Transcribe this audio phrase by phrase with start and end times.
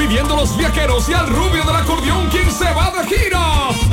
[0.00, 3.89] Despidiendo a los viajeros y al rubio del acordeón, quien se va de gira.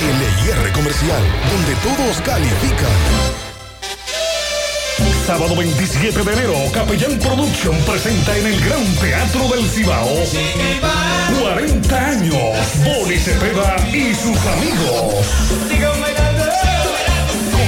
[0.00, 3.45] LIR Comercial, donde todos califican.
[5.26, 10.08] Sábado 27 de enero, Capellán Production presenta en el Gran Teatro del Cibao
[11.40, 16.25] 40 años, Boni Cepeda y sus amigos.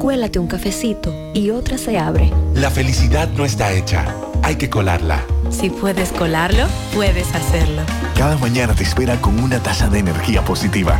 [0.00, 2.32] cuélate un cafecito y otra se abre.
[2.54, 5.20] La felicidad no está hecha, hay que colarla.
[5.50, 7.82] Si puedes colarlo, puedes hacerlo.
[8.16, 10.98] Cada mañana te espera con una taza de energía positiva.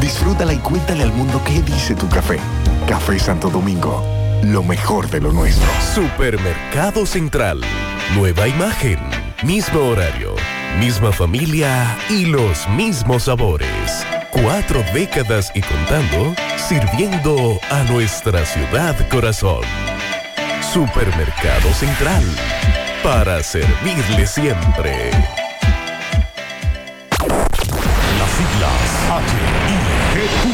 [0.00, 2.38] Disfrútala y cuéntale al mundo qué dice tu café.
[2.88, 4.04] Café Santo Domingo,
[4.42, 5.68] lo mejor de lo nuestro.
[5.94, 7.60] Supermercado Central.
[8.16, 8.98] Nueva imagen,
[9.44, 10.34] mismo horario,
[10.80, 14.04] misma familia y los mismos sabores.
[14.32, 19.62] Cuatro décadas y contando, sirviendo a nuestra ciudad corazón.
[20.72, 22.22] Supermercado Central.
[23.02, 25.10] Para servirle siempre.
[28.18, 30.50] Las siglas H-I-G-Q.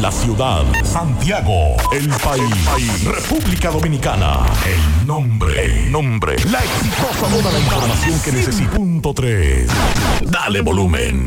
[0.00, 0.64] La ciudad.
[0.82, 1.76] Santiago.
[1.92, 3.04] El país.
[3.04, 4.46] República Dominicana.
[4.66, 5.64] El nombre.
[5.66, 6.36] El nombre.
[6.50, 8.70] La exitosa Toda la información que necesita.
[8.70, 9.68] Punto 3.
[10.22, 11.26] Dale volumen.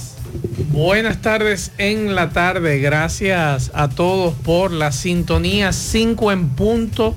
[0.71, 2.79] Buenas tardes en la tarde.
[2.79, 7.13] Gracias a todos por la sintonía 5 en punto.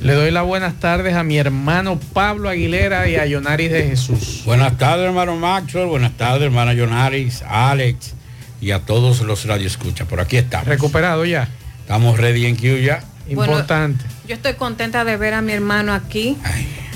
[0.00, 4.42] Le doy las buenas tardes a mi hermano Pablo Aguilera y a Yonaris de Jesús.
[4.46, 5.88] Buenas tardes, hermano Maxwell.
[5.88, 8.14] Buenas tardes, hermana Yonaris, Alex
[8.62, 10.08] y a todos los radioescuchas.
[10.08, 10.66] Por aquí estamos.
[10.66, 11.48] ¿Recuperado ya?
[11.80, 13.04] Estamos ready en Q ya.
[13.28, 14.06] Importante.
[14.26, 16.38] Yo estoy contenta de ver a mi hermano aquí.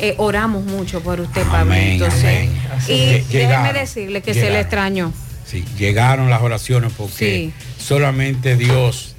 [0.01, 2.27] Eh, oramos mucho por usted, Amén, sí.
[2.27, 2.51] amén.
[2.89, 5.13] Y déjeme decirle que se le extrañó.
[5.51, 9.17] Sí, llegaron las oraciones porque solamente Dios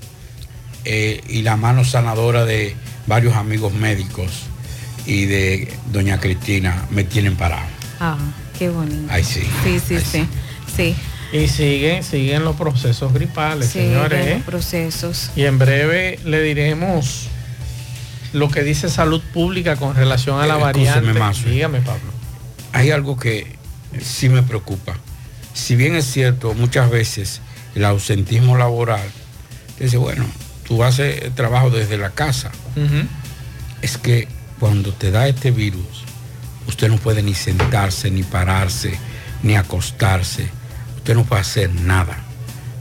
[0.86, 2.76] eh, y la mano sanadora de
[3.08, 4.44] varios amigos médicos
[5.06, 7.66] y de doña Cristina me tienen parado.
[8.00, 8.18] Ah,
[8.58, 9.08] qué bonito.
[9.10, 9.42] Ay, sí.
[9.64, 10.26] Sí, sí, sí.
[10.76, 10.96] Sí.
[11.34, 14.28] Y siguen, siguen los procesos gripales, Sí, señores.
[14.28, 14.34] ¿eh?
[14.36, 15.32] los procesos.
[15.36, 17.28] Y en breve le diremos
[18.34, 21.12] lo que dice salud pública con relación a la Eh, variante.
[21.50, 22.12] Dígame, Pablo.
[22.74, 23.48] Hay algo que
[24.02, 24.96] sí me preocupa.
[25.54, 27.42] Si bien es cierto, muchas veces
[27.76, 29.08] el ausentismo laboral,
[29.80, 30.26] dice, bueno,
[30.68, 32.52] tú haces el trabajo desde la casa.
[33.82, 34.28] Es que
[34.60, 36.04] cuando te da este virus,
[36.68, 38.98] usted no puede ni sentarse, ni pararse,
[39.44, 40.48] ni acostarse.
[40.98, 42.18] Usted no puede hacer nada.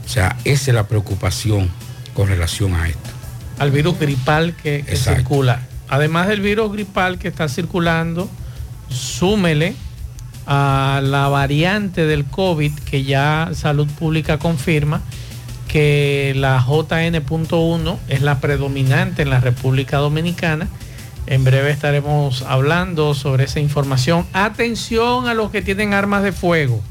[0.05, 1.69] O sea, esa es la preocupación
[2.13, 3.09] con relación a esto.
[3.57, 5.61] al virus gripal que, que circula.
[5.87, 8.29] Además del virus gripal que está circulando,
[8.89, 9.75] súmele
[10.45, 15.01] a la variante del COVID que ya Salud Pública confirma
[15.67, 20.67] que la JN.1 es la predominante en la República Dominicana.
[21.27, 24.25] En breve estaremos hablando sobre esa información.
[24.33, 26.81] Atención a los que tienen armas de fuego.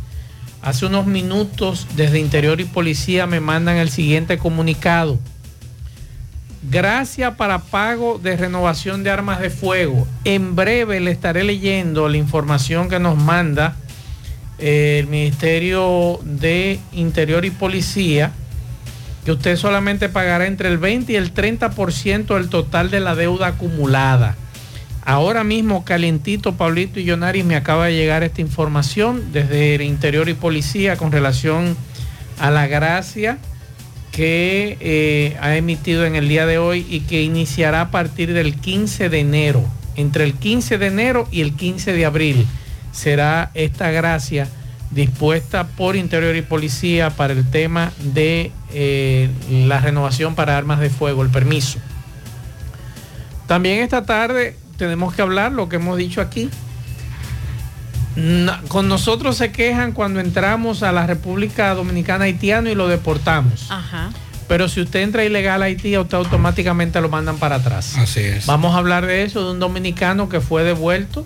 [0.62, 5.18] Hace unos minutos desde Interior y Policía me mandan el siguiente comunicado.
[6.62, 10.06] Gracias para pago de renovación de armas de fuego.
[10.24, 13.76] En breve le estaré leyendo la información que nos manda
[14.58, 18.32] eh, el Ministerio de Interior y Policía,
[19.24, 23.48] que usted solamente pagará entre el 20 y el 30% del total de la deuda
[23.48, 24.36] acumulada.
[25.02, 30.28] Ahora mismo, calientito, Pablito y Yonaris, me acaba de llegar esta información desde el Interior
[30.28, 31.74] y Policía con relación
[32.38, 33.38] a la gracia
[34.12, 38.54] que eh, ha emitido en el día de hoy y que iniciará a partir del
[38.56, 39.64] 15 de enero.
[39.96, 42.46] Entre el 15 de enero y el 15 de abril
[42.92, 44.48] será esta gracia
[44.90, 50.90] dispuesta por Interior y Policía para el tema de eh, la renovación para armas de
[50.90, 51.78] fuego, el permiso.
[53.46, 56.50] También esta tarde tenemos que hablar lo que hemos dicho aquí.
[58.68, 63.70] Con nosotros se quejan cuando entramos a la República Dominicana haitiano y lo deportamos.
[63.70, 64.10] Ajá.
[64.48, 67.96] Pero si usted entra ilegal a Haití, a usted automáticamente lo mandan para atrás.
[67.96, 68.46] Así es.
[68.46, 71.24] Vamos a hablar de eso, de un dominicano que fue devuelto,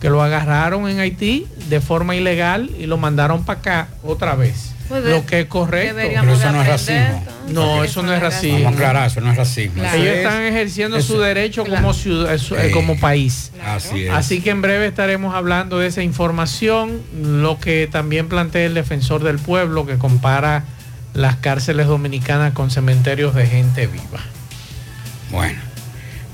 [0.00, 4.71] que lo agarraron en Haití de forma ilegal y lo mandaron para acá otra vez.
[4.92, 5.96] Pues de- lo que es correcto.
[5.96, 7.24] Pero eso no es racismo.
[7.48, 8.58] No, eso no es racismo.
[8.64, 9.80] Vamos a aclarar, eso no es racismo.
[9.82, 9.96] Claro.
[10.02, 13.52] Ellos están ejerciendo eso- su derecho como, ciudad, eh, como país.
[13.64, 14.12] Así es.
[14.12, 19.22] Así que en breve estaremos hablando de esa información, lo que también plantea el defensor
[19.24, 20.64] del pueblo, que compara
[21.14, 24.20] las cárceles dominicanas con cementerios de gente viva.
[25.30, 25.58] Bueno,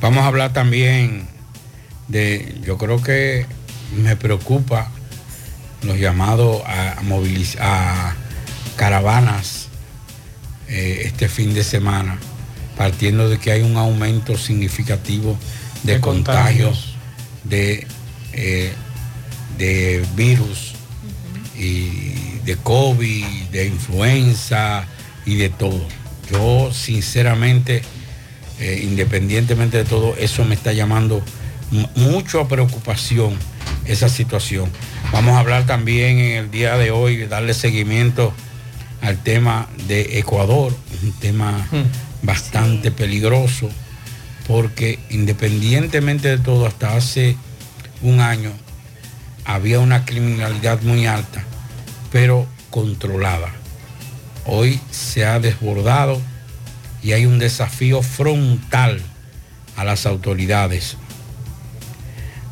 [0.00, 1.28] vamos a hablar también
[2.08, 3.46] de, yo creo que
[3.96, 4.90] me preocupa
[5.82, 8.16] los llamados a, movilizar a
[8.78, 9.66] caravanas
[10.68, 12.18] eh, este fin de semana,
[12.76, 15.36] partiendo de que hay un aumento significativo
[15.82, 16.94] de, De contagios,
[17.44, 17.86] de,
[18.32, 18.72] eh,
[19.58, 20.72] de virus
[21.58, 24.86] y de COVID, de influenza
[25.26, 25.84] y de todo.
[26.30, 27.82] Yo sinceramente,
[28.60, 31.20] eh, independientemente de todo, eso me está llamando
[31.70, 33.34] mu- mucho a preocupación
[33.86, 34.70] esa situación.
[35.12, 38.32] Vamos a hablar también en el día de hoy, darle seguimiento
[39.00, 41.66] al tema de Ecuador, un tema
[42.22, 43.68] bastante peligroso,
[44.46, 47.36] porque independientemente de todo, hasta hace
[48.02, 48.52] un año
[49.44, 51.44] había una criminalidad muy alta,
[52.12, 53.52] pero controlada.
[54.44, 56.20] Hoy se ha desbordado
[57.02, 59.00] y hay un desafío frontal
[59.76, 60.96] a las autoridades.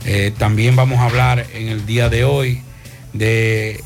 [0.04, 2.62] Eh, también vamos a hablar en el día de hoy
[3.12, 3.82] de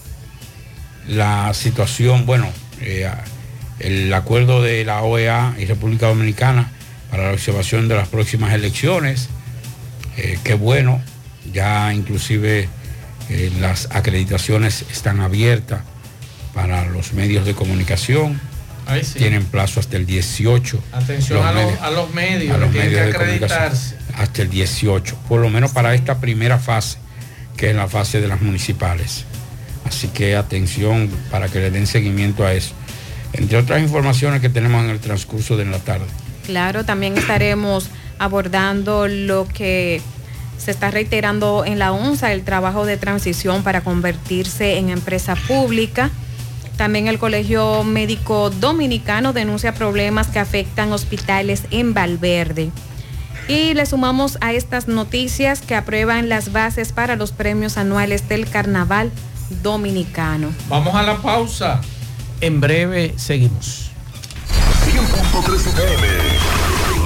[1.11, 2.49] la situación, bueno,
[2.81, 3.11] eh,
[3.81, 6.71] el acuerdo de la OEA y República Dominicana
[7.11, 9.29] para la observación de las próximas elecciones.
[10.17, 11.03] Eh, qué bueno,
[11.53, 12.69] ya inclusive
[13.29, 15.81] eh, las acreditaciones están abiertas
[16.55, 18.41] para los medios de comunicación.
[19.05, 19.19] Sí.
[19.21, 20.83] Tienen plazo hasta el 18.
[20.93, 23.19] Atención Los a, los, medios- a los medios, a los que tienen medios que de
[23.19, 23.97] comunicación acreditarse.
[24.17, 26.99] hasta el 18, por lo menos para esta primera fase,
[27.57, 29.27] que es la fase de las municipales.
[29.91, 32.75] Así que atención para que le den seguimiento a eso.
[33.33, 36.07] Entre otras informaciones que tenemos en el transcurso de la tarde.
[36.47, 40.01] Claro, también estaremos abordando lo que
[40.59, 46.11] se está reiterando en la ONSA, el trabajo de transición para convertirse en empresa pública.
[46.77, 52.71] También el Colegio Médico Dominicano denuncia problemas que afectan hospitales en Valverde.
[53.49, 58.49] Y le sumamos a estas noticias que aprueban las bases para los premios anuales del
[58.49, 59.11] Carnaval
[59.63, 60.53] Dominicano.
[60.69, 61.81] Vamos a la pausa.
[62.41, 63.91] En breve seguimos.
[64.85, 66.09] 100.3 FM.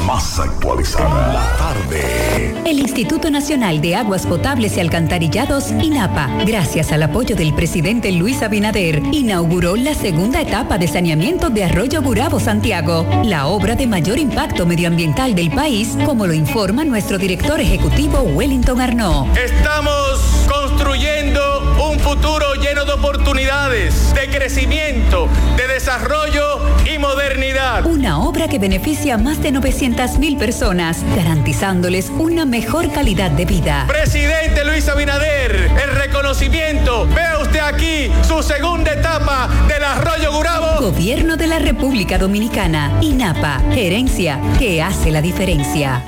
[0.06, 1.32] Más actualizada.
[1.32, 2.54] La tarde.
[2.66, 8.42] El Instituto Nacional de Aguas Potables y Alcantarillados, INAPA, gracias al apoyo del presidente Luis
[8.42, 14.18] Abinader, inauguró la segunda etapa de saneamiento de Arroyo Burabo Santiago, la obra de mayor
[14.18, 19.36] impacto medioambiental del país, como lo informa nuestro director ejecutivo Wellington Arnaud.
[19.38, 21.63] Estamos construyendo
[22.04, 27.86] futuro lleno de oportunidades, de crecimiento, de desarrollo y modernidad.
[27.86, 33.46] Una obra que beneficia a más de 900 mil personas, garantizándoles una mejor calidad de
[33.46, 33.86] vida.
[33.88, 37.06] Presidente Luis Abinader, el reconocimiento.
[37.06, 40.82] Vea usted aquí su segunda etapa del Arroyo Gurabo.
[40.82, 46.02] Gobierno de la República Dominicana, INAPA, gerencia que hace la diferencia.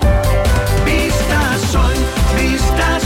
[0.84, 1.94] Vista Sol,
[2.36, 3.05] Vista Sol,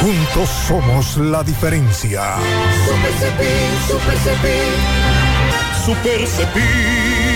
[0.00, 2.36] Juntos somos la diferencia.
[2.86, 4.74] Super Cepín, Super Cepín.
[5.84, 7.35] Super Cepín.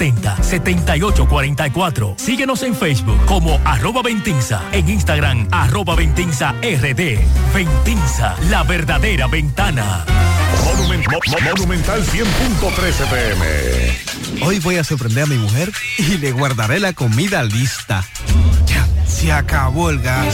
[0.01, 2.15] 809-570-7844.
[2.17, 7.19] Síguenos en Facebook como arroba Ventinza, en Instagram arroba Ventinza RD.
[7.53, 10.03] Ventinza, la verdadera ventana.
[10.65, 14.45] Monument- Mo- Mo- Monumental 100.13 pm.
[14.45, 18.03] Hoy voy a sorprender a mi mujer y le guardaré la comida lista.
[18.65, 20.33] Ya, se acabó el gas.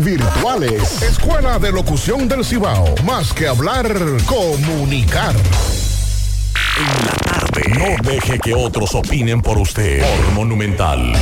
[0.00, 3.86] virtuales Escuela de Locución del Cibao más que hablar
[4.24, 5.36] comunicar
[7.76, 10.00] No deje que otros opinen por usted.
[10.00, 11.12] Por Monumental.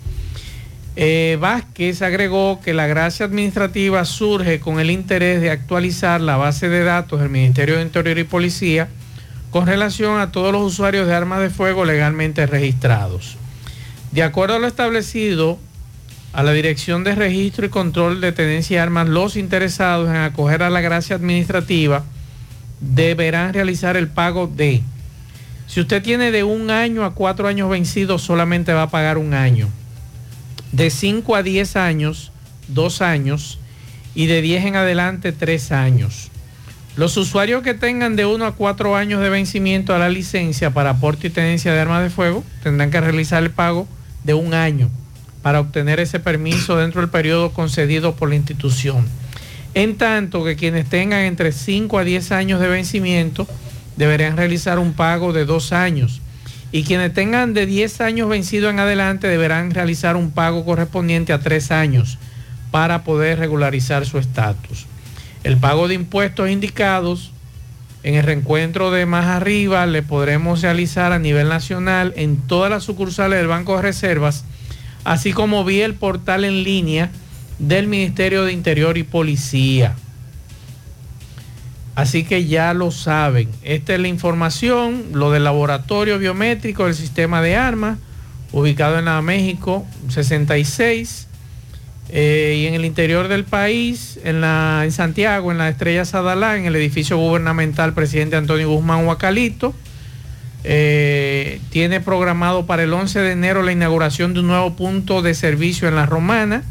[0.97, 6.69] Eh, Vázquez agregó que la gracia administrativa surge con el interés de actualizar la base
[6.69, 8.91] de datos del Ministerio de Interior y Policía
[9.51, 13.39] con relación a todos los usuarios de armas de fuego legalmente registrados.
[14.13, 15.59] De acuerdo a lo establecido,
[16.33, 20.63] a la Dirección de Registro y Control de Tenencia de Armas, los interesados en acoger
[20.63, 22.05] a la gracia administrativa
[22.81, 24.83] deberán realizar el pago de,
[25.67, 29.35] si usted tiene de un año a cuatro años vencidos, solamente va a pagar un
[29.35, 29.69] año.
[30.73, 32.33] De 5 a 10 años,
[32.69, 33.59] dos años.
[34.15, 36.31] Y de 10 en adelante, tres años.
[36.97, 40.91] Los usuarios que tengan de 1 a 4 años de vencimiento a la licencia para
[40.91, 43.87] aporte y tenencia de armas de fuego tendrán que realizar el pago
[44.25, 44.91] de un año
[45.49, 49.07] para obtener ese permiso dentro del periodo concedido por la institución.
[49.73, 53.49] En tanto que quienes tengan entre 5 a 10 años de vencimiento
[53.97, 56.21] deberán realizar un pago de dos años.
[56.71, 61.41] Y quienes tengan de 10 años vencido en adelante deberán realizar un pago correspondiente a
[61.41, 62.19] tres años
[62.71, 64.85] para poder regularizar su estatus.
[65.45, 67.33] El pago de impuestos indicados
[68.03, 72.85] en el reencuentro de más arriba le podremos realizar a nivel nacional en todas las
[72.85, 74.45] sucursales del Banco de Reservas,
[75.09, 77.11] así como vía el portal en línea
[77.59, 79.97] del Ministerio de Interior y Policía.
[81.95, 83.49] Así que ya lo saben.
[83.63, 87.99] Esta es la información, lo del laboratorio biométrico del sistema de armas,
[88.53, 91.27] ubicado en la México 66
[92.11, 96.59] eh, y en el interior del país, en, la, en Santiago, en la Estrella Sadalá,
[96.59, 99.75] en el edificio gubernamental presidente Antonio Guzmán Huacalito.
[100.71, 105.33] Eh, tiene programado para el 11 de enero la inauguración de un nuevo punto de
[105.33, 106.63] servicio en la Romana,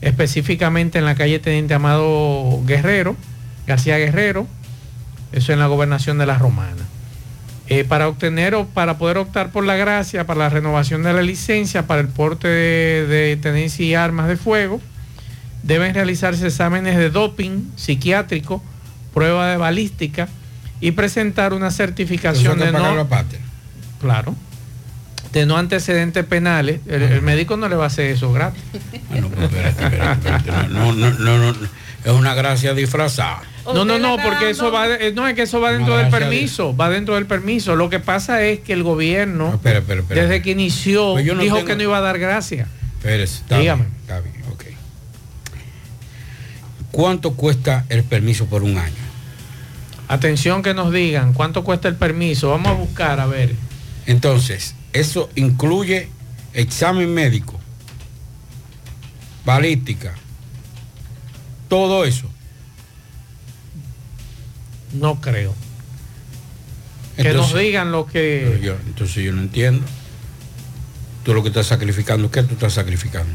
[0.00, 3.14] específicamente en la calle Teniente Amado Guerrero,
[3.66, 4.46] García Guerrero,
[5.32, 6.82] eso en la gobernación de la Romana.
[7.68, 11.20] Eh, para obtener o para poder optar por la gracia, para la renovación de la
[11.20, 14.80] licencia, para el porte de, de tenencia y armas de fuego,
[15.62, 18.62] deben realizarse exámenes de doping psiquiátrico,
[19.12, 20.26] prueba de balística
[20.80, 23.08] y presentar una certificación de no,
[24.00, 24.34] claro,
[25.32, 26.80] de no antecedentes penales.
[26.86, 28.62] El, el médico no le va a hacer eso gratis.
[29.10, 30.68] Bueno, pues, espérate, espérate, espérate.
[30.68, 31.58] No, no, no, no,
[32.04, 33.42] es una gracia disfrazada.
[33.74, 36.88] No, no, no, porque eso va, no es que eso va dentro del permiso, va
[36.88, 37.74] dentro del permiso.
[37.74, 40.22] Lo que pasa es que el gobierno, espera, espera, espera.
[40.22, 42.68] desde que inició, Pues no dijo tengo- que no iba a dar gracia.
[42.98, 43.82] Espérese, está Dígame.
[43.86, 44.64] bien, está bien, ok.
[46.92, 48.94] ¿Cuánto cuesta el permiso por un año?
[50.08, 52.50] Atención que nos digan cuánto cuesta el permiso.
[52.50, 53.54] Vamos a buscar, a ver.
[54.06, 56.08] Entonces, eso incluye
[56.54, 57.58] examen médico,
[59.44, 60.14] balística,
[61.68, 62.30] todo eso.
[64.92, 65.54] No creo.
[67.16, 68.60] Que nos digan lo que...
[68.62, 69.84] yo- entonces yo no entiendo.
[71.24, 73.32] Tú lo que estás sacrificando, ¿qué tú estás sacrificando?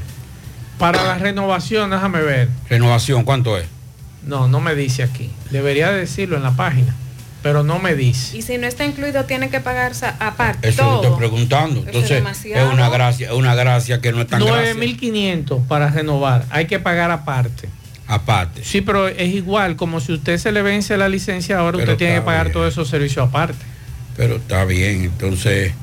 [0.77, 2.47] Para la renovación, déjame ver.
[2.69, 3.65] Renovación, ¿cuánto es?
[4.25, 5.29] No, no me dice aquí.
[5.49, 6.95] Debería decirlo en la página,
[7.41, 8.37] pero no me dice.
[8.37, 10.69] Y si no está incluido, tiene que pagarse aparte.
[10.69, 11.01] Eso lo todo.
[11.03, 11.79] estoy preguntando.
[11.81, 14.73] Es Entonces, es, una gracia, es una gracia que no es tan gracia.
[14.75, 16.45] 9.500 para renovar.
[16.49, 17.67] Hay que pagar aparte.
[18.07, 18.63] Aparte.
[18.63, 21.97] Sí, pero es igual, como si usted se le vence la licencia ahora, Pero usted
[21.97, 22.53] tiene que pagar bien.
[22.53, 23.63] todos esos servicios aparte.
[24.17, 25.73] Pero está bien, entonces.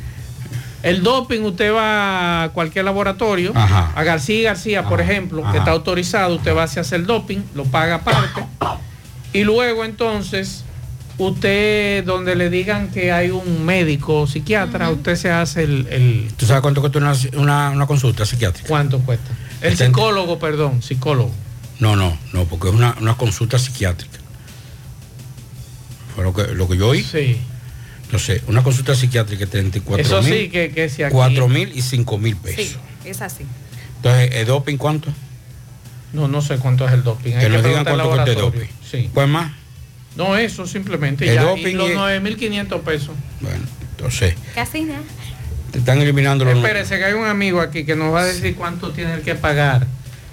[0.89, 3.93] El doping, usted va a cualquier laboratorio, Ajá.
[3.95, 5.53] a García y García, por ejemplo, ajá.
[5.53, 8.45] que está autorizado, usted va a hacer el doping, lo paga aparte.
[9.33, 10.65] Y luego entonces,
[11.19, 16.29] usted, donde le digan que hay un médico o psiquiatra, usted se hace el, el-
[16.37, 18.69] ¿Tú sabes cuánto cuesta una, una- una consulta psiquiátrica?
[18.69, 19.31] ¿Cuánto cuesta?
[19.61, 21.33] El psicólogo, perdón, psicólogo.
[21.81, 24.19] No, no, no, porque es una, una consulta psiquiátrica.
[26.15, 27.03] Fue lo que, lo que yo oí.
[27.03, 27.41] Sí.
[28.13, 31.13] No sé, una consulta psiquiátrica de 34 Eso mil, sí, que, que si aquí...
[31.13, 32.79] 4 mil y 5 mil pesos.
[33.03, 33.45] Sí, es así.
[33.97, 35.13] Entonces, ¿el doping cuánto?
[36.15, 37.35] No, no sé cuánto es el doping.
[37.35, 38.67] Hay Que nos digan cuánto cuesta el doping.
[38.91, 39.11] Sí.
[39.13, 39.53] Pues más.
[40.17, 41.43] No, eso simplemente El ya.
[41.43, 43.11] doping y los y- 9.500 pesos.
[43.41, 45.01] Bueno, entonces, Casi nada.
[45.71, 48.55] te están eliminando los Espérese que hay un amigo aquí que nos va a decir
[48.57, 49.87] cuánto tiene que pagar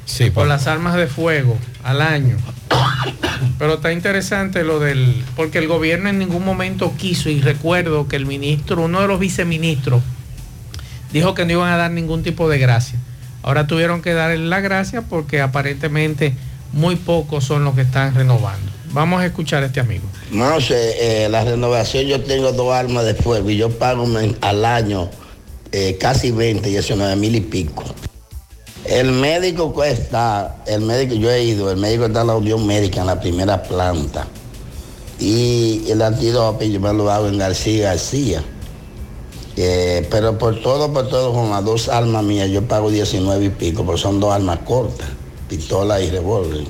[0.05, 2.37] Sí, por las armas de fuego al año.
[3.57, 5.23] Pero está interesante lo del...
[5.35, 9.19] Porque el gobierno en ningún momento quiso, y recuerdo que el ministro, uno de los
[9.19, 10.01] viceministros,
[11.11, 12.99] dijo que no iban a dar ningún tipo de gracia.
[13.43, 16.33] Ahora tuvieron que darle la gracia porque aparentemente
[16.73, 18.71] muy pocos son los que están renovando.
[18.91, 20.03] Vamos a escuchar a este amigo.
[20.31, 24.07] No sé, eh, la renovación yo tengo dos armas de fuego y yo pago
[24.41, 25.09] al año
[25.71, 27.83] eh, casi 20, 19 mil y pico.
[28.87, 33.01] El médico cuesta, el médico, yo he ido, el médico está en la Unión Médica
[33.01, 34.27] en la primera planta.
[35.19, 38.43] Y el antidoping yo me lo hago en García García.
[39.57, 43.49] Eh, pero por todo, por todo, con las dos armas mías yo pago 19 y
[43.49, 45.07] pico, porque son dos armas cortas,
[45.47, 46.65] pistola y revólver.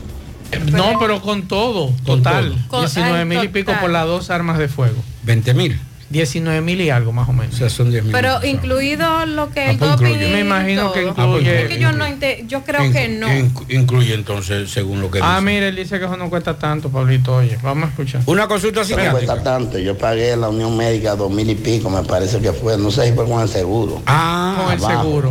[0.71, 2.55] No, pero con todo, total.
[2.69, 2.81] todo.
[2.81, 4.97] 19 mil y pico por las dos armas de fuego.
[5.23, 5.79] 20 mil.
[6.15, 7.55] 19 mil y algo más o menos.
[7.55, 8.11] O sea, son 10 mil.
[8.13, 10.29] Pero incluido lo que el pues doping incluye.
[10.31, 13.27] Me imagino que incluye- Es que yo no ente- yo creo que no.
[13.27, 15.45] Inc- incluye entonces, según lo que Ah, dice.
[15.53, 17.35] mire, él dice que eso no cuesta tanto, Pablito.
[17.35, 18.21] Oye, vamos a escuchar.
[18.27, 22.03] Una consulta No cuesta tanto, yo pagué la Unión Médica dos mil y pico, me
[22.03, 24.01] parece que fue, no sé si fue con el seguro.
[24.05, 25.29] Ah, Con el Abajo, seguro.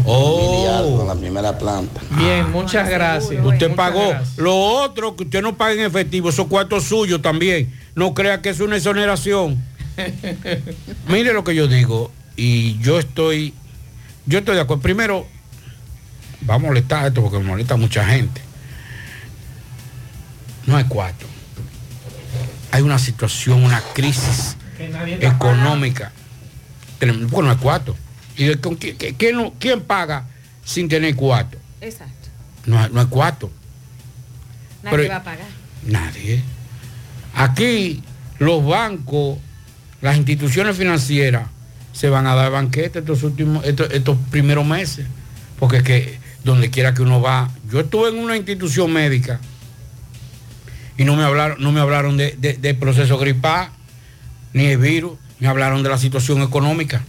[0.78, 2.00] algo, en la primera planta.
[2.10, 3.44] Bien, muchas gracias.
[3.44, 4.36] Usted Muchas pagó gracias.
[4.38, 7.72] lo otro que usted no paga en efectivo, esos cuartos suyos también.
[7.94, 9.62] No crea que es una exoneración.
[11.08, 13.54] Mire lo que yo digo, y yo estoy,
[14.26, 14.82] yo estoy de acuerdo.
[14.82, 15.26] Primero,
[16.48, 18.40] va a molestar esto porque me molesta a mucha gente.
[20.66, 21.28] No hay cuatro.
[22.72, 24.86] Hay una situación, una crisis Que
[25.26, 26.10] económica.
[26.98, 27.96] Tenemos- Porque no hay cuatro.
[28.36, 30.26] ¿Y de con quién no- quién paga
[30.64, 31.60] sin tener cuatro?
[31.80, 32.28] Exacto.
[32.66, 33.50] No, hay- no hay cuatro.
[34.82, 35.46] Nadie Pero- va a pagar.
[35.86, 36.42] Nadie.
[37.34, 38.02] Aquí
[38.38, 39.38] los bancos,
[40.04, 41.48] las instituciones financieras
[41.92, 45.06] se van a dar banquete estos últimos, estos, estos primeros meses.
[45.58, 49.40] Porque es que donde quiera que uno va, yo estuve en una institución médica
[50.98, 53.70] y no me hablaron, no me hablaron de, de- del proceso gripal,
[54.52, 57.02] ni el virus, me hablaron de la situación económica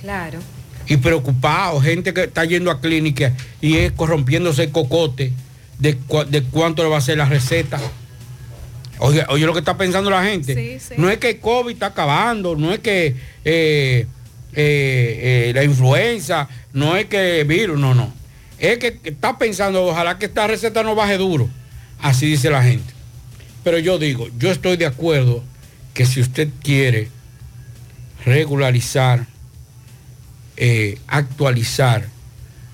[0.00, 0.38] Claro.
[0.86, 5.32] y preocupado, gente que está yendo a clínica y es corrompiéndose el cocote
[5.78, 7.80] de, de cuánto le va a hacer la receta.
[9.02, 10.54] Oye, oye lo que está pensando la gente.
[10.54, 10.94] Sí, sí.
[10.98, 14.06] No es que el COVID está acabando, no es que eh, eh,
[14.54, 18.12] eh, la influenza, no es que el virus, no, no.
[18.58, 21.48] Es que está pensando, ojalá que esta receta no baje duro.
[21.98, 22.92] Así dice la gente.
[23.64, 25.42] Pero yo digo, yo estoy de acuerdo
[25.94, 27.08] que si usted quiere
[28.26, 29.26] regularizar,
[31.06, 32.06] actualizar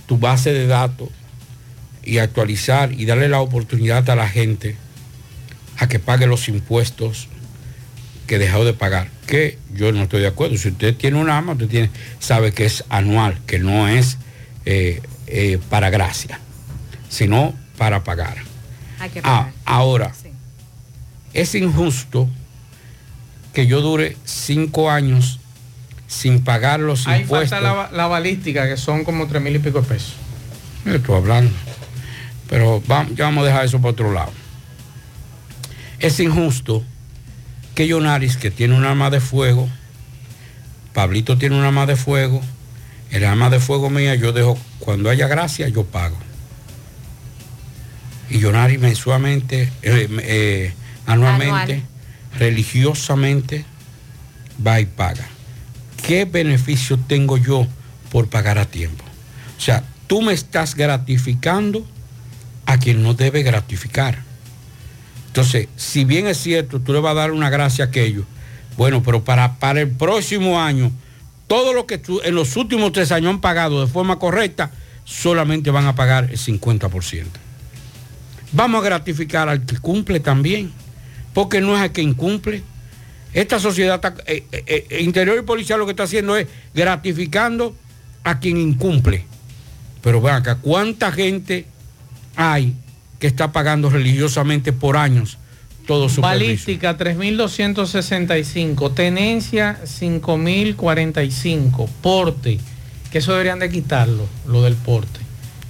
[0.06, 1.08] tu base de datos
[2.02, 4.76] y actualizar y darle la oportunidad a la gente
[5.78, 7.28] a que pague los impuestos
[8.26, 9.08] que dejó de pagar.
[9.26, 10.56] Que yo no estoy de acuerdo.
[10.56, 14.18] Si usted tiene un arma, usted tiene, sabe que es anual, que no es
[14.64, 16.40] eh, eh, para gracia,
[17.08, 18.36] sino para pagar.
[18.98, 20.12] Hay que Ah, ahora,
[21.34, 22.28] es injusto
[23.52, 25.38] que yo dure cinco años
[26.08, 27.50] sin pagar los Ahí impuestos.
[27.50, 30.14] falta la, la balística, que son como tres mil y pico de pesos.
[30.84, 31.52] Estoy hablando.
[32.48, 34.30] Pero vamos, ya vamos a dejar eso para otro lado.
[36.06, 36.84] Es injusto
[37.74, 39.68] que Yonaris, que tiene un arma de fuego,
[40.94, 42.40] Pablito tiene un arma de fuego,
[43.10, 46.16] el arma de fuego mía yo dejo, cuando haya gracia, yo pago.
[48.30, 50.74] Y Yonaris mensualmente, eh, eh,
[51.06, 51.82] anualmente, Anual.
[52.38, 53.64] religiosamente,
[54.64, 55.26] va y paga.
[56.06, 57.66] ¿Qué beneficio tengo yo
[58.12, 59.02] por pagar a tiempo?
[59.58, 61.84] O sea, tú me estás gratificando
[62.64, 64.25] a quien no debe gratificar.
[65.36, 68.24] Entonces, si bien es cierto, tú le vas a dar una gracia a aquello,
[68.78, 70.90] bueno, pero para, para el próximo año,
[71.46, 74.70] todo lo que tú en los últimos tres años han pagado de forma correcta,
[75.04, 77.26] solamente van a pagar el 50%.
[78.52, 80.72] Vamos a gratificar al que cumple también,
[81.34, 82.62] porque no es al que incumple.
[83.34, 87.76] Esta sociedad, está- eh, eh, eh, interior y policial lo que está haciendo es gratificando
[88.24, 89.26] a quien incumple.
[90.00, 91.66] Pero vean acá, ¿cuánta gente
[92.36, 92.74] hay
[93.18, 95.38] que está pagando religiosamente por años
[95.86, 96.20] todo su?
[96.20, 102.58] Balística 3.265, tenencia 5.045, porte,
[103.10, 105.20] que eso deberían de quitarlo, lo del porte.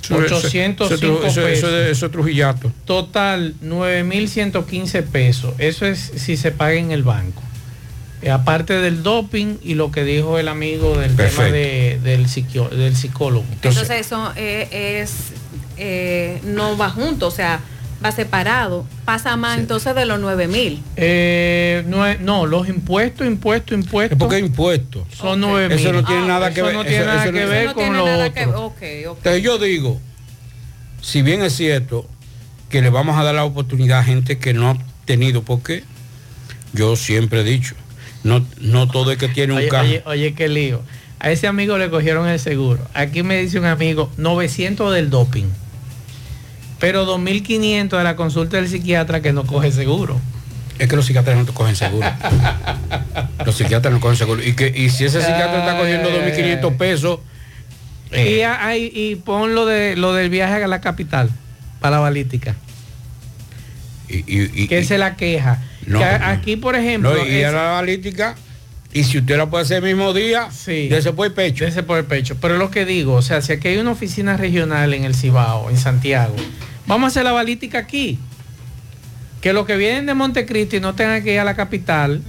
[0.03, 1.69] Eso- eso- 805 eso- eso- eso- pesos.
[1.71, 2.73] eso- eso es trujillato.
[2.85, 5.55] Total 9.115 pesos.
[5.59, 7.43] Eso es si se paga en el banco.
[8.23, 11.53] Eh, aparte del doping y lo que dijo el amigo del tema Perfecto.
[11.53, 13.45] de- del, psiquio- del psicólogo.
[13.53, 15.11] Entonces, eso eh, es
[15.77, 17.61] eh, no va junto, o sea,
[18.05, 20.83] va separado, pasa más entonces de los 9 mil.
[20.97, 24.19] Eh, no, no, los impuestos, impuestos, impuestos.
[24.19, 25.05] ¿Por qué impuestos?
[25.17, 25.79] Son 9 mil.
[25.79, 26.75] Eso no tiene nada que ver.
[26.75, 28.65] no tiene eso- nada eso que no- ver con lo otro.
[28.67, 28.83] Ok.
[28.83, 30.01] Entonces yo digo,
[31.01, 32.07] si bien es cierto
[32.69, 35.85] que le vamos a dar la oportunidad a gente que no ha tenido, porque
[36.73, 37.75] yo siempre he dicho,
[38.25, 39.87] no, no todo es que tiene un Oye, carro.
[39.89, 40.83] oye, oye, qué lío.
[41.19, 42.87] A ese amigo le cogieron el seguro.
[42.93, 45.47] Aquí me dice un amigo, 900 del doping.
[46.79, 50.21] Pero 2.500 de la consulta del psiquiatra que no coge seguro.
[50.79, 52.07] Es que los psiquiatras no te cogen seguro.
[53.47, 54.43] los psiquiatras no cogen seguro.
[54.43, 57.21] Y, que, y si ese psiquiatra está cogiendo 2.500 pesos,
[58.13, 61.31] Y, hay- y pon lo, de, lo del viaje a la capital,
[61.81, 62.55] para la balística.
[64.09, 65.63] y, que se la queja.
[65.87, 67.15] No, Que aquí, por ejemplo...
[67.15, 68.35] no, y es- a la balística,
[68.93, 70.89] y si usted la puede hacer el mismo día, Sí.
[70.89, 71.65] dese por el pecho.
[71.65, 72.37] Dese por el pecho.
[72.41, 75.15] Pero es lo que digo, o sea, si aquí hay una oficina regional en el
[75.15, 76.35] Cibao, en Santiago,
[76.87, 78.19] vamos a hacer la balística aquí.
[79.41, 82.23] Que los que vienen de Montecristi no tengan que ir a la capital,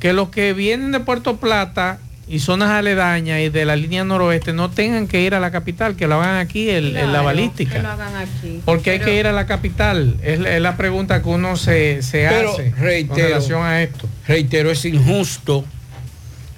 [0.00, 4.52] que los que vienen de Puerto Plata y zonas aledañas y de la línea noroeste
[4.52, 7.72] no tengan que ir a la capital, que lo hagan aquí el- en la balística.
[7.74, 8.60] Que lo hagan aquí.
[8.64, 10.16] Porque hay que ir a la capital.
[10.22, 13.82] Es, la- es la pregunta que uno se, se Pero hace con reitero, relación a
[13.82, 14.08] esto.
[14.28, 15.64] reitero, es injusto,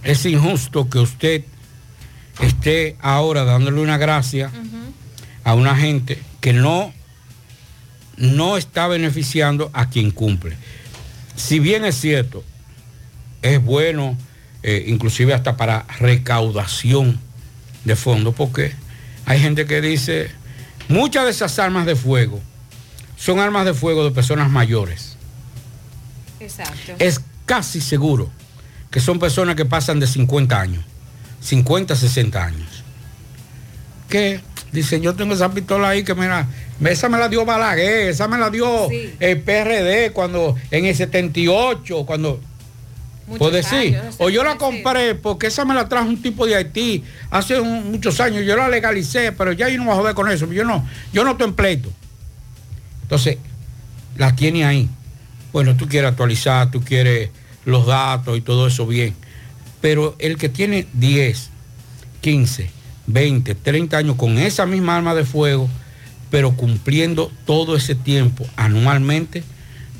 [0.04, 1.44] es injusto que usted
[2.40, 4.50] esté ahora dándole una gracia
[5.44, 6.92] a una gente que no,
[8.16, 10.56] no está beneficiando a quien cumple.
[11.36, 12.44] Si bien es cierto,
[13.42, 14.16] es bueno,
[14.62, 17.18] eh, inclusive hasta para recaudación
[17.84, 18.72] de fondos, porque
[19.26, 20.30] hay gente que dice,
[20.88, 22.40] muchas de esas armas de fuego
[23.16, 25.16] son armas de fuego de personas mayores
[26.40, 26.94] Exacto.
[26.98, 28.30] es casi seguro
[28.94, 30.85] que son personas que pasan de 50 años,
[31.40, 32.85] 50, 60 años.
[34.09, 36.46] Que dicen, yo tengo esa pistola ahí que mira,
[36.85, 42.07] esa me la dio Balaguer, esa me la dio el PRD cuando en el 78,
[42.07, 42.40] cuando
[43.37, 46.54] por decir, años, o yo la compré porque esa me la trajo un tipo de
[46.54, 47.02] Haití
[47.33, 50.30] hace un- muchos años, yo la legalicé, pero ya yo no voy a joder con
[50.30, 51.90] eso, yo no, yo no estoy en pleito.
[53.02, 53.38] Entonces,
[54.16, 54.88] la tiene ahí.
[55.52, 57.30] Bueno, tú quieres actualizar, tú quieres
[57.64, 59.14] los datos y todo eso bien.
[59.81, 61.50] Pero el que tiene 10,
[62.20, 62.70] 15,
[63.07, 65.68] 20, 30 años con esa misma arma de fuego,
[66.31, 69.44] pero cumpliendo todo ese tiempo anualmente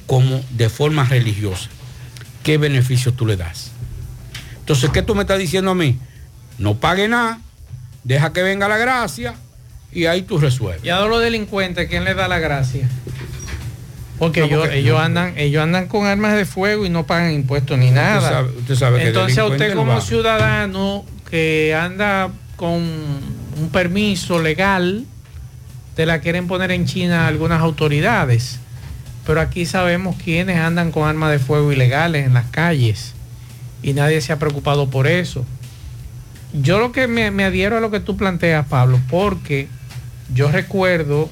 [0.07, 1.69] como de forma religiosa,
[2.43, 3.73] ¿qué beneficio tú le das?
[4.61, 5.99] Entonces, ¿qué tú me estás diciendo a mí?
[6.59, 7.41] No pague nada,
[8.05, 9.35] deja que venga la gracia
[9.93, 10.85] y ahí tú resuelves.
[10.85, 12.89] Y a los delincuentes, ¿quién les da la gracia?
[14.19, 17.33] Porque, No, ellos, porque- ellos andan, ellos andan con armas de fuego y no pagan
[17.33, 18.21] impuestos ni nada.
[18.31, 25.05] sabe- usted sabe que Entonces a usted como ciudadano que anda con un permiso legal,
[25.97, 28.61] te la quieren poner en China algunas autoridades.
[29.27, 33.15] Pero aquí sabemos quiénes andan con armas de fuego ilegales en las calles.
[33.83, 35.45] Y nadie se ha preocupado por eso.
[36.53, 39.67] Yo lo que me, me adhiero a lo que tú planteas, Pablo, porque
[40.33, 41.29] yo recuerdo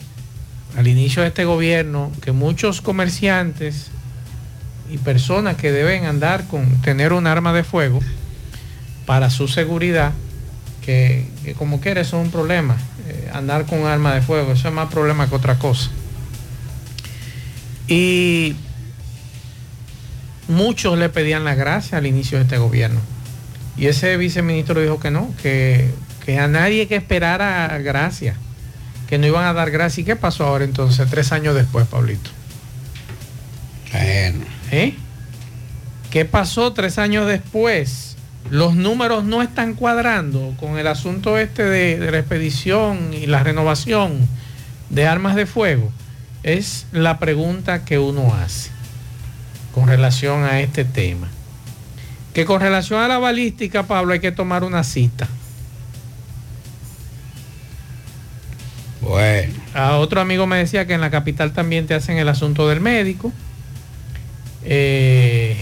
[0.77, 3.91] al inicio de este gobierno que muchos comerciantes
[4.91, 8.01] y personas que deben andar con tener un arma de fuego
[9.07, 10.13] para su seguridad,
[10.85, 11.27] que,
[11.59, 12.77] como quiera eso es un problema,
[13.09, 15.91] eh, andar con un arma de fuego, eso es más problema que otra cosa.
[17.89, 18.55] Y
[20.49, 23.01] muchos le pedían la gracia al inicio de este gobierno.
[23.77, 25.91] Y ese viceministro dijo que no, que,
[26.25, 28.37] que a nadie que esperara gracia,
[29.13, 30.01] que no iban a dar gracia.
[30.01, 32.31] ¿Y qué pasó ahora entonces, tres años después, Pablito?
[33.93, 34.47] Bueno.
[34.71, 34.95] ¿Eh?
[36.11, 38.17] ¿Qué pasó tres años después?
[38.49, 43.43] Los números no están cuadrando con el asunto este de, de la expedición y la
[43.43, 44.17] renovación
[44.89, 45.93] de armas de fuego.
[46.43, 48.71] Es la pregunta que uno hace
[49.75, 51.29] con relación a este tema.
[52.33, 55.29] Que con relación a la balística, Pablo, hay que tomar una cita.
[59.03, 59.53] Bueno.
[59.75, 62.81] A otro amigo me decía que en la capital también te hacen el asunto del
[62.81, 63.33] médico.
[64.65, 65.57] Eh,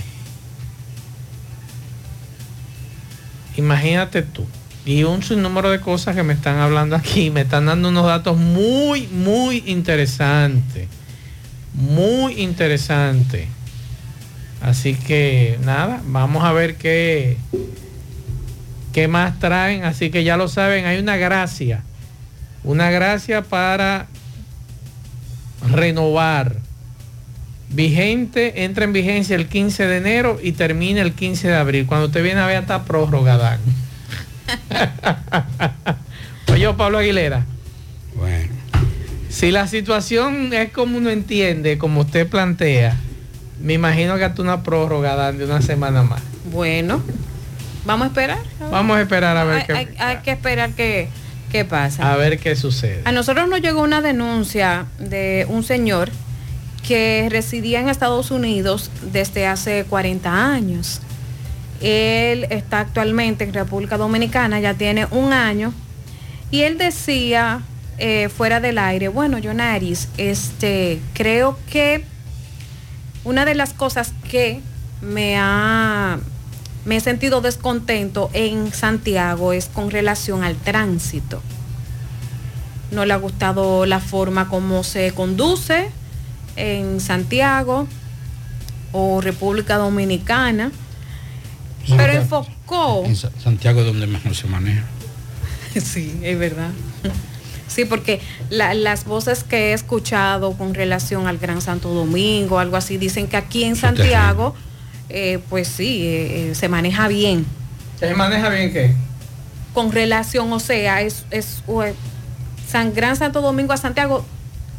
[3.57, 4.46] imagínate tú.
[4.85, 7.31] Y un sinnúmero de cosas que me están hablando aquí.
[7.31, 10.88] Me están dando unos datos muy, muy interesantes.
[11.72, 13.48] Muy interesantes.
[14.61, 17.38] Así que nada, vamos a ver qué,
[18.92, 19.85] qué más traen.
[19.85, 21.85] Así que ya lo saben, hay una gracia.
[22.64, 24.06] Una gracia para
[25.70, 26.56] renovar.
[27.72, 31.86] Vigente, entra en vigencia el 15 de enero y termina el 15 de abril.
[31.86, 33.60] Cuando usted viene a ver, está prórroga, Dan.
[36.52, 37.44] Oye, Pablo Aguilera.
[38.16, 38.52] Bueno.
[39.28, 42.96] Si la situación es como uno entiende, como usted plantea,
[43.62, 46.20] me imagino que hasta una prórroga dan de una semana más.
[46.50, 47.00] Bueno,
[47.86, 48.38] vamos a esperar.
[48.70, 51.08] Vamos a esperar a ver hay, qué, hay- hay que esperar qué,
[51.50, 52.12] qué pasa.
[52.12, 53.02] a ver qué sucede.
[53.04, 56.10] A nosotros nos llegó una denuncia de un señor
[56.86, 61.00] que residía en Estados Unidos desde hace 40 años.
[61.80, 65.72] Él está actualmente en República Dominicana, ya tiene un año,
[66.50, 67.62] y él decía
[67.98, 72.04] eh, fuera del aire, bueno, Yonaris, este, creo que
[73.24, 74.60] una de las cosas que
[75.02, 76.18] me ha
[76.84, 81.42] me he sentido descontento en Santiago es con relación al tránsito.
[82.90, 85.90] No le ha gustado la forma como se conduce
[86.56, 87.86] en Santiago
[88.92, 90.72] o República Dominicana,
[91.96, 94.84] pero enfocó En Sa- Santiago es donde mejor se maneja.
[95.80, 96.70] Sí, es verdad.
[97.68, 102.76] Sí, porque la- las voces que he escuchado con relación al Gran Santo Domingo, algo
[102.76, 104.56] así, dicen que aquí en Santiago,
[105.10, 107.46] eh, pues sí, eh, eh, se maneja bien.
[107.98, 108.94] ¿Se maneja bien qué?
[109.74, 111.94] Con relación, o sea, es, es eh,
[112.68, 114.24] San Gran Santo Domingo a Santiago,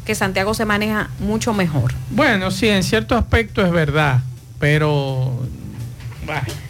[0.04, 1.94] que Santiago se maneja mucho mejor.
[2.10, 4.20] Bueno, sí, en cierto aspecto es verdad,
[4.58, 5.46] pero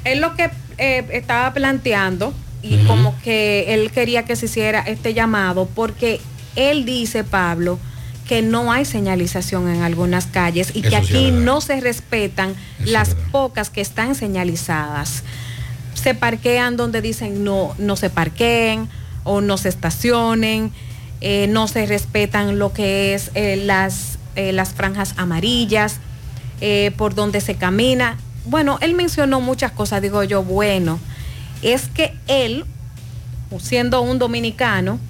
[0.04, 5.14] Es lo que eh, estaba planteando y como que él quería que se hiciera este
[5.14, 6.20] llamado porque
[6.56, 7.78] él dice, Pablo,
[8.26, 12.54] que no hay señalización en algunas calles y que Eso aquí no se respetan
[12.84, 15.24] las pocas que están señalizadas.
[15.94, 18.88] Se parquean donde dicen no, no se parqueen
[19.24, 20.72] o no se estacionen,
[21.20, 26.00] eh, no se respetan lo que es eh, las, eh, las franjas amarillas,
[26.96, 28.18] por donde se camina.
[28.44, 31.00] Bueno, él mencionó muchas cosas, digo yo, bueno,
[31.60, 32.66] es que él,
[33.58, 35.00] siendo un dominicano,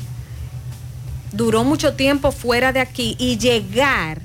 [1.33, 4.21] duró mucho tiempo fuera de aquí y llegar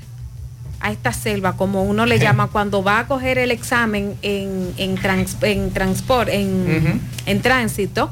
[0.80, 4.96] a esta selva, como uno le llama, cuando va a coger el examen en, en,
[4.96, 8.12] trans- en transport, en, en tránsito,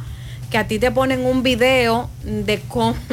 [0.50, 2.60] que a ti te ponen un video de,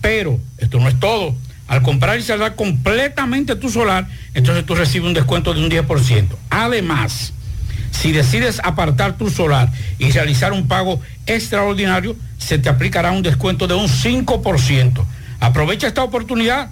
[0.02, 1.36] Pero esto no es todo.
[1.68, 6.28] Al comprar y saldar completamente tu solar, entonces tú recibes un descuento de un 10%.
[6.50, 7.34] Además,
[7.92, 13.68] si decides apartar tu solar y realizar un pago extraordinario, se te aplicará un descuento
[13.68, 15.06] de un 5%.
[15.40, 16.72] Aprovecha esta oportunidad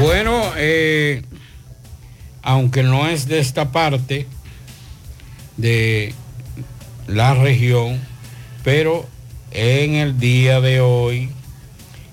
[0.00, 1.22] Bueno, eh,
[2.42, 4.26] aunque no es de esta parte
[5.56, 6.12] de
[7.06, 8.00] la región,
[8.64, 9.06] pero
[9.52, 11.30] en el día de hoy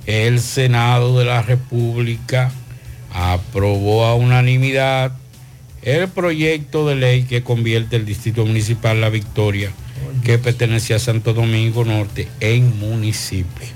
[0.05, 2.51] el Senado de la República
[3.13, 5.13] aprobó a unanimidad
[5.82, 9.71] el proyecto de ley que convierte el Distrito Municipal La Victoria,
[10.23, 13.67] que pertenece a Santo Domingo Norte, en municipio.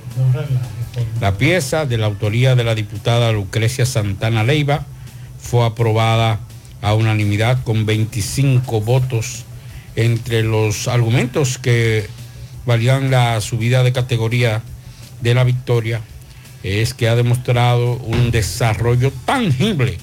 [1.20, 4.86] La pieza de la autoría de la diputada Lucrecia Santana Leiva
[5.40, 6.40] fue aprobada
[6.82, 9.46] a unanimidad con 25 votos
[9.96, 12.08] entre los argumentos que
[12.66, 14.62] valían la subida de categoría
[15.22, 16.02] de la victoria
[16.66, 20.00] es que ha demostrado un desarrollo tangible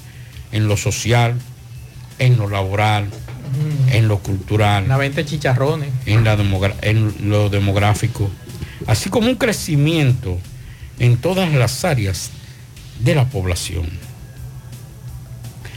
[0.51, 1.35] en lo social,
[2.19, 3.09] en lo laboral,
[3.91, 4.85] en lo cultural.
[4.85, 5.89] Una venta de chicharrones.
[6.05, 6.37] En, la
[6.81, 8.29] en lo demográfico,
[8.87, 10.39] así como un crecimiento
[10.99, 12.31] en todas las áreas
[12.99, 13.89] de la población.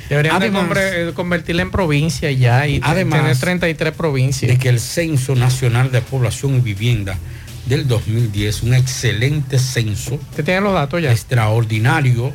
[0.08, 4.52] Deberían de convertirla en provincia ya y además, tener 33 provincias.
[4.52, 7.18] De que el Censo Nacional de Población y Vivienda
[7.66, 10.14] del 2010, un excelente censo.
[10.14, 11.10] ¿Usted tiene los datos ya?
[11.10, 12.32] Extraordinario.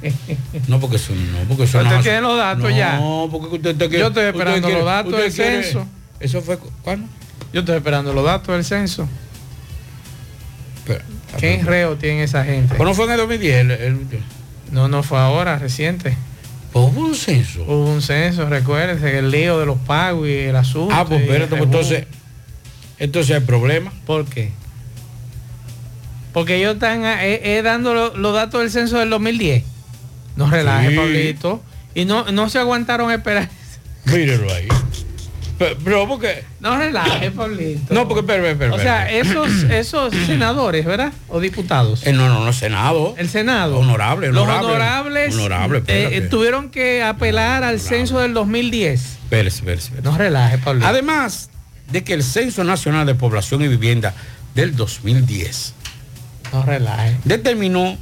[0.68, 2.98] no, porque eso no, porque eso ¿Usted tiene los datos ya?
[2.98, 5.86] No, porque usted, usted Yo estoy esperando los datos del censo.
[6.20, 7.08] ¿Eso fue cuándo?
[7.52, 9.08] Yo estoy esperando los datos del censo.
[11.38, 12.74] ¿Qué enreo tiene esa gente?
[12.76, 13.66] ¿Pero no fue en el 2010?
[14.72, 16.16] No, no fue ahora, reciente.
[16.72, 17.62] Hubo un censo.
[17.64, 20.94] Hubo un censo, recuérdense, el lío de los pagos y el asunto.
[20.94, 22.06] Ah, pues espérate, pues entonces,
[22.98, 23.92] entonces hay problema.
[24.06, 24.50] ¿Por qué?
[26.32, 29.64] Porque ellos están eh, eh, dando los datos del censo del 2010.
[30.36, 31.62] No relaje, Pablito.
[31.94, 33.48] Y no, no se aguantaron esperar.
[34.04, 34.68] Mírelo ahí.
[35.84, 36.42] Pero, porque.
[36.60, 37.92] No relaje, Pablito.
[37.92, 41.12] No, porque, pero, pero, O sea, esos, esos senadores, ¿verdad?
[41.28, 42.06] O diputados.
[42.06, 43.14] Eh, no, no, no, Senado.
[43.18, 43.78] El Senado.
[43.78, 44.68] Honorable, Los honorable.
[44.68, 49.00] honorables Honorable, eh, tuvieron que apelar al censo del 2010.
[49.24, 49.92] Espérese, espérese.
[50.02, 50.86] No relaje, Pablo.
[50.86, 51.50] Además
[51.92, 54.14] de que el Censo Nacional de Población y Vivienda
[54.54, 55.74] del 2010
[56.52, 57.16] No relaje.
[57.24, 57.98] determinó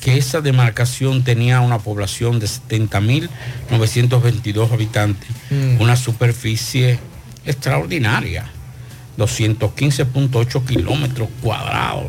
[0.00, 5.80] que esa demarcación tenía una población de 70.922 habitantes, Mm.
[5.80, 6.98] una superficie
[7.44, 8.48] extraordinaria,
[9.16, 12.06] 215.8 kilómetros cuadrados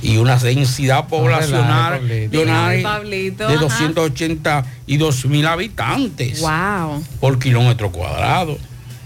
[0.00, 2.38] y una densidad poblacional de de
[3.54, 3.60] ajá.
[3.60, 7.04] 282 mil habitantes Wow.
[7.20, 8.56] por kilómetro cuadrado.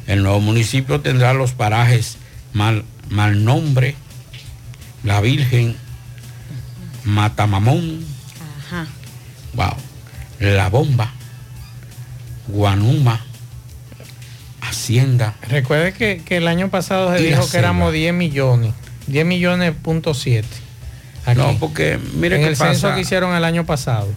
[0.07, 2.19] El nuevo municipio tendrá los parajes
[2.53, 3.95] Mal, Malnombre,
[5.05, 5.75] La Virgen,
[7.05, 8.05] Matamamón,
[8.67, 8.87] Ajá.
[9.55, 9.75] wow,
[10.41, 11.11] La Bomba,
[12.49, 13.21] Guanuma,
[14.61, 15.35] Hacienda.
[15.49, 17.59] Recuerde que, que el año pasado se dijo que selva.
[17.69, 18.75] éramos 10 millones.
[19.09, 20.47] 10 millones punto 7.
[21.27, 21.39] Aquí.
[21.39, 24.09] No, porque mire en qué el censo que hicieron el año pasado.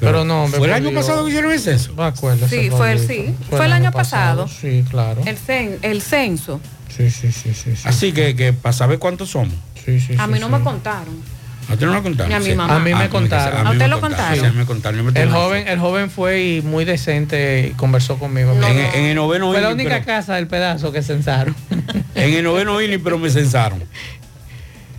[0.00, 1.92] Pero, no, hombre, ¿Fue el año pasado que hicieron el censo?
[1.96, 2.48] No acuerdo.
[2.48, 3.34] Sí, fue el sí.
[3.48, 4.48] Fue el año pasado.
[4.48, 5.22] Sí, claro.
[5.24, 6.60] El, cen- el censo.
[6.94, 7.74] Sí, sí, sí, sí.
[7.76, 7.82] sí.
[7.84, 9.54] Así que, que para saber cuántos somos.
[9.84, 11.22] Sí, sí, A mí no me contaron.
[11.68, 12.28] ¿A ti no lo contaron?
[12.28, 12.54] Ni a mi Sí.
[12.54, 12.76] mamá.
[12.76, 13.66] A mí Ah, me contaron.
[13.66, 14.38] ¿A usted lo contaron?
[14.38, 14.98] Sí, a mí me contaron.
[14.98, 18.52] Yo me El joven, el joven fue y muy decente y conversó conmigo.
[18.52, 21.54] En, en el noveno Fue la única pero- casa del pedazo que censaron.
[22.14, 23.82] en el noveno inning, pero me censaron.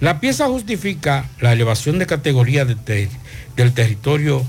[0.01, 3.09] La pieza justifica la elevación de categoría de
[3.55, 4.43] del territorio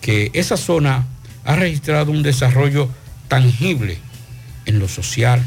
[0.00, 1.04] que esa zona
[1.44, 2.88] ha registrado un desarrollo
[3.28, 3.98] tangible
[4.64, 5.42] en lo social,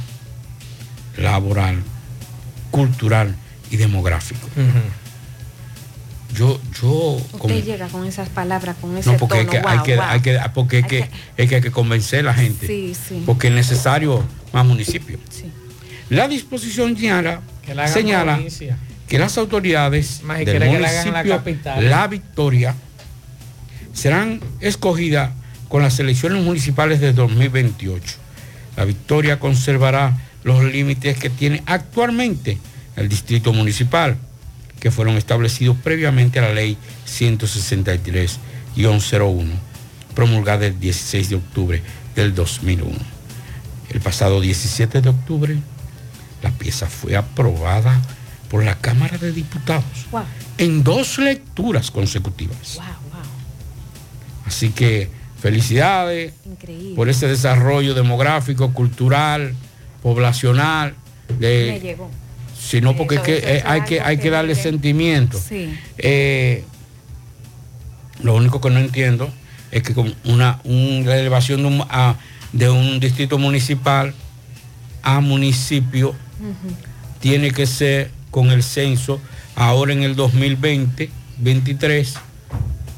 [1.18, 1.82] laboral,
[2.72, 3.36] cultural
[3.72, 4.48] y demográfico.
[6.36, 9.52] Yo, yo, Usted como- llega con esas palabras, con ese no, porque, tono.
[9.52, 10.06] hay que, hay que, wow.
[10.06, 12.68] hay que- porque hay que, es que hay que convencer a la gente.
[12.68, 13.24] Sí, sí.
[13.26, 15.20] Porque es necesario más municipios.
[15.30, 15.46] Sí.
[16.10, 17.42] La disposición señala,
[17.74, 18.78] la señala provincia.
[19.08, 21.90] que las autoridades Más del que la la municipio capital.
[21.90, 22.76] La Victoria
[23.94, 25.32] serán escogidas
[25.70, 28.16] con las elecciones municipales de 2028.
[28.78, 32.58] La Victoria conservará los límites que tiene actualmente
[32.96, 34.18] el distrito municipal,
[34.86, 36.78] que fueron establecidos previamente a la ley
[37.08, 39.48] 163-01,
[40.14, 41.82] promulgada el 16 de octubre
[42.16, 42.96] del 2001.
[43.90, 45.58] El pasado 17 de octubre,
[46.44, 48.00] la pieza fue aprobada
[48.48, 50.22] por la Cámara de Diputados Wow.
[50.60, 52.80] en dos lecturas consecutivas.
[54.46, 55.10] Así que
[55.42, 56.94] felicidades Increíble.
[56.96, 59.56] por ese desarrollo demográfico, cultural,
[60.04, 60.94] poblacional.
[61.40, 61.98] de-.
[62.66, 65.40] Sino porque es que, eh, hay, que, hay que darle sentimiento.
[65.40, 65.78] Sí.
[65.98, 66.64] Eh,
[68.22, 69.30] lo único que no entiendo
[69.72, 72.16] es que con una, una elevación de un, a-
[72.54, 74.14] de un distrito municipal
[75.04, 76.16] a municipio
[77.20, 79.20] tiene que ser con el censo
[79.56, 82.14] ahora en el 2020, 23,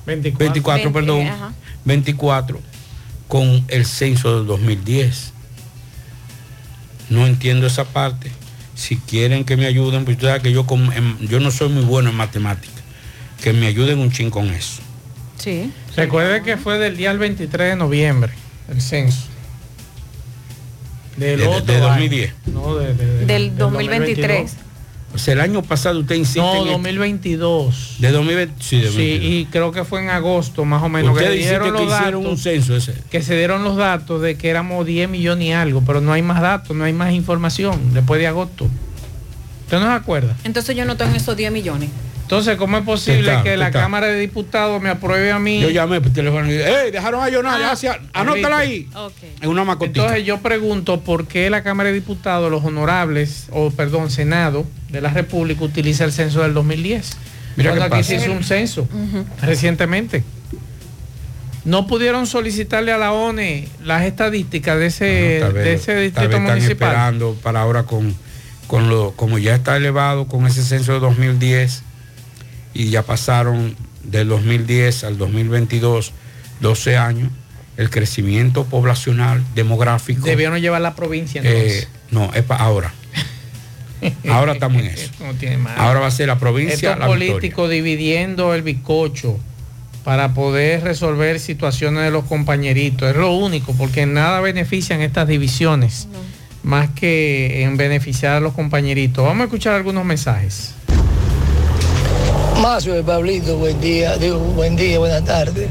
[0.06, 1.54] 24, 24, perdón, eh, ajá.
[1.86, 2.60] 24,
[3.28, 5.34] con el censo del 2010.
[7.10, 8.32] No entiendo esa parte
[8.78, 10.66] si quieren que me ayuden, pues ya que yo,
[10.96, 12.84] em, yo no soy muy bueno en matemáticas,
[13.44, 14.82] que me ayuden un chin con eso.
[15.38, 15.72] Sí.
[15.96, 18.32] Recuerde que fue del día al 23 de noviembre,
[18.70, 19.26] el censo.
[21.18, 22.34] Del de, otro de, 2010.
[22.46, 24.56] No, del, 2023.
[25.12, 26.42] Pues el año pasado usted insiste.
[26.42, 27.98] No, 2022.
[28.00, 28.08] En este.
[28.08, 28.12] el...
[28.12, 28.64] De 2020.
[28.64, 29.22] Sí, de 2022.
[29.22, 31.88] sí, y creo que fue en agosto más o menos usted que dieron los que
[31.88, 32.26] datos.
[32.26, 32.94] Un censo ese.
[33.10, 36.22] Que se dieron los datos de que éramos 10 millones y algo, pero no hay
[36.22, 38.68] más datos, no hay más información después de agosto.
[39.64, 40.36] ¿Usted no se acuerda?
[40.44, 41.90] Entonces yo no tengo esos 10 millones.
[42.28, 43.80] Entonces, ¿cómo es posible Está, que la está.
[43.80, 45.62] Cámara de Diputados me apruebe a mí?
[45.62, 47.54] Yo llamé por teléfono y dije, ¡Ey, dejaron a Jonar!
[47.56, 47.98] Ah, gracias.
[48.12, 48.90] Anótala ahí.
[48.94, 49.14] Ok.
[49.40, 50.02] En una macotita.
[50.02, 55.00] Entonces yo pregunto por qué la Cámara de Diputados, los honorables, o perdón, Senado de
[55.00, 57.12] la República utiliza el censo del 2010.
[57.56, 58.10] Mira Cuando aquí pasa.
[58.10, 58.90] se hizo un censo
[59.42, 60.26] recientemente.
[61.64, 66.30] No pudieron solicitarle a la ONE las estadísticas de ese, Tal vez- de ese distrito
[66.30, 66.90] están municipal.
[66.90, 68.14] esperando para ahora con,
[68.68, 71.84] con lo, como ya está elevado con ese censo de 2010
[72.78, 76.14] y ya pasaron del 2010 al 2022
[76.60, 77.32] 12 años,
[77.76, 80.26] el crecimiento poblacional demográfico.
[80.26, 81.88] Debieron llevar la provincia eh, entonces.
[82.12, 82.94] no, es para ahora.
[84.30, 85.12] Ahora estamos en eso.
[85.20, 85.58] No tiene.
[85.76, 86.94] Ahora va a ser la provincia.
[86.94, 89.40] Estos políticos dividiendo el bicocho
[90.04, 93.10] para poder resolver situaciones de los compañeritos.
[93.10, 96.08] Es lo único, porque en nada benefician estas divisiones,
[96.62, 99.26] más que en beneficiar a los compañeritos.
[99.26, 100.76] Vamos a escuchar algunos mensajes.
[102.62, 105.70] Mazo de Pablito, buen día, digo, buen día, buenas tardes.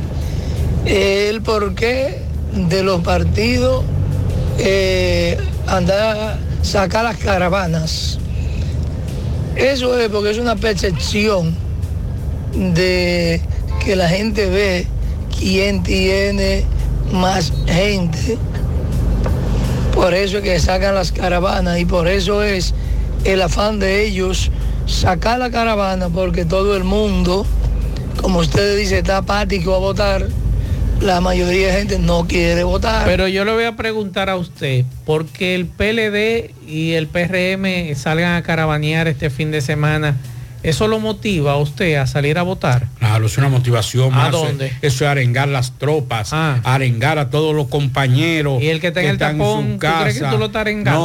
[0.84, 2.20] El porqué
[2.55, 3.84] de los partidos
[4.59, 8.18] eh, andar sacar las caravanas.
[9.57, 11.57] Eso es porque es una percepción
[12.55, 13.41] de
[13.84, 14.87] que la gente ve
[15.37, 16.64] quién tiene
[17.12, 18.39] más gente.
[19.93, 22.74] Por eso es que sacan las caravanas y por eso es
[23.24, 24.53] el afán de ellos
[24.87, 27.47] sacar la caravana porque todo el mundo,
[28.20, 30.26] como ustedes dicen, está apático a votar.
[31.01, 33.05] La mayoría de gente no quiere votar.
[33.05, 37.95] Pero yo le voy a preguntar a usted, ¿por qué el PLD y el PRM
[37.95, 40.16] salgan a caravanear este fin de semana?
[40.66, 42.88] ¿Eso lo motiva a usted a salir a votar?
[42.98, 44.32] Claro, es una motivación ¿A más.
[44.32, 44.72] dónde?
[44.82, 48.62] Eso es arengar las tropas, arengar a todos los compañeros.
[48.62, 50.30] Y el que está en el tapón, su ¿tú crees que casa.
[50.32, 51.00] tú lo estás arengando?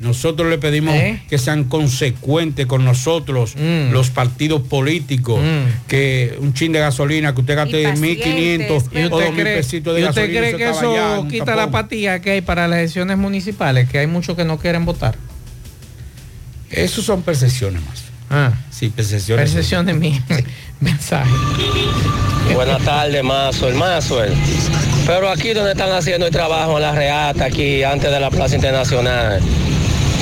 [0.00, 1.22] No, nosotros le pedimos ¿Eh?
[1.28, 3.92] que sean consecuentes con nosotros, Mm.
[3.92, 5.40] los partidos políticos,
[5.88, 9.94] que un chin de gasolina que usted gaste 1.500 ¿Y o usted 2.000 cree, pesitos
[9.94, 10.40] de y usted gasolina.
[10.40, 10.78] cree que allá
[11.16, 13.88] eso quita la apatía que hay para las elecciones municipales?
[13.88, 15.16] Que hay muchos que no quieren votar.
[16.70, 18.07] Esos son percepciones más.
[18.30, 19.50] Ah, sí, percepciones.
[19.50, 20.22] Percepciones mías.
[20.80, 21.30] Mensaje.
[22.54, 24.20] Buenas tardes, Mazo, el Mazo.
[25.06, 28.54] Pero aquí donde están haciendo el trabajo en la reata, aquí antes de la Plaza
[28.56, 29.40] Internacional,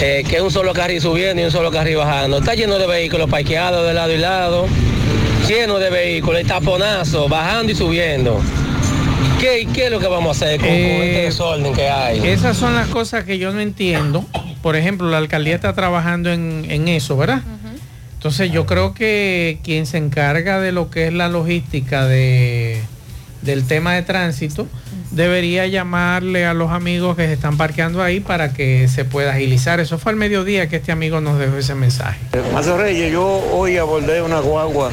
[0.01, 2.39] eh, que es un solo carril subiendo y un solo carril bajando.
[2.39, 4.67] Está lleno de vehículos parqueados de lado y lado,
[5.49, 8.41] lleno de vehículos, el taponazo, bajando y subiendo.
[9.41, 12.27] ¿Qué, qué es lo que vamos a hacer con, con este desorden que hay?
[12.27, 14.25] Esas son las cosas que yo no entiendo.
[14.63, 17.43] Por ejemplo, la alcaldía está trabajando en, en eso, ¿verdad?
[18.17, 22.83] Entonces yo creo que quien se encarga de lo que es la logística de,
[23.43, 24.67] del tema de tránsito
[25.11, 29.81] debería llamarle a los amigos que se están parqueando ahí para que se pueda agilizar.
[29.81, 32.19] Eso fue al mediodía que este amigo nos dejó ese mensaje.
[32.53, 34.91] Mazo Reyes, yo hoy abordé una guagua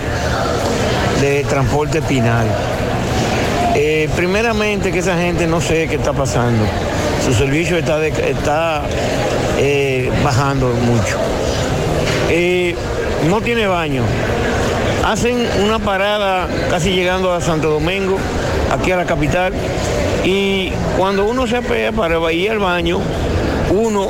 [1.20, 2.48] de transporte pinal.
[3.76, 6.64] Eh, primeramente que esa gente no sé qué está pasando.
[7.26, 8.84] Su servicio está, está
[9.58, 11.18] eh, bajando mucho.
[12.30, 12.76] Eh,
[13.30, 14.04] no tiene baño.
[15.06, 18.18] Hacen una parada casi llegando a Santo Domingo,
[18.72, 19.54] aquí a la capital,
[20.24, 23.00] y cuando uno se apea para ir al baño,
[23.72, 24.10] uno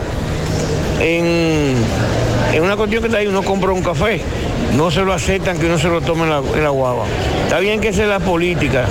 [0.99, 1.75] en,
[2.61, 4.21] una cuestión que está ahí, uno compra un café,
[4.77, 7.05] no se lo aceptan que uno se lo tome en la, guagua.
[7.43, 8.85] Está bien que es la política.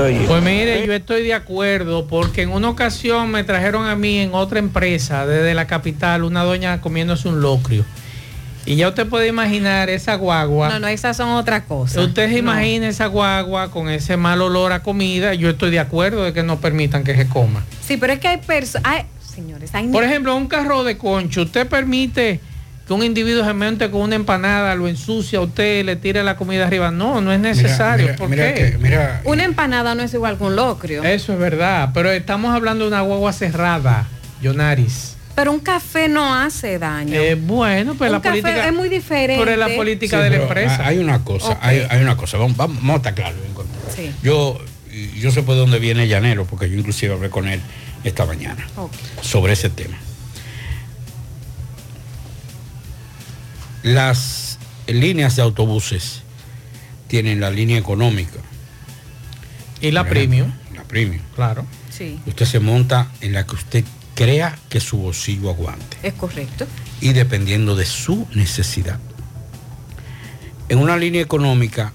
[0.00, 0.24] oye.
[0.26, 4.34] Pues mire, yo estoy de acuerdo porque en una ocasión me trajeron a mí en
[4.34, 7.84] otra empresa desde la capital una doña comiéndose un locrio.
[8.68, 10.68] Y ya usted puede imaginar esa guagua.
[10.68, 12.04] No, no, esas son otras cosas.
[12.04, 12.38] Usted se No.
[12.52, 15.32] imagina esa guagua con ese mal olor a comida.
[15.32, 17.64] Yo estoy de acuerdo de que no permitan que se coma.
[17.80, 19.04] Sí, pero es que hay personas...
[19.34, 22.40] Señores, hay Por ejemplo, un carro de concho, usted permite
[22.86, 26.36] que un individuo se monte con una empanada, lo ensucia a usted, le tire la
[26.36, 26.90] comida arriba.
[26.90, 28.04] No, no es necesario.
[28.06, 28.72] mira, ¿Por mira qué?
[28.72, 31.04] que- mira, Una empanada no es igual que un locrio.
[31.04, 34.06] Eso es verdad, pero estamos hablando de una guagua cerrada,
[34.42, 35.14] Yonaris.
[35.38, 37.14] Pero un café no hace daño.
[37.14, 39.40] Eh, bueno, pues un la café política es muy diferente.
[39.44, 40.84] Pero es la política Sí, de la pero empresa.
[40.84, 43.38] Hay una cosa, hay, hay una cosa, vamos, vamos, vamos a estar claros.
[43.94, 44.10] Sí.
[44.20, 44.60] Yo,
[45.16, 47.60] yo sé por dónde viene Llanero, porque yo inclusive hablé con él
[48.02, 48.66] esta mañana
[49.22, 49.96] sobre ese tema.
[53.84, 54.58] Las
[54.88, 56.22] líneas de autobuses
[57.06, 58.40] tienen la línea económica.
[59.80, 60.50] Y la premium.
[60.74, 61.22] La premium.
[61.36, 61.64] Claro.
[61.96, 63.84] Sí, Usted se monta en la que usted
[64.18, 66.66] crea que su bolsillo aguante es correcto.
[67.00, 68.98] y dependiendo de su necesidad.
[70.68, 71.92] En una línea económica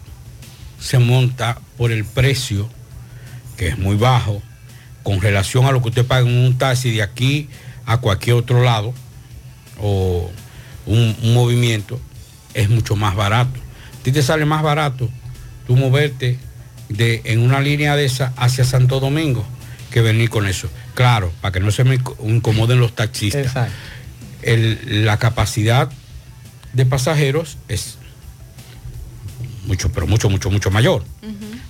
[0.79, 2.69] se monta por el precio,
[3.57, 4.41] que es muy bajo,
[5.03, 7.49] con relación a lo que usted paga en un taxi de aquí
[7.85, 8.93] a cualquier otro lado,
[9.81, 10.31] o
[10.85, 11.99] un, un movimiento,
[12.53, 13.59] es mucho más barato.
[13.99, 15.09] A ti te sale más barato
[15.67, 16.39] tú moverte
[16.87, 19.45] de, en una línea de esa hacia Santo Domingo
[19.93, 20.67] que venir con eso.
[20.95, 23.73] Claro, para que no se me inco- incomoden los taxistas Exacto.
[24.41, 25.89] el- la capacidad
[26.73, 27.97] de pasajeros es
[29.67, 31.03] mucho, pero mucho, mucho, mucho mayor.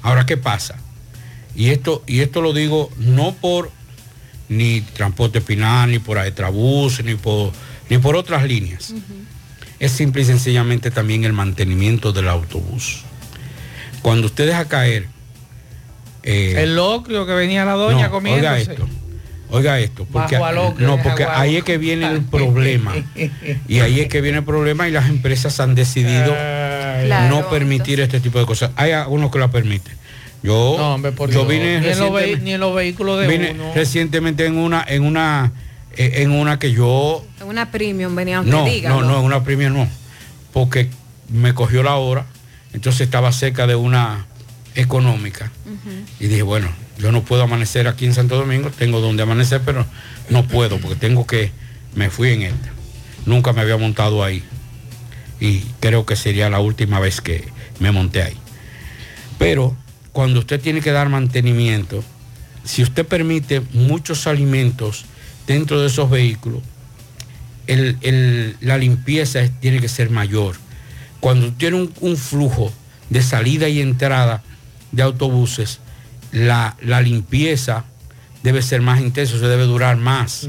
[0.01, 0.75] Ahora, ¿qué pasa?
[1.55, 3.71] Y esto, y esto lo digo no por
[4.49, 7.51] ni transporte final, ni por Aetrabús, ni por,
[7.89, 8.93] ni por otras líneas.
[9.79, 13.01] Es simple y sencillamente también el mantenimiento del autobús.
[14.01, 15.07] Cuando usted deja caer...
[16.23, 18.39] eh, El locrio que venía la doña no, comiendo.
[18.47, 18.87] Oiga esto,
[19.49, 20.37] oiga esto, porque,
[20.79, 22.93] no, porque ahí es que viene el problema.
[23.67, 26.33] y ahí es que viene el problema y las empresas han decidido
[27.29, 28.71] no permitir este tipo de cosas.
[28.75, 29.93] Hay algunos que la permiten.
[30.43, 32.11] Yo, No, hombre, por yo vine ni, en los
[32.41, 33.71] ni en vehículos de vine uno.
[33.73, 35.53] recientemente en una, en una,
[35.95, 38.89] eh, en una que yo Una premium venía, no, diga.
[38.89, 39.87] no, no, en una premia no.
[40.51, 40.89] Porque
[41.29, 42.25] me cogió la hora,
[42.73, 44.25] entonces estaba cerca de una
[44.75, 45.51] económica.
[46.19, 49.85] Y dije, bueno, yo no puedo amanecer aquí en Santo Domingo, tengo donde amanecer, pero
[50.29, 51.51] no puedo, porque tengo que,
[51.95, 52.71] me fui en esta.
[53.25, 54.43] Nunca me había montado ahí.
[55.39, 57.45] Y creo que sería la última vez que
[57.79, 58.37] me monté ahí.
[59.37, 59.75] Pero
[60.11, 62.03] cuando usted tiene que dar mantenimiento,
[62.63, 65.05] si usted permite muchos alimentos
[65.47, 66.61] dentro de esos vehículos,
[67.67, 70.55] el- el- la limpieza tiene que ser mayor.
[71.19, 72.71] Cuando tiene un, un flujo
[73.09, 74.43] de salida y entrada
[74.93, 75.79] de autobuses,
[76.31, 77.83] la, la limpieza
[78.43, 80.47] debe ser más intensa, se debe durar más.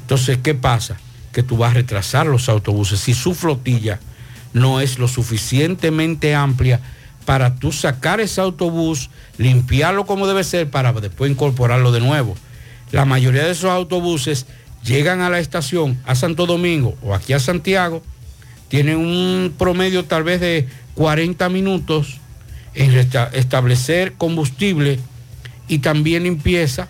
[0.00, 0.96] Entonces, ¿qué pasa?
[1.32, 3.00] Que tú vas a retrasar los autobuses.
[3.00, 4.00] Si su flotilla
[4.52, 6.80] no es lo suficientemente amplia
[7.24, 12.36] para tú sacar ese autobús, limpiarlo como debe ser para después incorporarlo de nuevo.
[12.92, 14.46] La mayoría de esos autobuses
[14.84, 18.02] llegan a la estación, a Santo Domingo o aquí a Santiago,
[18.68, 22.20] tienen un promedio tal vez de 40 minutos
[22.74, 22.92] en
[23.32, 24.98] establecer combustible
[25.68, 26.88] y también limpieza.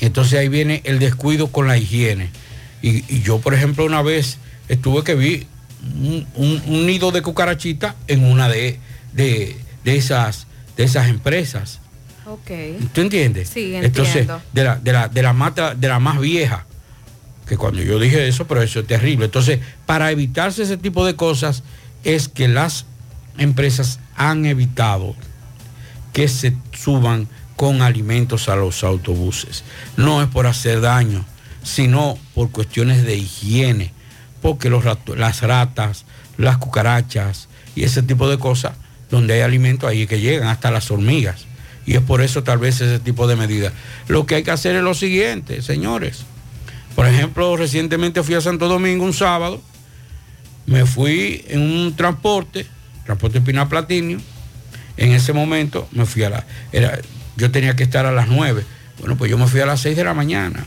[0.00, 2.30] Entonces ahí viene el descuido con la higiene.
[2.82, 4.38] Y, y yo, por ejemplo, una vez
[4.68, 5.46] estuve que vi
[5.82, 8.78] un, un- un nido de cucarachita en una de,
[9.12, 11.80] de- de esas, de esas empresas.
[12.26, 12.50] Ok.
[12.92, 13.50] ¿Tú entiendes?
[13.50, 14.42] Sí, Entonces, entiendo.
[14.52, 16.66] de la, de la, de la mata, de la más vieja,
[17.46, 19.26] que cuando yo dije eso, pero eso es terrible.
[19.26, 21.62] Entonces, para evitarse ese tipo de cosas,
[22.02, 22.86] es que las
[23.38, 25.14] empresas han evitado
[26.12, 29.64] que se suban con alimentos a los autobuses.
[29.96, 31.24] No es por hacer daño,
[31.62, 33.92] sino por cuestiones de higiene,
[34.42, 34.84] porque los
[35.16, 36.04] las ratas,
[36.36, 38.72] las cucarachas y ese tipo de cosas,
[39.10, 41.46] donde hay alimento, ahí que llegan, hasta las hormigas.
[41.86, 43.72] Y es por eso tal vez ese tipo de medidas.
[44.08, 46.24] Lo que hay que hacer es lo siguiente, señores.
[46.94, 49.60] Por ejemplo, recientemente fui a Santo Domingo un sábado,
[50.66, 52.66] me fui en un transporte,
[53.04, 54.18] transporte Pinar Platinio,
[54.96, 56.98] en ese momento me fui a la, era,
[57.36, 58.64] yo tenía que estar a las 9,
[59.00, 60.66] bueno, pues yo me fui a las 6 de la mañana,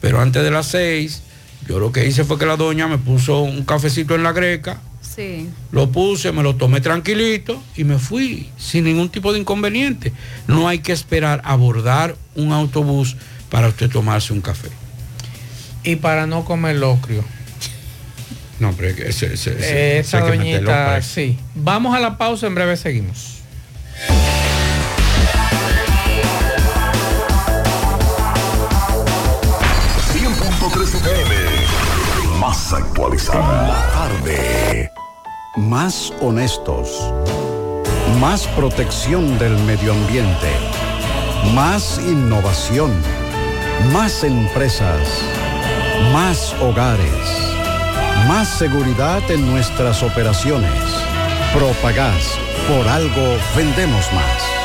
[0.00, 1.22] pero antes de las 6,
[1.68, 4.80] yo lo que hice fue que la doña me puso un cafecito en la greca,
[5.00, 5.50] Sí.
[5.72, 10.12] lo puse, me lo tomé tranquilito y me fui sin ningún tipo de inconveniente.
[10.46, 13.16] No hay que esperar a abordar un autobús
[13.50, 14.68] para usted tomarse un café.
[15.84, 17.24] Y para no comer locrio.
[18.62, 20.36] No, que ese, ese- ese- Esa meterlo
[20.70, 21.36] doñita, sí.
[21.56, 23.40] Vamos a la pausa, en breve seguimos.
[30.92, 32.38] FM.
[32.38, 33.68] Más actualizada.
[33.68, 34.90] La tarde.
[35.56, 36.88] Más honestos.
[38.20, 40.50] Más protección del medio ambiente.
[41.54, 42.90] Más innovación.
[43.92, 45.00] Más empresas.
[46.12, 47.51] Más hogares.
[48.28, 50.70] Más seguridad en nuestras operaciones.
[51.52, 52.38] Propagás.
[52.68, 54.62] Por algo vendemos más.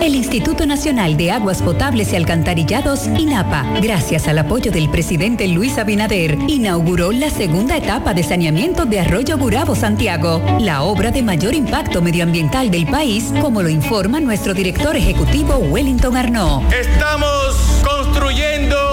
[0.00, 5.78] El Instituto Nacional de Aguas Potables y Alcantarillados, INAPA, gracias al apoyo del presidente Luis
[5.78, 11.54] Abinader, inauguró la segunda etapa de saneamiento de Arroyo Gurabo, Santiago, la obra de mayor
[11.54, 16.62] impacto medioambiental del país, como lo informa nuestro director ejecutivo Wellington Arnaud.
[16.72, 18.91] Estamos construyendo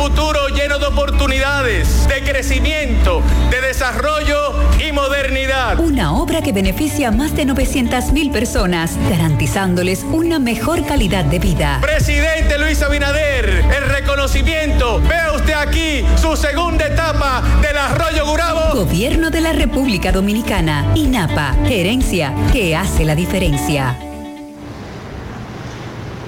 [0.00, 5.78] futuro lleno de oportunidades, de crecimiento, de desarrollo y modernidad.
[5.78, 11.38] Una obra que beneficia a más de 900 mil personas, garantizándoles una mejor calidad de
[11.38, 11.80] vida.
[11.82, 15.02] Presidente Luis Abinader, el reconocimiento.
[15.02, 18.74] Vea usted aquí su segunda etapa del Arroyo Gurabo.
[18.74, 23.98] Gobierno de la República Dominicana, INAPA, gerencia que hace la diferencia.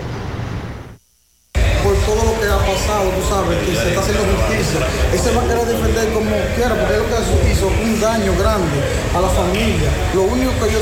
[2.65, 4.81] Pasado, tú sabes, que se está haciendo justicia.
[5.13, 8.77] Él se va a querer defender como quiera, porque lo que hizo un daño grande
[9.15, 9.91] a la familia.
[10.15, 10.81] Lo único que yo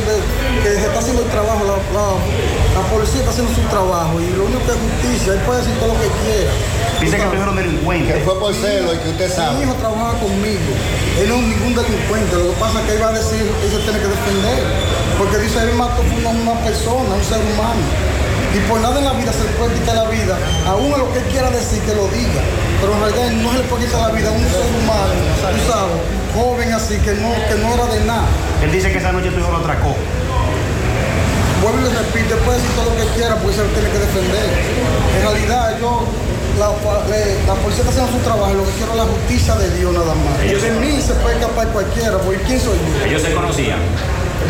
[0.62, 4.47] que se está haciendo el trabajo, la, la, policía está haciendo su trabajo y lo
[4.47, 6.53] único que es justicia, él puede decir todo lo que quiera.
[7.01, 8.14] Dice que es un delincuente.
[8.14, 9.59] Que fue por celo y que usted sabe.
[9.59, 10.70] Mi hijo trabajaba conmigo.
[11.18, 12.37] Él no es ningún delincuente.
[12.37, 14.62] Lo que pasa es que él va a decir, él se tiene que defender.
[15.18, 18.21] Porque dice, él mató a una persona, un ser humano.
[18.55, 21.12] Y por nada en la vida se le puede quitar la vida, aún a lo
[21.12, 22.43] que él quiera decir que lo diga.
[22.80, 25.62] Pero en realidad no se le puede quitar la vida a un ser humano, tú
[25.70, 25.97] sabes,
[26.35, 28.28] joven así, que no, que no era de nada.
[28.62, 29.95] Él dice que esa noche tu hijo lo atracó.
[31.62, 33.99] Vuelvo y le repito, puede decir todo lo que quiera, porque se lo tiene que
[33.99, 34.49] defender.
[35.16, 36.05] En realidad yo
[36.59, 39.93] la, la, policía está haciendo su trabajo lo que quiero es la justicia de Dios
[39.93, 40.43] nada más.
[40.43, 43.07] Ellos de mí se puede escapar cualquiera, porque ¿quién soy yo?
[43.07, 43.78] Ellos se conocían.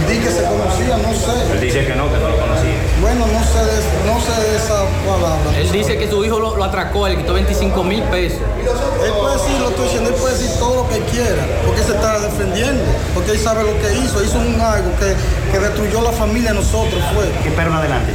[0.08, 1.36] Dije que se conocía, no sé.
[1.52, 2.71] Él dice que no, que no lo conocía.
[3.02, 5.58] Bueno, no sé de, no sé de esa palabra.
[5.58, 8.38] Él dice que su hijo lo, lo atracó, le quitó 25 mil pesos.
[9.04, 11.94] Él puede decir, lo estoy diciendo, él puede decir todo lo que quiera, porque se
[11.94, 15.16] está defendiendo, porque él sabe lo que hizo, hizo un algo que,
[15.50, 17.26] que destruyó la familia de nosotros, fue.
[17.42, 18.12] ¿Qué espera adelante?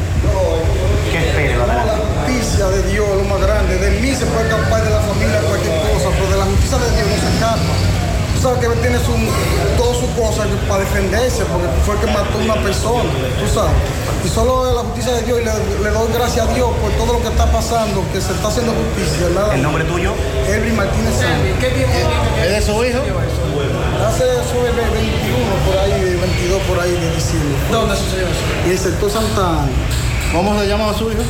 [1.12, 1.92] ¿Qué espera adelante?
[1.92, 3.76] La justicia de Dios lo más grande.
[3.78, 6.90] De mí se puede escapar de la familia cualquier cosa, pero de la justicia de
[6.96, 9.12] Dios no se escapa tú sabes que él tiene su,
[9.78, 13.04] todas sus cosas para defenderse, porque fue el que mató a una persona,
[13.40, 13.76] tú sabes.
[14.24, 17.22] Y solo la justicia de Dios, y le, doy gracias a Dios por todo lo
[17.22, 19.28] que está pasando, que se está haciendo justicia.
[19.28, 19.54] ¿verdad?
[19.54, 20.14] ¿El nombre tuyo?
[20.48, 21.60] Elvin Martínez Sánchez.
[21.60, 23.00] ¿Qué ¿Es de su hijo?
[24.08, 24.96] Hace sube 21
[25.68, 27.58] por ahí, 22 por ahí de diciembre.
[27.72, 28.68] ¿Dónde sucedió eso?
[28.68, 29.72] Y el sector Santa Ana.
[30.32, 31.24] ¿Cómo se llama a su hijo?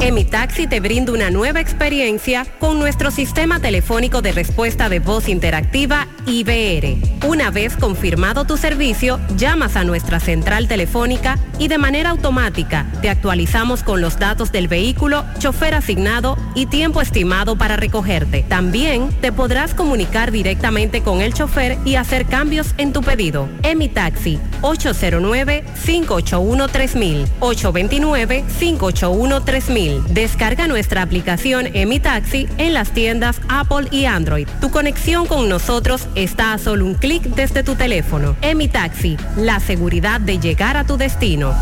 [0.00, 6.06] Emitaxi te brinda una nueva experiencia con nuestro sistema telefónico de respuesta de voz interactiva
[6.28, 7.26] IBR.
[7.26, 13.08] Una vez confirmado tu servicio, llamas a nuestra central telefónica y de manera automática te
[13.08, 18.42] actualizamos con los datos del vehículo, chofer asignado y tiempo estimado para recogerte.
[18.42, 23.48] También te podrás comunicar directamente con el chofer y hacer cambios en tu pedido.
[23.62, 34.46] Emitaxi 809-581-3000 829-581-3000 Descarga nuestra aplicación Emi Taxi en las tiendas Apple y Android.
[34.60, 38.36] Tu conexión con nosotros está a solo un clic desde tu teléfono.
[38.42, 41.54] Emi Taxi, la seguridad de llegar a tu destino.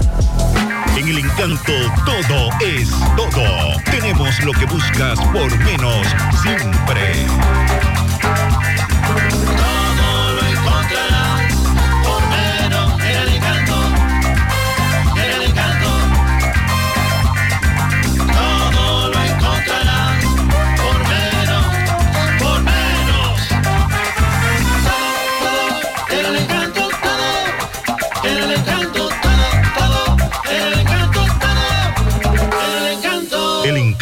[0.97, 1.73] En el encanto
[2.07, 3.77] todo es todo.
[3.91, 6.07] Tenemos lo que buscas por menos
[6.43, 7.66] siempre.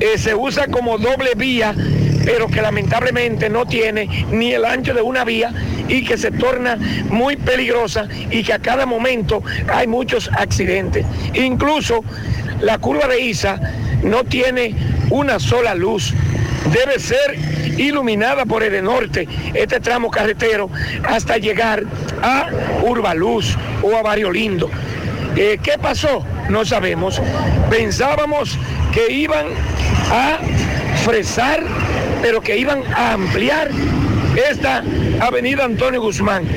[0.00, 1.76] eh, se usa como doble vía
[2.24, 5.52] pero que lamentablemente no tiene ni el ancho de una vía
[5.88, 6.78] y que se torna
[7.10, 11.04] muy peligrosa y que a cada momento hay muchos accidentes.
[11.34, 12.02] Incluso
[12.60, 13.60] la curva de Isa
[14.02, 14.74] no tiene
[15.10, 16.12] una sola luz.
[16.72, 17.36] Debe ser
[17.78, 20.70] iluminada por el norte, este tramo carretero,
[21.06, 21.82] hasta llegar
[22.22, 22.48] a
[22.82, 24.70] Urbaluz o a Barrio Lindo.
[25.36, 26.24] Eh, ¿Qué pasó?
[26.48, 27.20] No sabemos.
[27.68, 28.56] Pensábamos
[28.92, 29.46] que iban
[30.10, 30.38] a
[31.04, 31.62] fresar,
[32.24, 33.70] pero que iban a ampliar
[34.50, 34.82] esta
[35.20, 36.48] avenida Antonio Guzmán.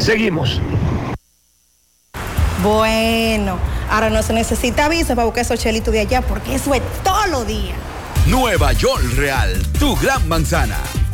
[0.00, 0.60] Seguimos.
[2.60, 3.56] Bueno,
[3.88, 7.28] ahora no se necesita visa para buscar esos chelitos de allá, porque eso es todos
[7.28, 7.76] los días.
[8.26, 10.76] Nueva York Real, tu gran manzana.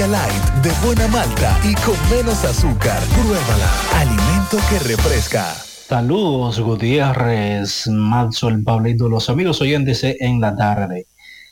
[0.00, 3.02] India Light, de buena malta y con menos azúcar.
[3.08, 3.70] Pruébala.
[3.96, 5.52] Alimento que refresca.
[5.52, 11.06] Saludos, Gutiérrez, Mazo, el Pablito, los amigos oyentes en la tarde.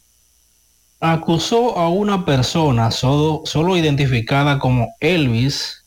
[1.01, 5.80] acusó a una persona solo, solo identificada como Elvis,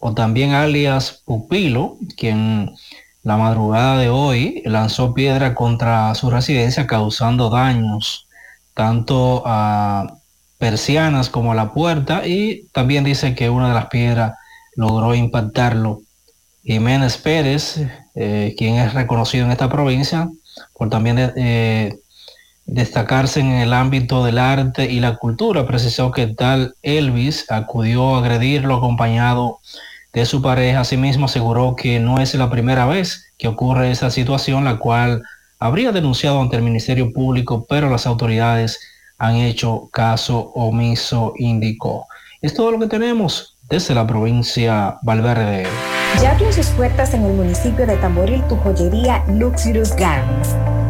[0.00, 2.74] o también alias Pupilo, quien
[3.22, 8.26] la madrugada de hoy lanzó piedra contra su residencia causando daños
[8.74, 10.16] tanto a
[10.58, 14.34] persianas como a la puerta y también dice que una de las piedras
[14.74, 16.00] logró impactarlo
[16.62, 17.80] Jiménez Pérez,
[18.14, 20.28] eh, quien es reconocido en esta provincia
[20.74, 21.98] por también eh,
[22.64, 25.66] destacarse en el ámbito del arte y la cultura.
[25.66, 29.60] Precisó que tal Elvis acudió a agredirlo acompañado
[30.24, 30.80] su pareja.
[30.80, 35.22] Asimismo aseguró que no es la primera vez que ocurre esa situación, la cual
[35.58, 38.80] habría denunciado ante el Ministerio Público, pero las autoridades
[39.18, 42.06] han hecho caso omiso, indicó.
[42.40, 45.66] Es todo lo que tenemos desde la provincia Valverde.
[46.20, 50.56] Ya abrió sus puertas en el municipio de Tamboril tu joyería Luxurious Garments,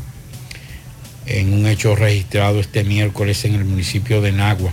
[1.26, 4.72] en un hecho registrado este miércoles en el municipio de Nagua,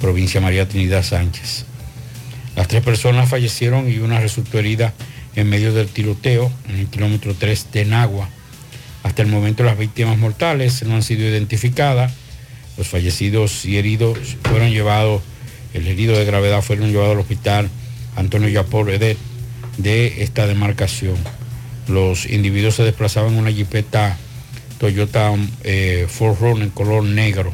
[0.00, 1.64] provincia María Trinidad Sánchez.
[2.54, 4.94] Las tres personas fallecieron y una resultó herida
[5.34, 8.28] en medio del tiroteo en el kilómetro 3 de Nagua.
[9.02, 12.12] Hasta el momento las víctimas mortales no han sido identificadas.
[12.76, 15.22] Los fallecidos y heridos fueron llevados,
[15.74, 17.70] el herido de gravedad fueron llevados al hospital
[18.16, 19.18] Antonio Yapor Edet
[19.76, 21.16] de esta demarcación.
[21.88, 24.18] Los individuos se desplazaban en una jipeta
[24.78, 25.32] Toyota
[25.64, 27.52] eh, Ford Run en color negro.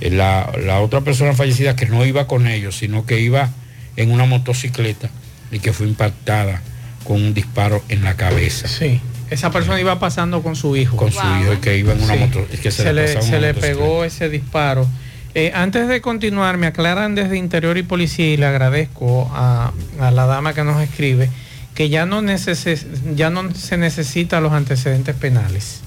[0.00, 3.50] Eh, La, la otra persona fallecida que no iba con ellos, sino que iba
[3.96, 5.10] en una motocicleta
[5.52, 6.62] y que fue impactada
[7.04, 8.68] con un disparo en la cabeza.
[8.68, 9.00] Sí.
[9.30, 10.96] Esa persona iba pasando con su hijo.
[10.96, 12.20] Con su hijo y que iba en una Sí.
[12.20, 12.46] moto.
[12.62, 14.88] Que se, se le, se una pegó ese disparo.
[15.34, 19.70] Eh, antes de continuar, me aclaran desde Interior y Policía y le agradezco a,
[20.00, 21.30] a la dama que nos escribe
[21.76, 25.82] que ya no, neces- ya no se necesita los antecedentes penales,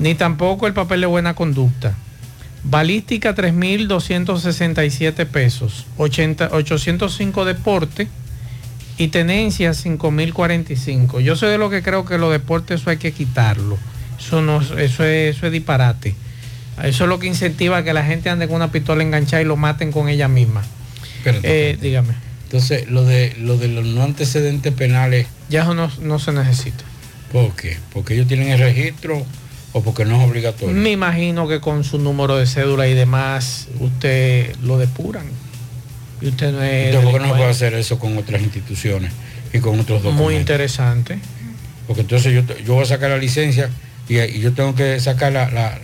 [0.00, 1.94] ni tampoco el papel de buena conducta.
[2.64, 8.08] Balística 3.267 pesos, 80, 805 deporte
[8.98, 11.20] y tenencia 5.045.
[11.20, 13.78] Yo soy de lo que creo que los deportes eso hay que quitarlo.
[14.18, 16.14] Eso, no, eso, es, eso es disparate.
[16.82, 19.46] Eso es lo que incentiva a que la gente ande con una pistola enganchada y
[19.46, 20.62] lo maten con ella misma.
[21.18, 22.14] Espérate, Eh, dígame.
[22.44, 25.26] Entonces, lo de, lo de los no antecedentes penales.
[25.48, 26.84] Ya eso no, no se necesita.
[27.32, 27.78] ¿Por qué?
[27.92, 29.24] ¿Porque ellos tienen el registro
[29.72, 30.74] o porque no es obligatorio?
[30.74, 35.24] Me imagino que con su número de cédula y demás, usted lo depuran.
[36.20, 36.86] Y usted no es.
[36.86, 39.12] Entonces, ¿por qué no puede hacer eso con otras instituciones
[39.52, 40.24] y con otros documentos?
[40.26, 41.18] Muy interesante.
[41.86, 43.70] Porque entonces yo, yo voy a sacar la licencia
[44.08, 45.78] y, y yo tengo que sacar la, la,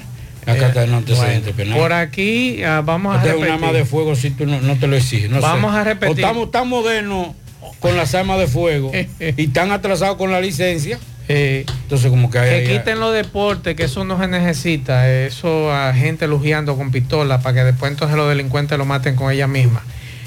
[0.46, 1.82] la Eh, carta de no antecedentes bueno, penales.
[1.82, 3.64] por aquí ah, vamos a Entonces, repetir.
[3.64, 5.30] arma de fuego si tú no, no te lo exiges.
[5.30, 5.78] no Vamos sé.
[5.80, 6.08] a repetir.
[6.10, 7.28] O estamos tan modernos
[7.80, 8.92] con las armas de fuego
[9.36, 10.98] y tan atrasados con la licencia.
[11.28, 12.50] Entonces como que hay...
[12.50, 16.90] Eh, que quiten los deportes, que eso no se necesita, eso a gente lujeando con
[16.90, 19.82] pistola para que después entonces los delincuentes lo maten con ella misma.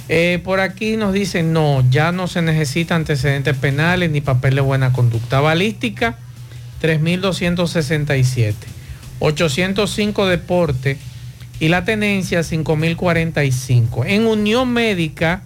[0.10, 4.62] Eh, por aquí nos dicen, no, ya no se necesita antecedentes penales ni papel de
[4.62, 5.40] buena conducta.
[5.40, 6.18] Balística,
[6.82, 8.54] 3.267.
[9.20, 10.98] 805 deporte
[11.60, 14.06] y la tenencia, 5.045.
[14.08, 15.44] En Unión Médica,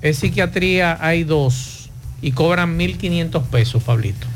[0.00, 1.90] en psiquiatría hay dos
[2.22, 4.26] y cobran 1.500 pesos, Pablito.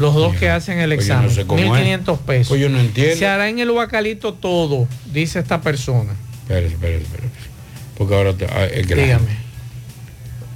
[0.00, 2.48] Los dos que hacen el Pues yo no examen, sé cómo 1.500 pesos.
[2.48, 3.16] Pues yo no entiendo.
[3.16, 6.12] Se hará en el Huacalito todo, dice esta persona.
[6.42, 7.28] Espérate, espérate, espérate.
[7.96, 9.02] Porque ahora te- ah, el grano.
[9.02, 9.50] Dígame.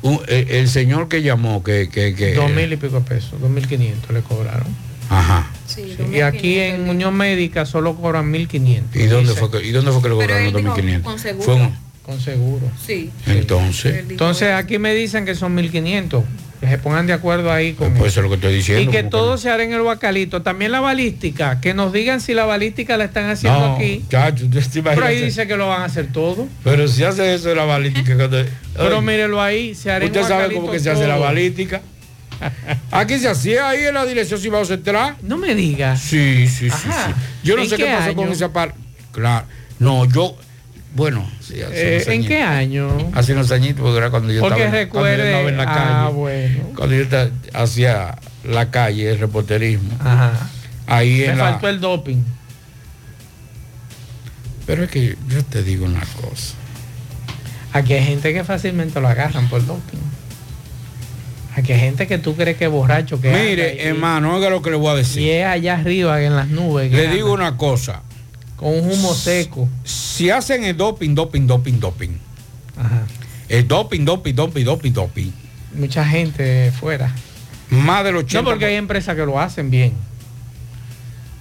[0.03, 1.89] Un- el, el señor que llamó, que...
[1.89, 4.67] que, que Dos mil y pico de pesos, 2.500 le cobraron.
[5.11, 5.51] Ajá.
[5.67, 8.83] Sí, y aquí en Unión Médica solo cobran 1.500.
[8.95, 11.03] ¿Y dónde, fue que, ¿Y dónde fue que le cobraron los 2.500?
[11.03, 11.45] con seguro.
[11.45, 12.71] Fue un- Con seguro.
[12.87, 13.11] Sí.
[13.27, 16.23] entonces, Entonces aquí me dicen que son 1.500.
[16.65, 18.83] Que se pongan de acuerdo ahí con pues eso es lo que estoy diciendo.
[18.91, 20.43] Y que todo se hará en el Huacalito.
[20.43, 21.61] También la balística.
[21.61, 24.05] Que nos digan si la balística la están haciendo No, aquí.
[24.09, 24.47] chacho,
[24.83, 26.49] Pero ahí dice que lo van a hacer todo.
[26.63, 28.17] Pero si hace eso de la balística...
[28.77, 29.75] Pero mírelo ahí.
[29.75, 31.83] Se hará en Usted sabe cómo que se hace la balística.
[32.91, 35.17] Aquí se hacía ahí en la dirección Cibao Central.
[35.23, 35.97] No me diga.
[35.97, 37.13] Sí, sí, sí, sí.
[37.43, 38.79] Yo no ¿En sé qué, qué pasó con esa parte.
[39.13, 39.47] Claro.
[39.79, 40.37] No, yo.
[40.95, 43.11] Bueno, sí, hace Eh, unos ¿En qué año?
[43.15, 45.63] Hace unos añitos, porque era cuando yo Porque estaba, en- cuando yo estaba en la
[45.65, 46.15] ah, calle.
[46.15, 46.65] bueno.
[46.77, 49.91] Cuando yo esta- hacía la calle, el reporterismo.
[50.01, 50.33] Ajá.
[50.87, 51.45] Ahí Me en la.
[51.51, 52.23] faltó el doping.
[54.67, 56.55] Pero es que yo te digo una cosa.
[57.73, 59.99] Aquí hay gente que fácilmente lo agarran por doping.
[61.57, 63.21] Aquí hay gente que tú crees que es borracho.
[63.21, 65.23] Que Mire, hermano, oiga lo que le voy a decir.
[65.23, 66.91] Y es allá arriba en las nubes.
[66.91, 68.03] Le anda digo una cosa.
[68.57, 69.69] Con un humo seco.
[69.85, 72.19] Si hacen el doping, doping, doping, doping.
[72.77, 73.03] Ajá.
[73.49, 75.33] El doping, doping, doping, doping, doping.
[75.75, 77.15] Mucha gente fuera.
[77.71, 78.33] Más del 80%.
[78.33, 79.95] No, porque hay empresas que lo hacen bien.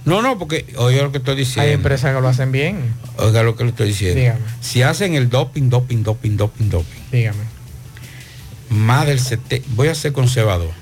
[0.04, 1.62] No, no, porque oiga lo que estoy diciendo.
[1.62, 2.94] Hay empresas que lo hacen bien.
[3.16, 4.20] Oiga lo que le estoy diciendo.
[4.20, 4.40] Dígame.
[4.60, 7.44] Si hacen el doping, doping, doping, doping, doping, Dígame.
[8.68, 10.72] más del 70, voy a ser conservador,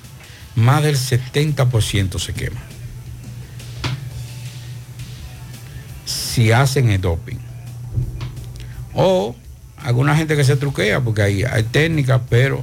[0.56, 2.60] más del 70% se quema.
[6.32, 7.36] Si hacen el doping.
[8.94, 9.36] O
[9.76, 12.62] alguna gente que se truquea, porque hay, hay técnicas, pero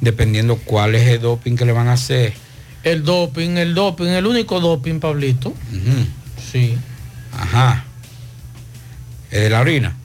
[0.00, 2.32] dependiendo cuál es el doping que le van a hacer.
[2.82, 5.50] El doping, el doping, el único doping, Pablito.
[5.50, 6.06] Ujú.
[6.50, 6.76] Sí.
[7.36, 7.84] Ajá.
[9.30, 9.96] El de la orina.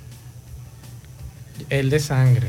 [1.70, 2.48] El de sangre.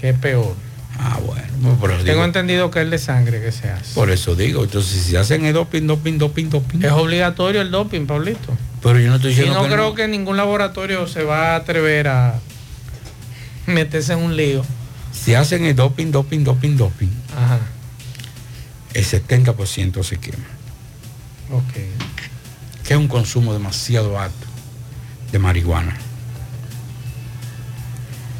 [0.00, 0.54] Que es peor.
[0.98, 1.42] Ah, bueno.
[1.62, 3.94] pues por Tengo digo- entendido que es el de sangre que se hace.
[3.94, 6.84] Por eso digo, entonces si hacen el doping, doping, doping, doping.
[6.84, 8.56] Es obligatorio el doping, Pablito.
[8.82, 9.94] Pero yo no estoy Y diciendo no que creo no.
[9.94, 12.38] que ningún laboratorio se va a atrever a
[13.66, 14.64] meterse en un lío.
[15.12, 17.58] Si hacen el doping, doping, doping, doping, Ajá.
[18.94, 20.44] el 70% se quema.
[21.52, 21.74] Ok.
[22.84, 24.46] Que es un consumo demasiado alto
[25.30, 25.96] de marihuana.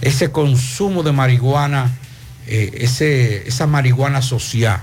[0.01, 1.91] Ese consumo de marihuana,
[2.47, 4.81] eh, ese, esa marihuana social,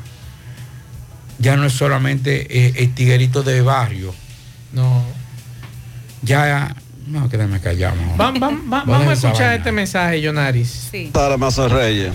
[1.40, 4.14] ya no es solamente eh, el tiguerito de barrio.
[4.74, 5.04] No.
[6.22, 6.76] Ya,
[7.08, 7.96] no, quédame callado.
[7.96, 8.18] mejor.
[8.18, 10.90] Vam- vam- va- Voy vamos a escuchar este mensaje, Yonaris.
[10.92, 11.10] Sí.
[11.14, 12.12] Tardes, Mazo Reyes.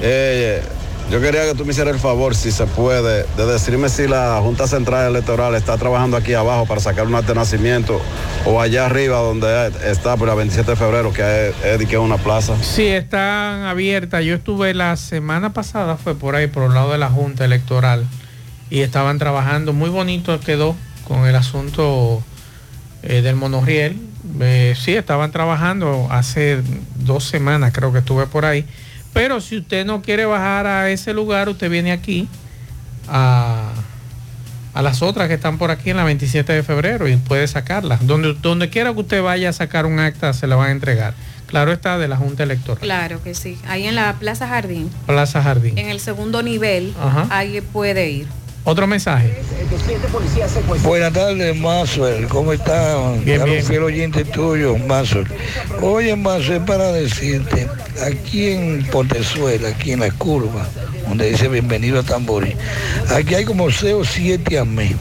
[0.00, 0.62] Eh,
[1.10, 4.38] yo quería que tú me hicieras el favor, si se puede, de decirme si la
[4.40, 8.00] Junta Central Electoral está trabajando aquí abajo para sacar un acta de nacimiento
[8.46, 11.96] o allá arriba donde está por la 27 de febrero, que es, es de que
[11.96, 12.54] es una plaza.
[12.62, 14.24] Sí, están abiertas.
[14.24, 18.06] Yo estuve la semana pasada, fue por ahí, por el lado de la Junta Electoral,
[18.70, 19.74] y estaban trabajando.
[19.74, 20.74] Muy bonito quedó
[21.06, 22.22] con el asunto
[23.04, 23.96] eh, del monorriel.
[24.40, 26.60] Eh, sí, estaban trabajando hace
[26.96, 28.64] dos semanas, creo que estuve por ahí.
[29.12, 32.26] Pero si usted no quiere bajar a ese lugar, usted viene aquí
[33.08, 33.70] a,
[34.72, 38.04] a las otras que están por aquí en la 27 de febrero y puede sacarlas.
[38.06, 41.14] Donde, donde quiera que usted vaya a sacar un acta, se la van a entregar.
[41.46, 42.80] Claro está, de la Junta Electoral.
[42.80, 43.56] Claro que sí.
[43.68, 45.78] Ahí en la Plaza Jardín, Plaza Jardín.
[45.78, 47.28] en el segundo nivel, Ajá.
[47.30, 48.26] ahí puede ir.
[48.64, 49.34] Otro mensaje.
[50.82, 52.26] Buenas tardes, Maxwell.
[52.28, 53.22] ¿Cómo están?
[53.24, 53.64] Bien, un bien.
[53.64, 55.26] fiel oyente tuyo, Maxwell.
[55.82, 57.68] Oye, Maxwell, para decirte,
[58.06, 60.66] aquí en Pontezuela, aquí en la curva,
[61.08, 62.56] donde dice bienvenido a Tamborí,
[63.14, 64.92] aquí hay como 6 o 7 a mes.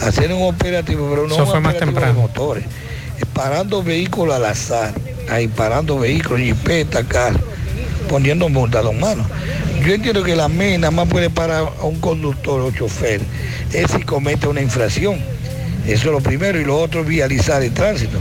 [0.00, 2.14] Hacer un operativo, pero no Eso un fue más operativo temprano.
[2.14, 2.64] de motores.
[3.34, 4.92] Parando vehículos al azar,
[5.30, 7.38] ahí parando vehículos, jipeta, carro,
[8.08, 9.26] poniendo multa a los manos.
[9.84, 13.20] Yo entiendo que la MEI nada más puede parar a un conductor o chofer,
[13.72, 15.18] es si comete una infracción.
[15.86, 16.60] Eso es lo primero.
[16.60, 18.18] Y lo otro, vializar el tránsito.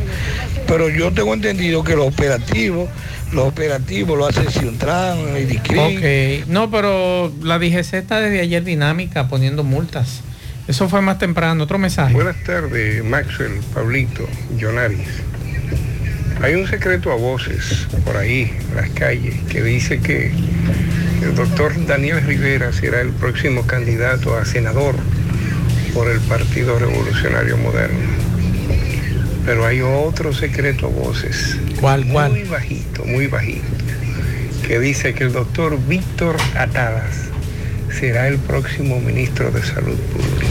[0.67, 2.89] Pero yo tengo entendido que los operativos,
[3.33, 5.79] los operativos lo hace Ciuntran, el DICRIN.
[5.79, 6.47] Ok.
[6.47, 10.21] No, pero la DGC está desde ayer dinámica poniendo multas.
[10.67, 11.63] Eso fue más temprano.
[11.63, 12.13] Otro mensaje.
[12.13, 14.27] Buenas tardes, Maxwell, Pablito,
[14.57, 15.07] Jonaris.
[16.41, 20.31] Hay un secreto a voces por ahí, en las calles, que dice que
[21.21, 24.95] el doctor Daniel Rivera será el próximo candidato a senador
[25.93, 27.99] por el Partido Revolucionario Moderno.
[29.45, 31.57] Pero hay otro secreto a voces.
[31.79, 32.31] ¿Cuál, cuál?
[32.31, 33.63] Muy bajito, muy bajito.
[34.67, 37.29] que dice que el doctor Víctor Atadas
[37.91, 40.45] será el próximo ministro de Salud Pública.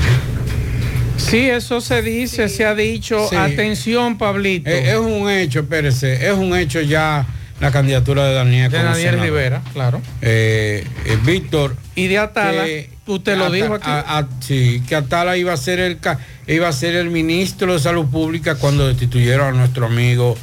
[1.17, 3.29] Sí, eso se dice, se ha dicho.
[3.29, 3.37] Sí.
[3.37, 4.71] Atención, Pablito.
[4.71, 7.27] Es, es un hecho, espérese, es un hecho ya
[7.61, 8.71] la candidatura de Daniel.
[8.71, 9.21] De Daniel.
[9.21, 10.01] Rivera, claro.
[10.23, 11.77] Eh, eh, Víctor.
[11.95, 13.89] Y de Atala, que- usted lo dijo aquí.
[13.89, 15.99] a- a- sí, que Atala iba a ser el
[16.47, 20.37] iba a ser el ministro de Salud Pública cuando destituyeron a nuestro amigo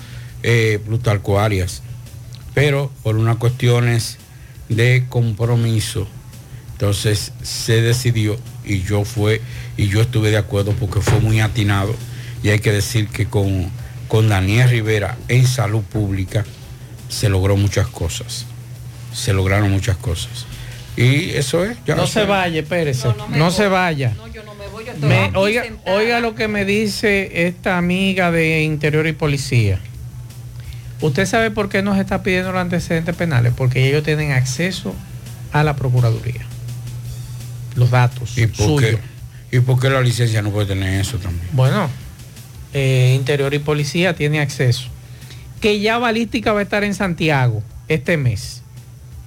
[0.43, 1.81] eh, Plutarco Arias.
[2.53, 4.17] Pero por unas cuestiones
[4.69, 6.07] de compromiso,
[6.73, 9.41] entonces se decidió y yo fue
[9.77, 11.95] y yo estuve de acuerdo porque fue muy atinado
[12.43, 13.69] y hay que decir que con,
[14.07, 16.45] con Daniel Rivera en salud pública
[17.09, 18.45] se logró muchas cosas.
[19.13, 20.45] Se lograron muchas cosas.
[20.97, 21.77] Y eso es.
[21.85, 23.09] ya no se vaya, espérese.
[23.29, 24.13] No, se vaya.
[25.01, 29.79] Me- oiga, oiga lo que me dice esta amiga de Interior y Policía.
[31.01, 33.53] ¿Usted sabe por qué nos está pidiendo los antecedentes penales?
[33.55, 34.95] Porque ellos tienen acceso
[35.51, 36.45] a la Procuraduría.
[37.75, 38.99] Los datos ¿Y por, suyos.
[39.51, 41.45] qué, ¿Y por qué la licencia no puede tener eso también?
[41.51, 41.89] Bueno,
[42.73, 44.87] eh, Interior y Policía tiene acceso.
[45.65, 48.61] Que ya Balística va a estar en Santiago este mes.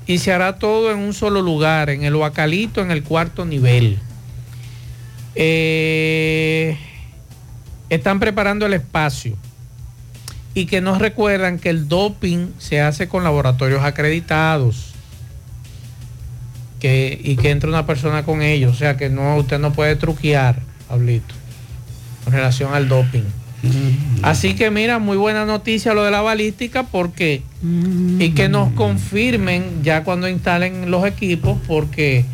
[0.07, 3.99] Y se hará todo en un solo lugar, en el Huacalito, en el cuarto nivel.
[5.35, 6.79] Eh,
[7.89, 9.37] están preparando el espacio.
[10.55, 14.95] Y que nos recuerdan que el doping se hace con laboratorios acreditados.
[16.79, 18.71] Que, y que entre una persona con ellos.
[18.71, 21.35] O sea que no, usted no puede truquear, Pablito
[22.23, 23.25] con relación al doping.
[24.23, 27.43] Así que mira, muy buena noticia lo de la balística porque
[28.19, 32.25] y que nos confirmen ya cuando instalen los equipos porque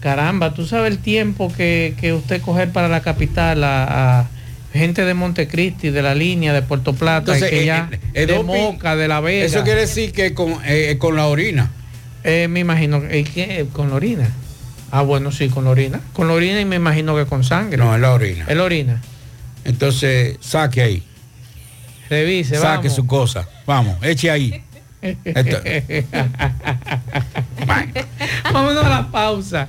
[0.00, 4.28] caramba, tú sabes el tiempo que, que usted coger para la capital a, a
[4.72, 8.26] gente de Montecristi, de la línea de Puerto Plata, Entonces, que eh, ya eh, el
[8.28, 9.44] de doping, Moca, de La Vega.
[9.44, 11.70] Eso quiere decir que con, eh, con la orina.
[12.24, 14.30] Eh, me imagino eh, que con la orina.
[14.90, 16.00] Ah, bueno, sí, con la orina.
[16.12, 17.76] Con la orina y me imagino que con sangre.
[17.76, 18.46] No, es la orina.
[18.48, 19.00] Es la orina.
[19.68, 21.02] Entonces, saque ahí.
[22.10, 22.94] Revise, Saque vamos.
[22.94, 23.48] su cosa.
[23.66, 24.62] Vamos, eche ahí.
[25.02, 25.60] Esto-
[28.52, 29.68] Vámonos a la pausa.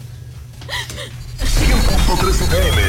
[1.40, 2.82] 100.3 FM.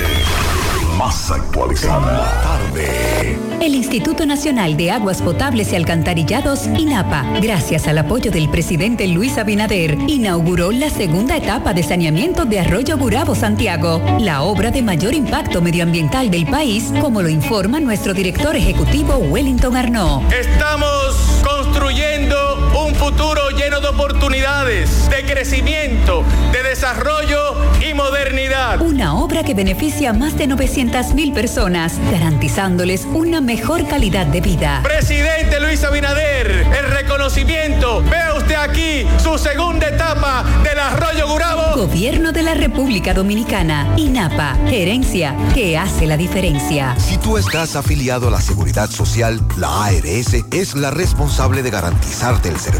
[1.00, 2.42] Más actualizada.
[2.42, 3.38] Tarde.
[3.58, 9.38] El Instituto Nacional de Aguas Potables y Alcantarillados, INAPA, gracias al apoyo del presidente Luis
[9.38, 15.14] Abinader, inauguró la segunda etapa de saneamiento de Arroyo Burabo Santiago, la obra de mayor
[15.14, 20.30] impacto medioambiental del país, como lo informa nuestro director ejecutivo Wellington Arnaud.
[20.30, 22.49] Estamos construyendo
[22.90, 27.54] un futuro lleno de oportunidades, de crecimiento, de desarrollo
[27.88, 28.80] y modernidad.
[28.80, 34.40] Una obra que beneficia a más de 900 mil personas, garantizándoles una mejor calidad de
[34.40, 34.80] vida.
[34.82, 38.02] Presidente Luis Abinader, el reconocimiento.
[38.02, 41.76] Vea usted aquí su segunda etapa del Arroyo Gurabo.
[41.76, 46.96] Gobierno de la República Dominicana, INAPA, gerencia que hace la diferencia.
[46.98, 52.48] Si tú estás afiliado a la Seguridad Social, la ARS es la responsable de garantizarte
[52.48, 52.79] el servicio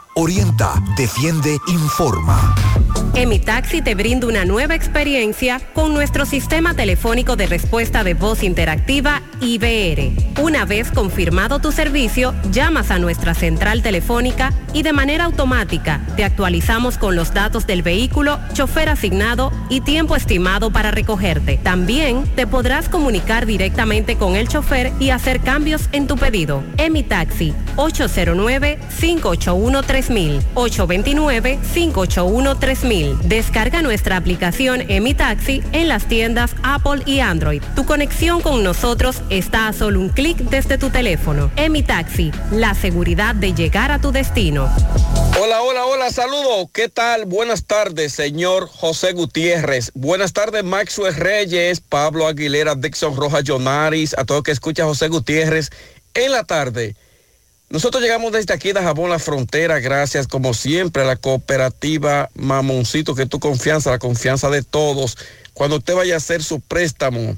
[0.13, 2.53] Orienta, defiende, informa.
[3.13, 9.21] Emitaxi te brinda una nueva experiencia con nuestro sistema telefónico de respuesta de voz interactiva
[9.41, 10.41] IBR.
[10.41, 16.23] Una vez confirmado tu servicio, llamas a nuestra central telefónica y de manera automática te
[16.23, 21.57] actualizamos con los datos del vehículo, chofer asignado y tiempo estimado para recogerte.
[21.57, 26.63] También te podrás comunicar directamente con el chofer y hacer cambios en tu pedido.
[26.77, 27.53] Emitaxi
[30.09, 37.61] 809-581-3000 829-581-3000 Descarga nuestra aplicación Emitaxi en las tiendas Apple y Android.
[37.75, 41.51] Tu conexión con nosotros está a solo un clic desde tu teléfono.
[41.55, 44.69] Emitaxi, la seguridad de llegar a tu destino.
[45.39, 46.67] Hola, hola, hola, saludos.
[46.73, 47.25] ¿Qué tal?
[47.25, 49.91] Buenas tardes, señor José Gutiérrez.
[49.93, 55.69] Buenas tardes, Maxwell Reyes, Pablo Aguilera, Dixon Rojas Jonaris, a todo que escucha José Gutiérrez
[56.13, 56.95] en la tarde.
[57.71, 63.15] Nosotros llegamos desde aquí de Jabón La Frontera, gracias como siempre a la cooperativa Mamoncito,
[63.15, 65.17] que tu confianza, la confianza de todos.
[65.53, 67.37] Cuando usted vaya a hacer su préstamo,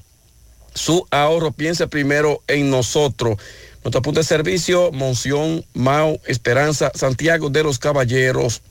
[0.74, 3.38] su ahorro, piense primero en nosotros.
[3.84, 8.64] Nuestro punto de servicio, Monción, Mau, Esperanza, Santiago de los Caballeros.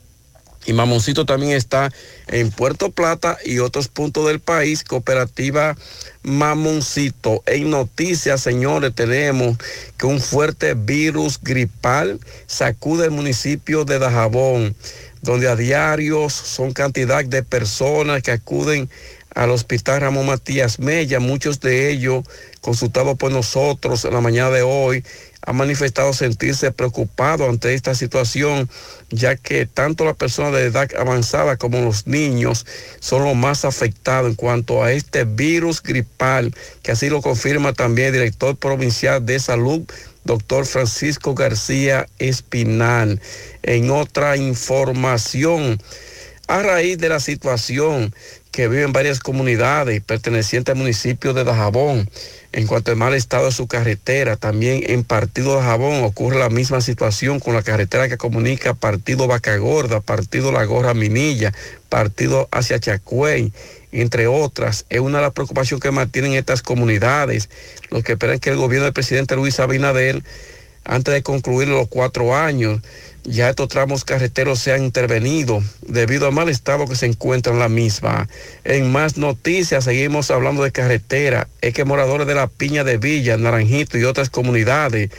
[0.65, 1.91] Y Mamoncito también está
[2.27, 4.83] en Puerto Plata y otros puntos del país.
[4.83, 5.75] Cooperativa
[6.23, 7.43] Mamoncito.
[7.45, 9.57] En noticias, señores, tenemos
[9.97, 14.75] que un fuerte virus gripal sacude el municipio de Dajabón,
[15.21, 18.89] donde a diario son cantidad de personas que acuden
[19.35, 22.23] al hospital Ramón Matías Mella, muchos de ellos
[22.61, 25.03] consultados por nosotros en la mañana de hoy,
[25.45, 28.69] han manifestado sentirse preocupados ante esta situación,
[29.09, 32.65] ya que tanto las personas de edad avanzada como los niños
[32.99, 38.07] son los más afectados en cuanto a este virus gripal, que así lo confirma también
[38.07, 39.81] el director provincial de salud,
[40.23, 43.19] doctor Francisco García Espinal.
[43.63, 45.81] En otra información,
[46.47, 48.13] a raíz de la situación
[48.53, 52.07] que viven varias comunidades pertenecientes al municipio de Dajabón,
[52.51, 56.49] en cuanto al mal estado de su carretera, también en Partido de Jabón ocurre la
[56.49, 61.51] misma situación con la carretera que comunica Partido Vaca Gorda, Partido La Gorra Minilla,
[61.89, 63.51] Partido hacia Chacuey,
[63.91, 64.85] entre otras.
[64.91, 67.49] Es una de las preocupaciones que mantienen estas comunidades,
[67.89, 70.21] los que esperan que el gobierno del presidente Luis Abinader,
[70.85, 72.81] antes de concluir los cuatro años,
[73.23, 77.59] ya estos tramos carreteros se han intervenido debido al mal estado que se encuentra en
[77.59, 78.27] la misma.
[78.65, 81.47] En más noticias, seguimos hablando de carretera.
[81.61, 85.09] Es que moradores de la Piña de Villa, Naranjito y otras comunidades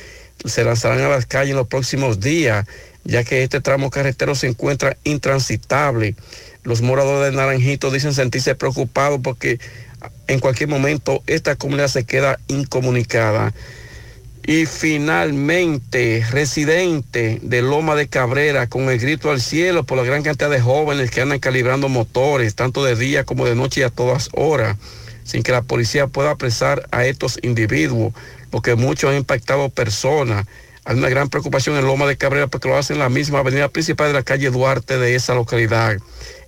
[0.44, 2.66] se lanzarán a las calles en los próximos días,
[3.04, 6.14] ya que este tramo carretero se encuentra intransitable.
[6.62, 9.58] Los moradores de Naranjito dicen sentirse preocupados porque
[10.26, 13.54] en cualquier momento esta comunidad se queda incomunicada.
[14.46, 20.22] Y finalmente, residente de Loma de Cabrera, con el grito al cielo por la gran
[20.22, 23.90] cantidad de jóvenes que andan calibrando motores, tanto de día como de noche y a
[23.90, 24.76] todas horas,
[25.24, 28.12] sin que la policía pueda apresar a estos individuos,
[28.50, 30.46] porque muchos han impactado personas.
[30.84, 33.68] Hay una gran preocupación en Loma de Cabrera porque lo hacen en la misma avenida
[33.68, 35.96] principal de la calle Duarte de esa localidad.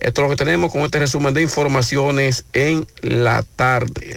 [0.01, 4.16] Esto es lo que tenemos con este resumen de informaciones en la tarde.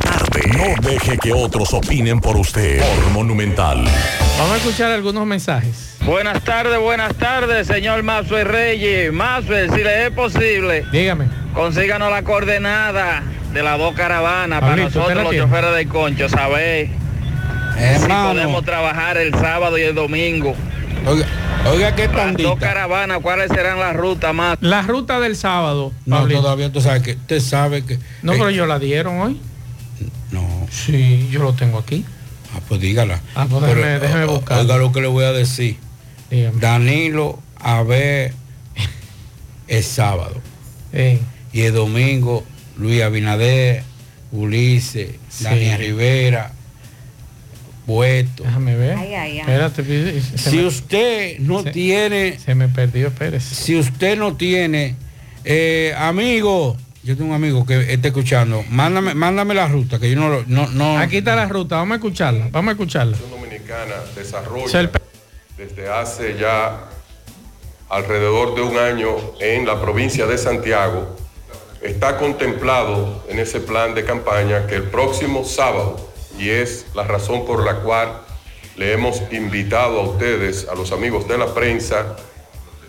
[0.31, 2.79] No deje que otros opinen por usted.
[2.79, 3.83] Por Monumental.
[4.37, 5.97] Vamos a escuchar algunos mensajes.
[6.05, 9.11] Buenas tardes, buenas tardes, señor Maxwell Reyes.
[9.11, 10.85] Maxwell, si le es posible.
[10.91, 11.25] Dígame.
[11.53, 16.29] Consíganos la coordenada de las dos caravanas para Pablito, ¿usted nosotros los choferes del concho,
[16.29, 16.87] saber
[17.77, 18.29] si Hermano.
[18.29, 20.55] podemos trabajar el sábado y el domingo.
[21.05, 21.25] Oiga,
[21.69, 24.57] oiga qué Las dos caravanas, ¿cuáles serán las rutas más?
[24.61, 25.91] La ruta del sábado.
[26.05, 26.41] No, Pablito.
[26.41, 27.99] todavía tú sabes que usted sabe que.
[28.21, 29.41] No, eh, pero yo la dieron hoy.
[30.31, 30.67] No.
[30.71, 32.05] Sí, yo lo tengo aquí.
[32.55, 33.21] Ah, pues dígala.
[33.35, 34.59] Ah, pues Pero, déjeme, déjeme o- buscar.
[34.59, 35.77] Oiga lo que le voy a decir.
[36.59, 38.33] Danilo a ver
[39.67, 40.41] el sábado.
[41.53, 42.45] Y el domingo,
[42.77, 43.83] Luis Abinader,
[44.31, 45.09] Ulises,
[45.41, 46.53] Daniel Rivera,
[47.85, 48.43] Puesto.
[48.43, 48.97] Déjame ver.
[48.97, 49.39] Ay, ay, ay.
[49.39, 49.83] Espérate,
[50.21, 52.37] se Si me- usted no tiene.
[52.39, 53.55] Se me perdió, espérese.
[53.55, 54.95] Si usted no tiene,
[55.43, 58.63] eh, amigo, Yo tengo un amigo que está escuchando.
[58.69, 60.99] Mándame, mándame la ruta, que yo no, lo- no, no.
[60.99, 63.17] Aquí está la ruta, vamos a escucharla, vamos a escucharla.
[63.29, 64.91] Dominicana desarrolla
[65.57, 66.85] desde hace ya
[67.89, 69.09] alrededor de un año
[69.39, 71.15] en la provincia de Santiago.
[71.81, 77.45] Está contemplado en ese plan de campaña que el próximo sábado, y es la razón
[77.47, 78.21] por la cual
[78.77, 82.15] le hemos invitado a ustedes, a los amigos de la prensa,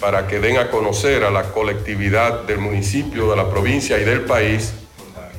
[0.03, 4.23] para que den a conocer a la colectividad del municipio, de la provincia y del
[4.23, 4.75] país,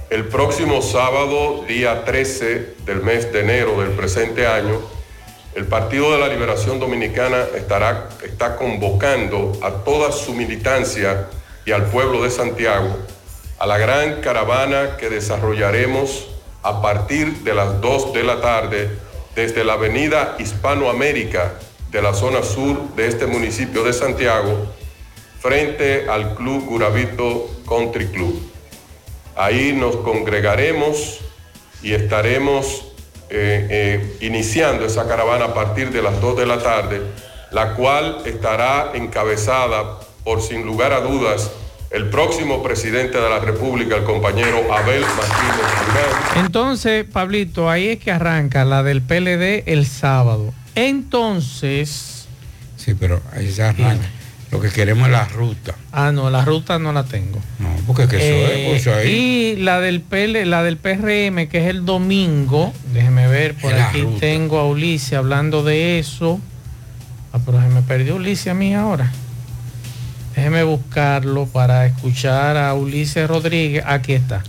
[0.09, 4.79] el próximo sábado, día 13 del mes de enero del presente año,
[5.53, 11.27] el Partido de la Liberación Dominicana estará, está convocando a toda su militancia
[11.65, 12.97] y al pueblo de Santiago
[13.59, 16.29] a la gran caravana que desarrollaremos
[16.63, 18.89] a partir de las 2 de la tarde
[19.35, 21.51] desde la avenida Hispanoamérica
[21.93, 24.65] de la zona sur de este municipio de Santiago
[25.39, 28.41] frente al Club Guravito Country Club.
[29.35, 31.19] Ahí nos congregaremos
[31.83, 32.87] y estaremos
[33.29, 37.01] eh, eh, iniciando esa caravana a partir de las 2 de la tarde,
[37.51, 41.51] la cual estará encabezada por, sin lugar a dudas,
[41.91, 46.37] el próximo presidente de la República, el compañero Abel Martínez.
[46.37, 50.53] Entonces, Pablito, ahí es que arranca la del PLD el sábado.
[50.75, 52.25] Entonces,
[52.77, 54.05] Sí, pero ahí se arranca.
[54.51, 55.73] Lo que queremos es la ruta.
[55.93, 57.39] ah, no, la ruta no la tengo.
[57.59, 59.09] No, porque que eso Eh, es, eso ahí.
[59.09, 64.01] Y la del PL, la del PRM, que es el domingo, déjeme ver, por aquí
[64.01, 64.19] ruta.
[64.19, 66.39] tengo a Ulises hablando de eso.
[67.31, 69.11] Ah, pero se me perdió Ulises a mí ahora.
[70.35, 73.83] Déjeme buscarlo para escuchar a Ulises Rodríguez.
[73.87, 74.43] Aquí está.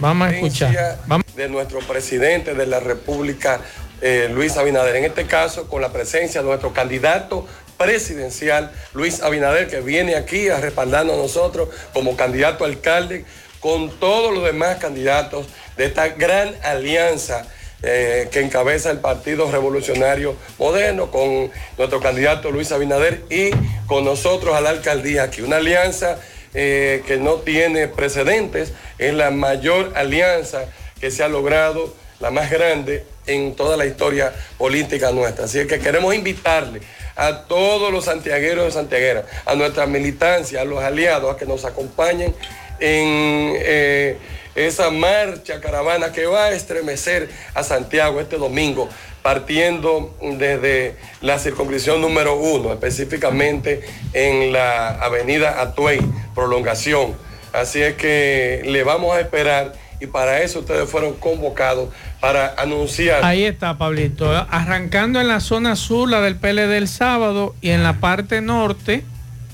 [0.00, 0.98] Vamos a escuchar.
[1.06, 1.24] Vamos.
[1.36, 3.60] de nuestro presidente de la República,
[4.00, 4.96] eh, Luis Abinader.
[4.96, 7.46] En este caso, con la presencia de nuestro candidato
[7.76, 13.24] presidencial, Luis Abinader, que viene aquí a respaldarnos nosotros como candidato alcalde,
[13.60, 15.46] con todos los demás candidatos
[15.76, 17.46] de esta gran alianza
[17.82, 23.50] eh, que encabeza el Partido Revolucionario Moderno, con nuestro candidato Luis Abinader y
[23.86, 25.42] con nosotros a la alcaldía aquí.
[25.42, 26.18] Una alianza
[26.54, 30.64] eh, que no tiene precedentes, es la mayor alianza
[31.00, 35.44] que se ha logrado, la más grande en toda la historia política nuestra.
[35.44, 36.80] Así que queremos invitarle
[37.16, 41.64] a todos los santiagueros y santiagueras, a nuestra militancia, a los aliados, a que nos
[41.64, 42.34] acompañen
[42.78, 44.18] en eh,
[44.54, 48.88] esa marcha caravana que va a estremecer a Santiago este domingo,
[49.22, 53.82] partiendo desde la circunscripción número uno, específicamente
[54.12, 56.00] en la avenida Atuey,
[56.34, 57.16] prolongación.
[57.52, 61.90] Así es que le vamos a esperar y para eso ustedes fueron convocados
[62.20, 63.24] para anunciar.
[63.24, 64.30] Ahí está, Pablito.
[64.50, 69.04] Arrancando en la zona sur, la del PLD el sábado, y en la parte norte,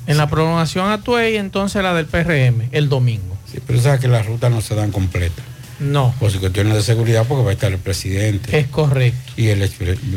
[0.07, 3.37] en la prolongación Atuey, entonces la del PRM, el domingo.
[3.51, 5.45] Sí, pero sabes que las rutas no se dan completas.
[5.79, 6.15] No.
[6.19, 8.59] Por cuestiones de seguridad, porque va a estar el presidente.
[8.59, 9.33] Es correcto.
[9.37, 9.69] Y el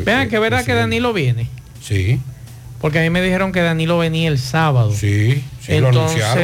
[0.04, 1.48] Vean que verdad que Danilo viene.
[1.82, 2.20] Sí.
[2.80, 4.92] Porque a mí me dijeron que Danilo venía el sábado.
[4.92, 6.38] Sí, sí, lo anunciaron.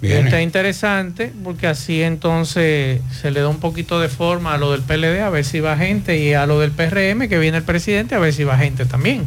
[0.00, 0.20] Viene.
[0.28, 4.80] está interesante porque así entonces se le da un poquito de forma a lo del
[4.82, 8.14] PLD, a ver si va gente, y a lo del PRM, que viene el presidente,
[8.14, 9.24] a ver si va gente también.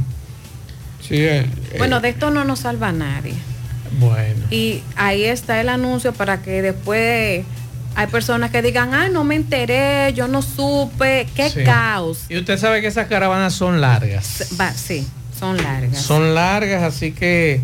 [1.01, 1.45] Sí, eh,
[1.77, 3.33] Bueno, de esto no nos salva nadie.
[3.99, 4.45] Bueno.
[4.49, 7.43] Y ahí está el anuncio para que después
[7.95, 11.63] hay personas que digan, ah, no me enteré, yo no supe, qué Sí.
[11.63, 12.21] caos.
[12.29, 14.47] Y usted sabe que esas caravanas son largas.
[14.59, 15.05] Va, sí,
[15.39, 16.01] son largas.
[16.01, 17.61] Son largas, así que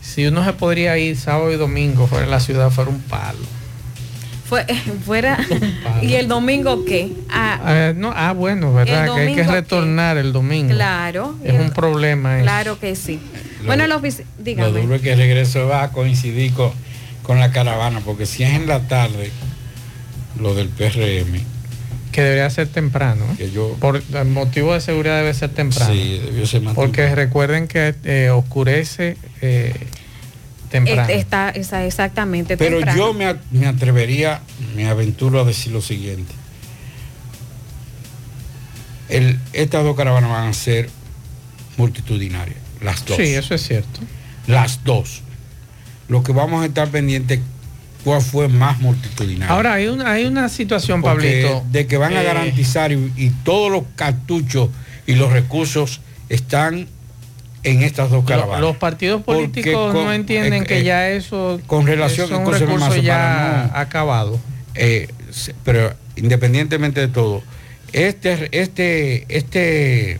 [0.00, 3.38] si uno se podría ir sábado y domingo fuera de la ciudad, fuera un palo.
[4.48, 4.64] Fue,
[5.06, 5.38] fuera.
[6.02, 7.12] ¿Y el domingo qué?
[7.30, 9.14] Ah, Ah, no, ah, bueno, ¿verdad?
[9.14, 10.74] Que hay que retornar el domingo.
[10.74, 11.36] claro.
[11.44, 12.36] Es un problema.
[12.36, 12.42] eso.
[12.44, 13.20] Claro que sí.
[13.64, 14.80] Bueno, la oficina, Lo dígame.
[14.80, 16.72] duro es que el regreso va a coincidir con,
[17.22, 19.30] con la caravana, porque si es en la tarde,
[20.40, 21.40] lo del PRM.
[22.10, 23.24] Que debería ser temprano.
[23.32, 23.36] ¿eh?
[23.38, 25.92] Que yo, Por el motivo de seguridad debe ser temprano.
[25.92, 29.74] Sí, debió ser más Porque recuerden que eh, oscurece eh,
[30.70, 31.08] temprano.
[31.10, 32.98] Está, está exactamente Pero temprano.
[32.98, 34.40] yo me, me atrevería,
[34.76, 36.32] me aventuro a decir lo siguiente.
[39.08, 40.88] El- estas dos caravanas van a ser
[41.76, 43.16] multitudinarias, las dos.
[43.16, 44.00] Sí, eso es cierto.
[44.46, 45.22] Las dos.
[46.08, 47.40] Lo que vamos a estar pendientes,
[48.04, 49.52] cuál fue más multitudinario.
[49.52, 51.64] Ahora hay una, hay una situación, Porque Pablito.
[51.70, 54.70] de que van a eh, garantizar y, y todos los cartuchos
[55.06, 56.86] y los recursos están
[57.62, 58.60] en estas dos caravanas.
[58.60, 62.78] los partidos políticos con- no entienden eh, que ya eso con relación es un recurso
[62.88, 64.40] Mazo, ya no- acabado.
[64.74, 65.08] Eh,
[65.64, 67.42] pero independientemente de todo,
[67.92, 70.18] este, este, este,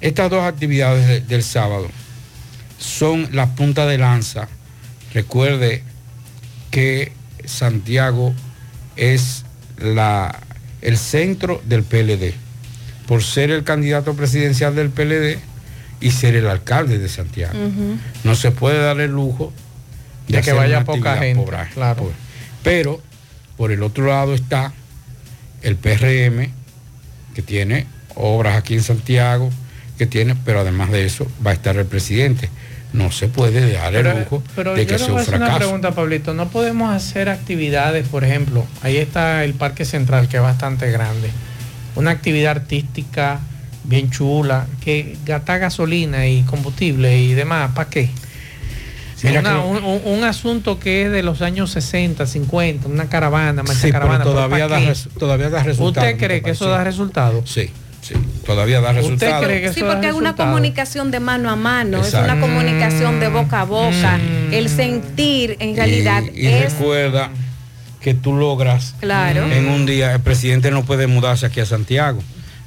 [0.00, 1.88] estas dos actividades de- del sábado
[2.78, 4.48] son la punta de lanza.
[5.12, 5.82] Recuerde
[6.70, 7.12] que
[7.44, 8.34] Santiago
[8.96, 9.44] es
[9.78, 10.40] la,
[10.82, 12.34] el centro del PLD,
[13.06, 15.38] por ser el candidato presidencial del PLD
[16.00, 17.58] y ser el alcalde de Santiago.
[18.24, 19.52] No se puede dar el lujo
[20.28, 21.44] De que vaya poca gente,
[21.74, 22.02] claro.
[22.02, 22.14] pobre.
[22.62, 23.00] Pero
[23.56, 24.72] por el otro lado está
[25.62, 26.50] el PRM,
[27.34, 29.50] que tiene obras aquí en Santiago,
[29.98, 32.48] que tiene, pero además de eso va a estar el presidente.
[32.92, 35.34] No se puede dar el lujo pero de que le sea voy a un hacer
[35.34, 35.58] una fracaso.
[35.66, 36.32] pregunta, Pablito.
[36.32, 41.30] No podemos hacer actividades, por ejemplo, ahí está el Parque Central, que es bastante grande.
[41.96, 43.40] Una actividad artística
[43.84, 48.10] bien chula, que gasta gasolina y combustible y demás, ¿para qué?
[49.22, 53.08] Mira una- que- un, un- un asunto que es de los años 60, 50, una
[53.08, 54.18] caravana, marcha Sí, caravana.
[54.24, 57.42] ¿pero todavía da res- todavía da resultado, ¿Usted cree ¿no te que eso da resultado?
[57.46, 57.70] Sí,
[58.02, 59.44] sí, todavía da resultados.
[59.46, 60.50] cree que Sí, eso porque es una resultado?
[60.50, 64.18] comunicación de mano a mano, es una comunicación de boca a boca.
[64.52, 67.30] El sentir, en realidad, y, y es recuerda
[68.02, 69.44] que tú logras Claro.
[69.50, 72.22] en un día, el presidente no puede mudarse aquí a Santiago,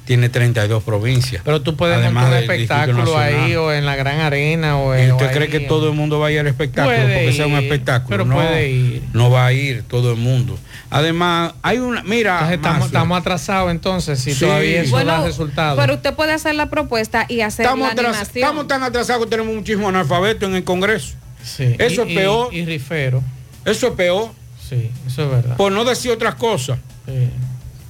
[0.08, 1.42] tiene 32 provincias.
[1.44, 5.02] Pero tú puedes Además montar un espectáculo ahí o en la Gran Arena o ¿Y
[5.02, 7.14] en- usted o cree ahí que todo el mundo va a ir al espectáculo Puede
[7.14, 8.08] porque sea un ir, espectáculo?
[8.08, 9.02] pero no, puede ir.
[9.12, 10.58] no va a ir todo el mundo.
[10.88, 14.40] Además, hay una, mira, Entonces, estamos, estamos atrasados entonces, si Sí.
[14.40, 15.78] todavía eso Bueno, da resultados.
[15.78, 18.44] pero usted puede hacer la propuesta y hacer estamos, la atras- animación.
[18.44, 21.16] estamos tan atrasados que tenemos muchísimos analfabetos en el Congreso.
[21.44, 22.48] Sí, Eso y- es peor.
[22.54, 23.22] Y, y rifero.
[23.66, 24.30] Eso es peor.
[24.66, 25.56] Sí, eso es verdad.
[25.58, 26.78] Por no decir otras cosas.
[27.04, 27.28] Sí.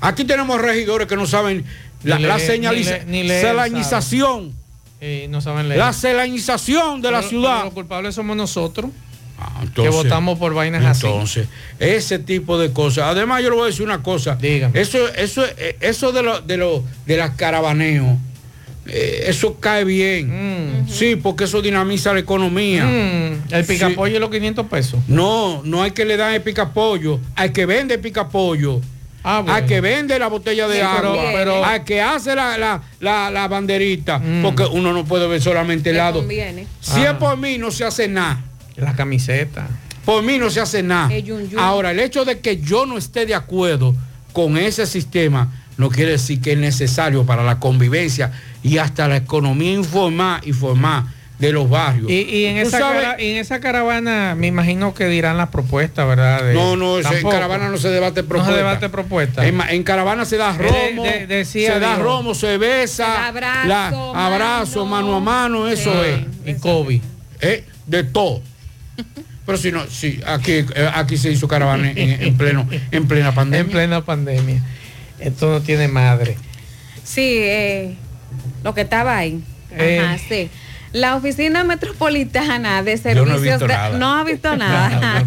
[0.01, 1.65] Aquí tenemos regidores que no saben
[2.03, 4.53] la, la leer- señaliza- ni le- ni leer selanización,
[5.01, 5.79] Y no saben leer.
[5.79, 7.65] la selanización de la ciudad.
[7.65, 8.91] Los culpables somos nosotros.
[9.41, 11.07] Ah, Entonces- que votamos por vainas así.
[11.07, 11.47] Entonces,
[11.79, 13.05] ese tipo de cosas.
[13.05, 14.35] Además, yo le voy a decir una cosa.
[14.35, 14.81] Dígame.
[14.81, 18.19] Eso, eso, eh, eso de lo, de lo, de las carabaneos,
[18.87, 20.85] eh, eso cae bien.
[20.91, 22.85] Sí, porque eso dinamiza la economía.
[22.85, 24.99] Mm, el picapollo y los 500 pesos.
[25.07, 28.81] No, no hay que le dar el picapollo, hay que vende picapollo.
[29.25, 29.55] Ah, bueno.
[29.55, 33.31] Al que vende la botella de Sí, agua, pero- al que hace la, la, la-
[33.31, 34.43] la banderita, Mm.
[34.43, 36.21] porque uno no puede ver solamente el Le lado.
[36.21, 36.67] conviene.
[36.81, 37.11] Si Ah.
[37.11, 38.43] es por mí, no se hace nada.
[38.77, 39.67] La camiseta.
[40.05, 41.11] Por mí no se hace nada.
[41.59, 43.95] Ahora, el hecho de que yo no esté de acuerdo
[44.33, 48.33] con ese sistema no quiere decir que es necesario para la convivencia
[48.63, 51.05] y hasta la economía informal y formal
[51.39, 52.11] de los barrios.
[52.11, 56.07] Y, y en, ¿Tú esa cara- en esa caravana me imagino que dirán las propuestas,
[56.07, 56.43] ¿verdad?
[56.43, 58.53] De- No, no, eso en caravana no se debate No propuesta.
[58.53, 59.47] se debate propuesta.
[59.47, 64.15] En, caravana se da romo, de- decía se da romo, se besa, abrazo, la- mano.
[64.17, 66.11] abrazo, mano a mano, eso Sí.
[66.45, 66.57] es.
[66.57, 67.01] Y Kobe.
[67.41, 68.43] Eh, de todo.
[69.47, 73.33] Pero si no, sí, aquí, eh, aquí se hizo caravana en, en pleno, en plena
[73.33, 73.61] pandemia.
[73.65, 74.61] En plena pandemia.
[75.21, 76.37] Esto no tiene madre.
[77.05, 77.95] Sí, eh,
[78.63, 79.41] lo que estaba ahí.
[79.71, 80.01] Eh.
[80.05, 80.51] Ajá, sí.
[80.99, 85.25] La Oficina Metropolitana de Yo no he Servicios de- no ha visto nada.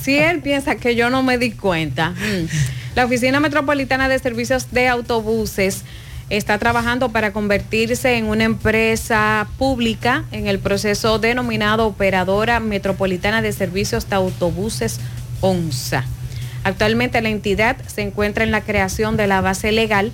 [0.00, 2.10] si él piensa que yo no me di cuenta.
[2.10, 2.46] Mm.
[2.94, 5.82] La Oficina Metropolitana de Servicios de Autobuses
[6.30, 13.52] está trabajando para convertirse en una empresa pública en el proceso denominado Operadora Metropolitana de
[13.52, 14.98] Servicios de Autobuses
[15.42, 16.04] ONSA.
[16.64, 20.10] Actualmente la entidad se encuentra en la creación de la base legal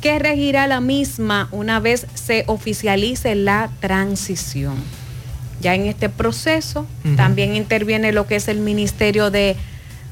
[0.00, 4.76] que regirá la misma una vez se oficialice la transición.
[5.60, 6.86] Ya en este proceso
[7.16, 9.56] también interviene lo que es el Ministerio de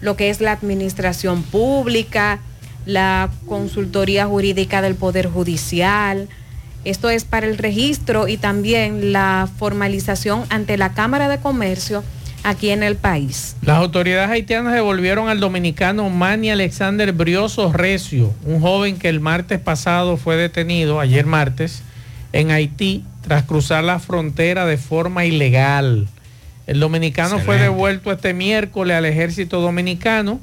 [0.02, 2.40] lo que es la Administración Pública,
[2.84, 6.28] la Consultoría Jurídica del Poder Judicial.
[6.84, 12.04] Esto es para el registro y también la formalización ante la Cámara de Comercio
[12.42, 13.56] aquí en el país.
[13.62, 19.58] Las autoridades haitianas devolvieron al dominicano Manny Alexander Brioso Recio, un joven que el martes
[19.58, 21.82] pasado fue detenido, ayer martes,
[22.32, 26.08] en Haití tras cruzar la frontera de forma ilegal.
[26.66, 30.40] El dominicano fue devuelto este miércoles al ejército dominicano.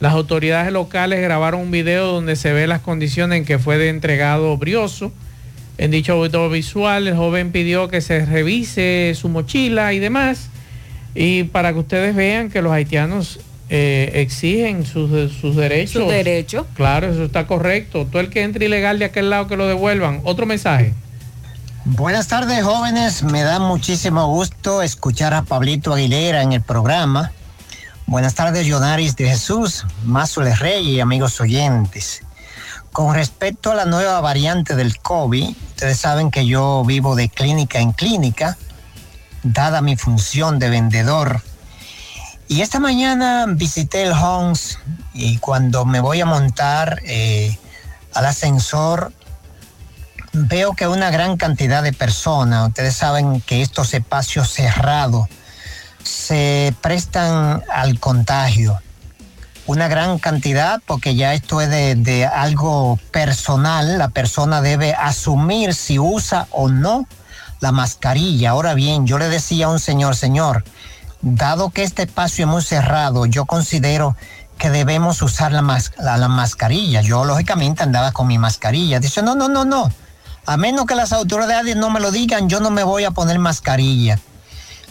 [0.00, 4.56] Las autoridades locales grabaron un video donde se ve las condiciones en que fue entregado
[4.56, 5.12] Brioso.
[5.78, 10.48] En dicho video visual, el joven pidió que se revise su mochila y demás.
[11.16, 13.40] Y para que ustedes vean que los haitianos
[13.70, 16.04] eh, exigen sus, sus derechos.
[16.04, 16.66] Su derecho.
[16.74, 18.06] Claro, eso está correcto.
[18.06, 20.20] Todo el que entre ilegal de aquel lado que lo devuelvan.
[20.24, 20.92] Otro mensaje.
[21.84, 23.22] Buenas tardes, jóvenes.
[23.22, 27.32] Me da muchísimo gusto escuchar a Pablito Aguilera en el programa.
[28.06, 32.22] Buenas tardes, Yonaris de Jesús, Mazules Rey y amigos oyentes.
[32.92, 37.80] Con respecto a la nueva variante del COVID, ustedes saben que yo vivo de clínica
[37.80, 38.56] en clínica,
[39.52, 41.42] dada mi función de vendedor.
[42.48, 44.78] Y esta mañana visité el Homes
[45.12, 47.58] y cuando me voy a montar eh,
[48.14, 49.12] al ascensor,
[50.32, 55.28] veo que una gran cantidad de personas, ustedes saben que estos espacios cerrados
[56.02, 58.80] se prestan al contagio.
[59.66, 65.98] Una gran cantidad, porque ya esto es de algo personal, la persona debe asumir si
[65.98, 67.08] usa o no
[67.66, 68.50] la mascarilla.
[68.50, 70.62] Ahora bien, yo le decía a un señor, señor,
[71.20, 74.14] dado que este espacio es muy cerrado, yo considero
[74.56, 75.62] que debemos usar la,
[75.98, 77.00] la, la mascarilla.
[77.00, 79.00] Yo lógicamente andaba con mi mascarilla.
[79.00, 79.90] Dice, no, no, no, no.
[80.46, 83.40] A menos que las autoridades no me lo digan, yo no me voy a poner
[83.40, 84.20] mascarilla.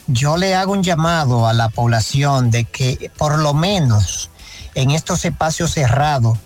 [0.07, 4.29] Yo le hago un llamado a la población de que por lo menos
[4.73, 6.37] en estos espacios cerrados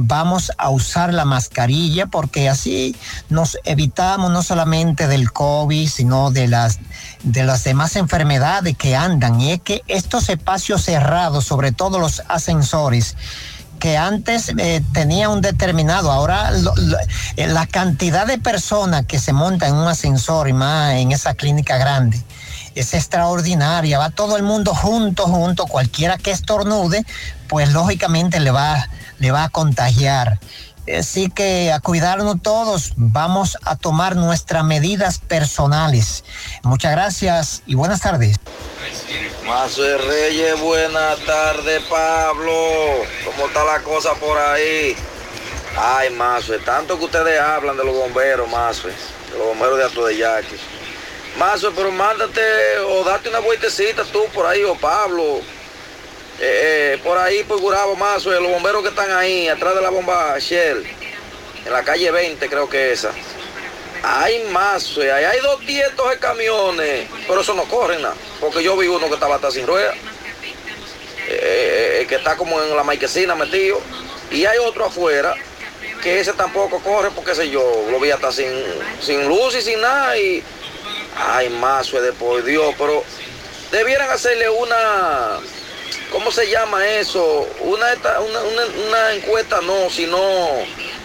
[0.00, 2.94] vamos a usar la mascarilla porque así
[3.28, 6.78] nos evitamos no solamente del COVID, sino de las,
[7.24, 9.40] de las demás enfermedades que andan.
[9.40, 13.16] Y es que estos espacios cerrados, sobre todo los ascensores,
[13.80, 16.52] que antes eh, tenía un determinado, ahora
[17.36, 21.34] eh, la cantidad de personas que se montan en un ascensor y más en esa
[21.34, 22.22] clínica grande
[22.74, 27.04] es extraordinaria, va todo el mundo junto, junto, cualquiera que estornude,
[27.48, 28.88] pues lógicamente le va,
[29.18, 30.38] le va a contagiar.
[30.98, 36.24] Así que a cuidarnos todos, vamos a tomar nuestras medidas personales.
[36.62, 38.36] Muchas gracias y buenas tardes.
[39.46, 42.52] Mazo de Reyes, buenas tardes, Pablo.
[43.24, 44.96] ¿Cómo está la cosa por ahí?
[45.76, 50.06] Ay, Mazo, tanto que ustedes hablan de los bomberos, Mazo, de los bomberos de Ato
[50.06, 50.56] de Yaqui.
[51.38, 52.40] Mazo, pero mándate
[52.88, 55.40] o date una vueltecita tú por ahí, o Pablo.
[56.40, 59.90] Eh, eh, por ahí, por Gurabo, Mazo, los bomberos que están ahí, atrás de la
[59.90, 60.86] bomba Shell,
[61.66, 63.10] en la calle 20, creo que esa.
[64.04, 68.76] Ay, Mazo, ahí hay dos tietos de camiones, pero eso no corre nada, porque yo
[68.76, 69.92] vi uno que estaba hasta sin rueda,
[71.26, 73.80] eh, eh, que está como en la marquesina metido,
[74.30, 75.34] y hay otro afuera
[76.02, 78.48] que ese tampoco corre porque sé yo, lo vi hasta sin,
[79.00, 80.44] sin luz y sin nada y
[81.16, 83.02] ay Mazo de por Dios, pero
[83.72, 85.40] debieran hacerle una
[86.10, 87.46] ¿cómo se llama eso?
[87.60, 90.48] Una una, una- una encuesta no, si no,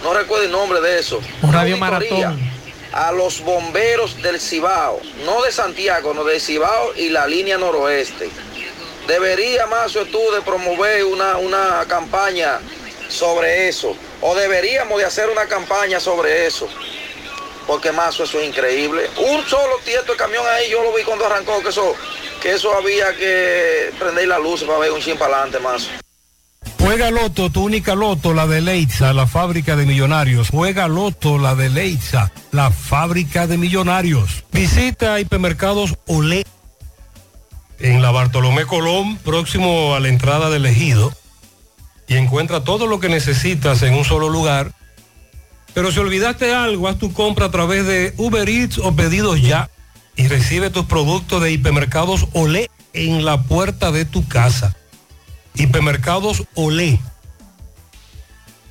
[0.04, 1.20] no recuerdo el nombre de eso.
[1.42, 2.54] Un radio maratón.
[2.92, 8.30] A los bomberos del Cibao, no de Santiago, no del Cibao y la línea noroeste.
[9.08, 12.60] Debería Mazo tú de promover una, una campaña
[13.10, 13.96] sobre eso.
[14.22, 16.70] O deberíamos de hacer una campaña sobre eso.
[17.68, 19.10] Porque Mazo, eso es increíble.
[19.18, 21.96] Un solo tieto de camión ahí, yo lo vi cuando arrancó, que eso,
[22.44, 25.88] que eso había que prender la luz para ver un chin para adelante, Mazo.
[26.78, 30.49] Juega Loto, tu única Loto, la de Leitza, la fábrica de millonarios.
[30.49, 34.44] Juega Loto, la de Leitza, la fábrica de millonarios.
[34.52, 36.44] Visita Hipermercados Olé
[37.80, 41.14] en la Bartolomé Colón, próximo a la entrada del ejido,
[42.10, 44.74] y encuentra todo lo que necesitas en un solo lugar.
[45.74, 49.70] Pero si olvidaste algo, haz tu compra a través de Uber Eats o pedidos ya
[50.15, 54.76] y recibe tus productos de Hipermercados Olé en la puerta de tu casa.
[55.56, 56.99] Hipermercados Olé,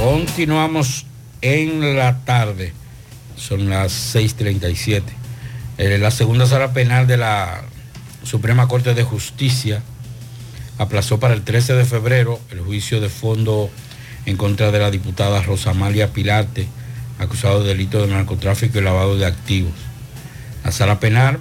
[0.00, 1.04] Continuamos
[1.42, 2.72] en la tarde.
[3.36, 5.02] Son las 6.37.
[5.76, 7.64] Eh, la segunda sala penal de la
[8.22, 9.82] Suprema Corte de Justicia
[10.78, 13.68] aplazó para el 13 de febrero el juicio de fondo
[14.24, 16.66] en contra de la diputada Rosamalia Pilarte,
[17.18, 19.74] acusado de delito de narcotráfico y lavado de activos.
[20.64, 21.40] La sala penal,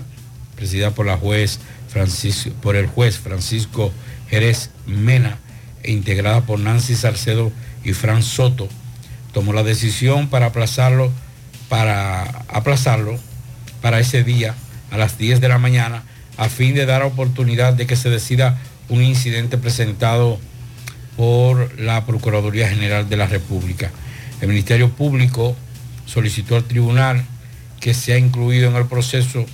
[0.57, 3.93] presidida por, por el juez Francisco
[4.29, 5.37] Jerez Mena
[5.81, 7.53] e integrada por Nancy Salcedo
[7.83, 8.67] y Fran Soto
[9.33, 11.11] tomó la decisión para aplazarlo
[11.69, 13.17] para aplazarlo
[13.81, 14.55] para ese día
[14.91, 16.03] a las 10 de la mañana
[16.37, 18.57] a fin de dar oportunidad de que se decida
[18.89, 20.39] un incidente presentado
[21.15, 23.91] por la Procuraduría General de la República.
[24.41, 25.55] El Ministerio Público
[26.05, 27.23] solicitó al tribunal
[27.79, 29.45] que sea incluido en el proceso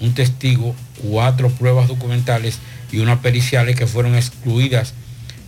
[0.00, 2.58] un testigo, cuatro pruebas documentales
[2.92, 4.94] y unas periciales que fueron excluidas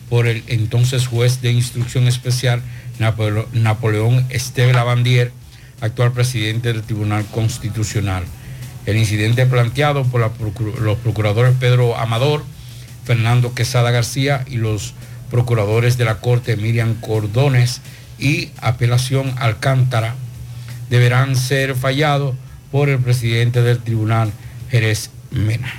[0.08, 2.62] por el entonces juez de instrucción especial
[2.98, 5.32] Napoleón Esteve Lavandier,
[5.80, 8.24] actual presidente del Tribunal Constitucional.
[8.86, 10.20] El incidente planteado por
[10.80, 12.44] los procuradores Pedro Amador,
[13.04, 14.94] Fernando Quesada García y los
[15.30, 17.80] procuradores de la Corte Miriam Cordones
[18.18, 20.14] y Apelación Alcántara
[20.88, 22.34] deberán ser fallados
[22.70, 24.30] por el presidente del tribunal
[24.70, 25.72] Jerez Mena.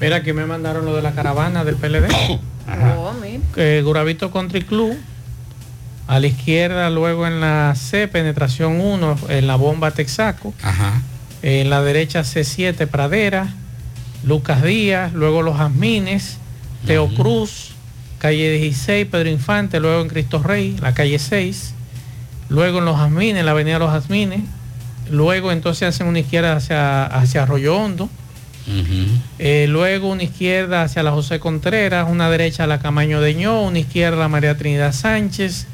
[0.00, 2.08] Mira que me mandaron lo de la caravana del PLD.
[2.68, 3.12] Oh,
[3.56, 4.96] eh, Guravito Country Club,
[6.06, 10.54] a la izquierda, luego en la C, penetración 1, en la bomba Texaco.
[11.42, 13.48] En la derecha C7, Pradera,
[14.24, 16.38] Lucas Díaz, luego Los Jazmines,
[16.86, 17.72] Teo Cruz,
[18.18, 21.74] calle 16, Pedro Infante, luego en Cristo Rey, la calle 6,
[22.48, 24.42] luego en Los Jazmines, la avenida Los Jazmines,
[25.10, 28.08] luego entonces hacen una izquierda hacia, hacia Arroyo Hondo,
[29.38, 33.62] eh, luego una izquierda hacia la José Contreras, una derecha a la Camaño de Ño,
[33.62, 35.66] una izquierda a María Trinidad Sánchez,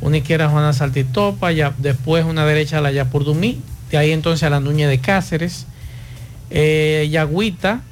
[0.00, 4.44] una izquierda a Juana Saltitopa, ya, después una derecha a la Yapurdumí, de ahí entonces
[4.44, 5.66] a la Núñez de Cáceres,
[6.50, 7.82] eh, Yagüita,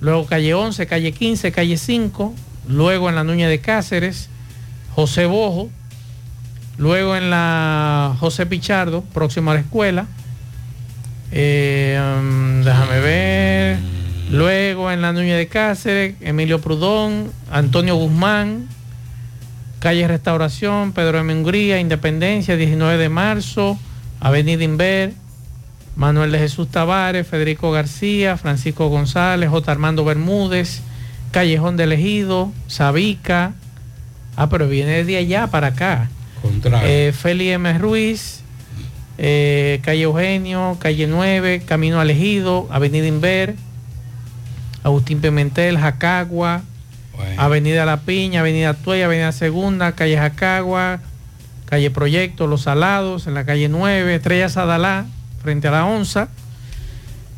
[0.00, 2.34] luego calle 11, calle 15, calle 5,
[2.68, 4.28] luego en la Núñez de Cáceres,
[4.94, 5.70] José Bojo,
[6.78, 10.06] luego en la José Pichardo, próximo a la escuela,
[11.32, 13.78] eh, um, déjame ver.
[14.30, 18.68] Luego en la Núñez de Cáceres, Emilio Prudón, Antonio Guzmán,
[19.78, 23.78] Calle Restauración, Pedro de Mengría, Independencia, 19 de marzo,
[24.20, 25.12] Avenida Inver,
[25.96, 29.72] Manuel de Jesús Tavares, Federico García, Francisco González, J.
[29.72, 30.80] Armando Bermúdez,
[31.32, 33.54] Callejón de Elegido, Sabica.
[34.36, 36.08] Ah, pero viene de allá para acá.
[36.84, 37.78] Eh, Feli M.
[37.78, 38.41] Ruiz,
[39.18, 43.54] eh, calle Eugenio, calle 9, Camino Alejido, Avenida Inver,
[44.82, 46.62] Agustín Pimentel, Jacagua,
[47.36, 51.00] Avenida La Piña, Avenida Tuella, Avenida Segunda, calle Jacagua,
[51.66, 55.06] calle Proyecto, Los Salados, en la calle 9, Estrella Sadalá,
[55.42, 56.28] frente a la Onza,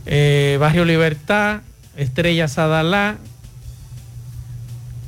[0.07, 1.61] eh, Barrio Libertad,
[1.97, 3.19] Estrella Sadalá,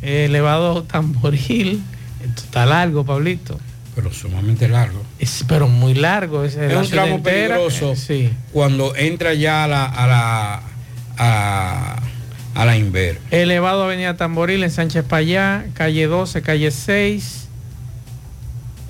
[0.02, 1.82] elevado Tamboril,
[2.22, 3.58] esto está largo, Pablito
[3.96, 5.02] pero sumamente largo.
[5.18, 6.44] Es, pero muy largo.
[6.44, 8.30] Es, es un tramo peligroso sí.
[8.52, 10.62] cuando entra ya a la, a la,
[11.16, 12.02] a,
[12.54, 13.18] a la Inver.
[13.30, 17.48] Elevado Avenida Tamboril en Sánchez Payá, calle 12, calle 6,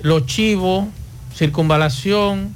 [0.01, 0.87] Los Chivos,
[1.33, 2.53] Circunvalación,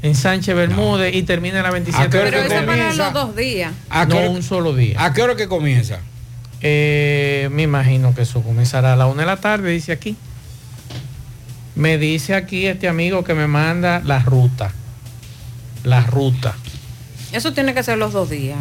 [0.00, 2.08] en Sánchez Bermúdez y termina en la 27.
[2.10, 3.72] Pero eso para los dos días.
[4.08, 5.04] no, un solo día.
[5.04, 5.98] ¿A qué hora que comienza?
[6.62, 10.16] Eh, me imagino que eso comenzará a la una de la tarde, dice aquí.
[11.76, 14.72] Me dice aquí este amigo que me manda la ruta.
[15.84, 16.54] La ruta.
[17.32, 18.58] Eso tiene que ser los dos días.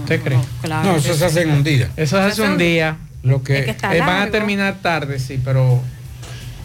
[0.00, 0.38] ¿Usted cree?
[0.68, 1.90] No, eso se hace en un día.
[1.96, 2.98] Eso se hace un día.
[3.22, 5.82] Lo que, Es que está eh, van a terminar tarde, sí, pero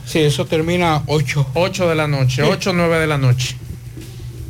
[0.05, 1.51] Sí, eso termina 8.
[1.53, 3.55] 8 de la noche, 8 o 9 de la noche.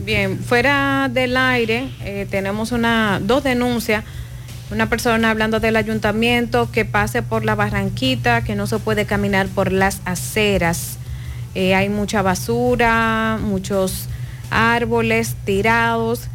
[0.03, 4.03] Bien, fuera del aire eh, tenemos una dos denuncias.
[4.72, 9.48] Una persona hablando del ayuntamiento que pase por la barranquita, que no se puede caminar
[9.48, 10.98] por las aceras.
[11.55, 14.07] Eh, hay mucha basura, muchos
[14.49, 16.27] árboles tirados.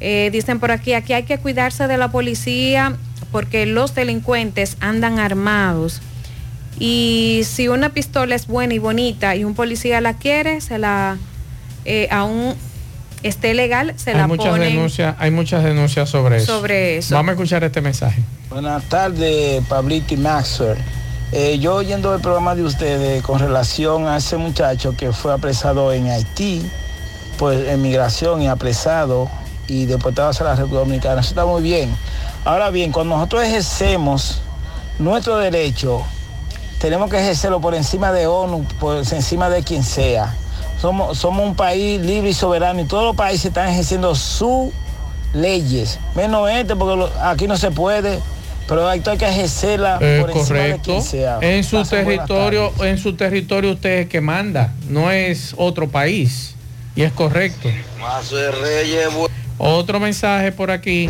[0.00, 2.96] Eh, dicen por aquí, aquí hay que cuidarse de la policía
[3.32, 6.00] porque los delincuentes andan armados.
[6.78, 11.18] Y si una pistola es buena y bonita y un policía la quiere, se la
[11.84, 12.54] eh, aún
[13.22, 16.58] esté legal, se hay la muchas ponen denuncias, hay muchas denuncias sobre eso.
[16.58, 17.14] sobre eso.
[17.16, 18.22] Vamos a escuchar este mensaje.
[18.48, 20.78] Buenas tardes, Pablito y Maxwell.
[21.30, 25.92] Eh, yo oyendo el programa de ustedes con relación a ese muchacho que fue apresado
[25.92, 26.62] en Haití,
[27.38, 29.28] pues en migración y apresado
[29.66, 31.94] y deportado hacia la República Dominicana, eso está muy bien.
[32.46, 34.40] Ahora bien, cuando nosotros ejercemos
[34.98, 36.02] nuestro derecho,
[36.80, 40.34] tenemos que ejercerlo por encima de ONU, por encima de quien sea.
[40.80, 44.70] Somos, somos un país libre y soberano y todos los países están ejerciendo sus
[45.34, 48.18] leyes, menos este, porque aquí no se puede,
[48.68, 50.82] pero esto hay que ejercerla Eh, por encima de correcto.
[50.84, 51.38] quien sea.
[51.40, 55.88] En su Pasen territorio, en su territorio usted es el que manda, no es otro
[55.88, 56.54] país.
[56.94, 57.68] Y es correcto.
[59.58, 61.08] Otro mensaje por aquí.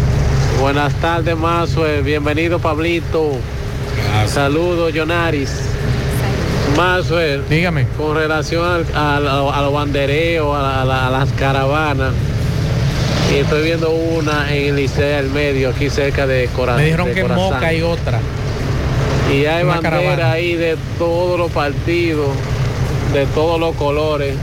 [0.60, 2.02] Buenas tardes, Mazue.
[2.02, 3.32] Bienvenido, Pablito.
[4.26, 5.50] Saludos, Yonaris.
[6.76, 7.40] Mazue.
[7.48, 7.86] Dígame.
[7.96, 12.12] Con relación al- a, lo- a los bandereos, a, la- a las caravanas.
[13.32, 16.80] Y estoy viendo una en el Liceo del Medio, aquí cerca de Corazón.
[16.80, 18.20] Me dijeron que en Moca hay otra.
[19.30, 20.32] Y hay una banderas caravana.
[20.32, 22.30] ahí de todos los partidos,
[23.12, 24.34] de todos los colores.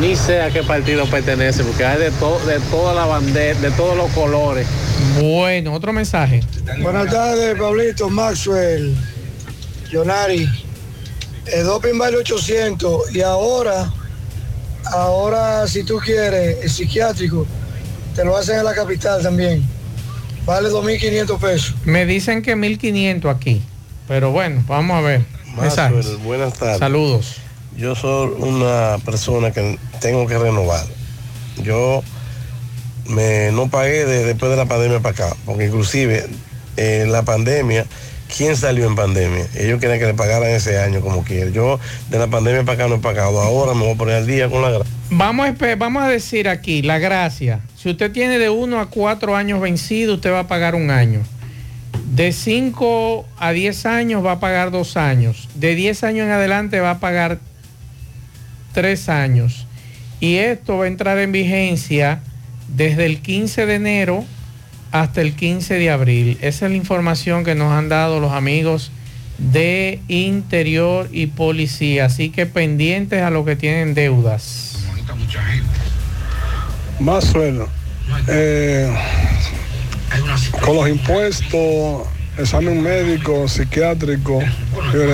[0.00, 3.70] Ni sé a qué partido pertenece, porque hay de, to- de toda la bandera, de
[3.72, 4.66] todos los colores.
[5.20, 6.42] Bueno, otro mensaje.
[6.82, 8.94] Buenas tardes, Pablito, Maxwell,
[9.90, 10.48] Yonari.
[11.46, 13.88] El doping vale 800 y ahora,
[14.92, 17.46] ahora si tú quieres, el psiquiátrico,
[18.16, 19.62] te lo hacen en la capital también.
[20.44, 21.74] Vale 2.500 pesos.
[21.84, 23.62] Me dicen que 1500 aquí.
[24.08, 25.24] Pero bueno, vamos a ver.
[25.56, 26.78] Maxwell, buenas tardes.
[26.78, 27.36] Saludos.
[27.76, 30.84] Yo soy una persona que tengo que renovar.
[31.62, 32.02] Yo
[33.06, 36.26] me, no pagué de- después de la pandemia para acá, porque inclusive
[36.76, 37.86] en la pandemia,
[38.34, 39.46] ¿quién salió en pandemia?
[39.54, 41.50] Ellos querían que le pagaran ese año como quiera.
[41.50, 41.78] Yo
[42.10, 43.40] de la pandemia para acá no he pagado.
[43.40, 46.48] Ahora me voy a poner al día con la gra- Vamos a, vamos a decir
[46.48, 47.60] aquí, la gracia.
[47.76, 51.20] Si usted tiene de 1 a 4 años vencido, usted va a pagar un año.
[52.14, 55.48] De 5 a 10 años va a pagar dos años.
[55.54, 57.38] De 10 años en adelante va a pagar
[58.72, 59.66] tres años.
[60.20, 62.20] Y esto va a entrar en vigencia
[62.68, 64.24] desde el 15 de enero
[65.00, 66.38] hasta el 15 de abril.
[66.40, 68.90] Esa es la información que nos han dado los amigos
[69.38, 72.06] de Interior y Policía.
[72.06, 74.86] Así que pendientes a los que tienen deudas.
[77.00, 77.68] Más sueldo.
[78.28, 78.90] Eh,
[80.64, 82.06] con los impuestos,
[82.38, 84.42] examen médico, psiquiátrico,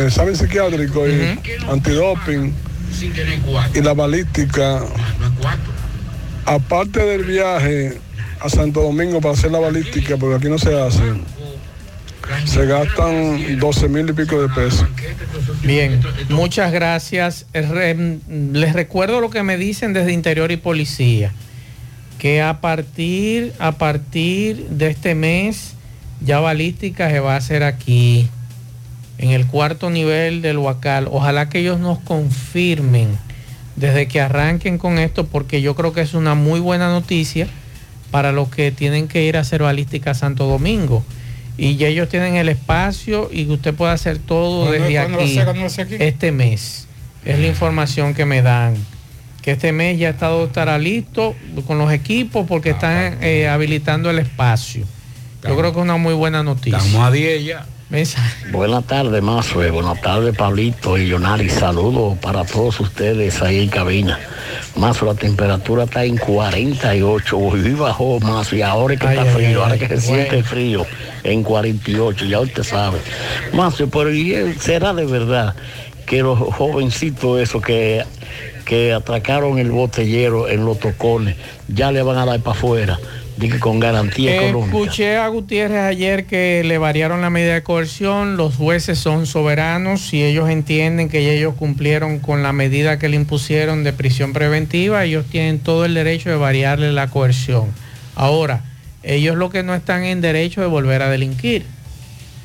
[0.07, 1.39] examen psiquiátrico y
[1.69, 2.55] antidoping
[3.75, 4.83] y la balística.
[6.45, 7.99] Aparte del viaje
[8.43, 11.03] a Santo Domingo para hacer la balística, porque aquí no se hace,
[12.45, 14.87] se gastan 12 mil y pico de pesos.
[15.63, 17.47] Bien, muchas gracias.
[17.55, 21.33] Les recuerdo lo que me dicen desde Interior y Policía,
[22.19, 25.75] que a partir, a partir de este mes
[26.21, 28.29] ya balística se va a hacer aquí,
[29.19, 31.09] en el cuarto nivel del Huacal.
[31.11, 33.19] Ojalá que ellos nos confirmen
[33.77, 37.47] desde que arranquen con esto, porque yo creo que es una muy buena noticia
[38.13, 41.05] para los que tienen que ir a hacer balística Santo Domingo.
[41.59, 45.25] Y ya ellos tienen el espacio y usted puede hacer todo ¿Cuándo- desde cuándo lo
[45.25, 45.97] aquí, aquí?
[45.99, 46.87] este mes.
[47.25, 48.75] Es la información que me dan.
[49.43, 51.35] Que este mes ya está, estará listo
[51.67, 54.85] con los equipos porque están eh, habilitando el espacio.
[55.43, 56.79] Yo creo que es una muy buena noticia.
[56.79, 57.67] Estamos a 10 ya.
[58.51, 59.71] Buenas tardes, Mazue.
[59.71, 61.51] Buenas tardes, Pablito y Leonari.
[61.51, 64.19] Saludos para todos ustedes ahí en cabina.
[64.77, 67.37] Mazo, la temperatura está en 48.
[67.37, 70.01] Hoy bajó más y ahora es que Ay, está ay, frío, ay, ahora que se
[70.01, 70.87] siente frío
[71.23, 72.99] en 48, ya usted sabe.
[73.53, 75.55] Mazo, pero ¿y él será de verdad
[76.07, 78.05] que los jovencitos esos que,
[78.65, 81.37] que atracaron el botellero en los tocones
[81.69, 82.99] ya le van a dar para afuera?
[83.61, 84.77] Con garantía económica.
[84.77, 90.13] Escuché a Gutiérrez ayer que le variaron la medida de coerción, los jueces son soberanos
[90.13, 95.05] y ellos entienden que ellos cumplieron con la medida que le impusieron de prisión preventiva,
[95.05, 97.67] ellos tienen todo el derecho de variarle la coerción.
[98.15, 98.63] Ahora,
[99.03, 101.67] ellos lo que no están en derecho de volver a delinquir.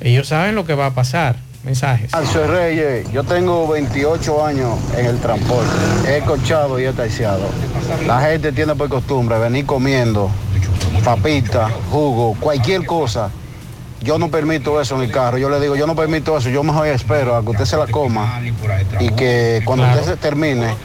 [0.01, 2.11] Ellos saben lo que va a pasar, Mensajes.
[2.31, 5.69] Soy Reyes, yo tengo 28 años en el transporte.
[6.07, 7.49] He cochado y he taxiado.
[8.05, 10.31] La gente tiene por costumbre venir comiendo
[11.03, 13.29] papita, jugo, cualquier cosa.
[14.01, 15.37] Yo no permito eso en el carro.
[15.37, 16.49] Yo le digo, yo no permito eso.
[16.49, 18.41] Yo mejor espero a que usted se la coma
[18.99, 20.75] y que cuando usted se termine,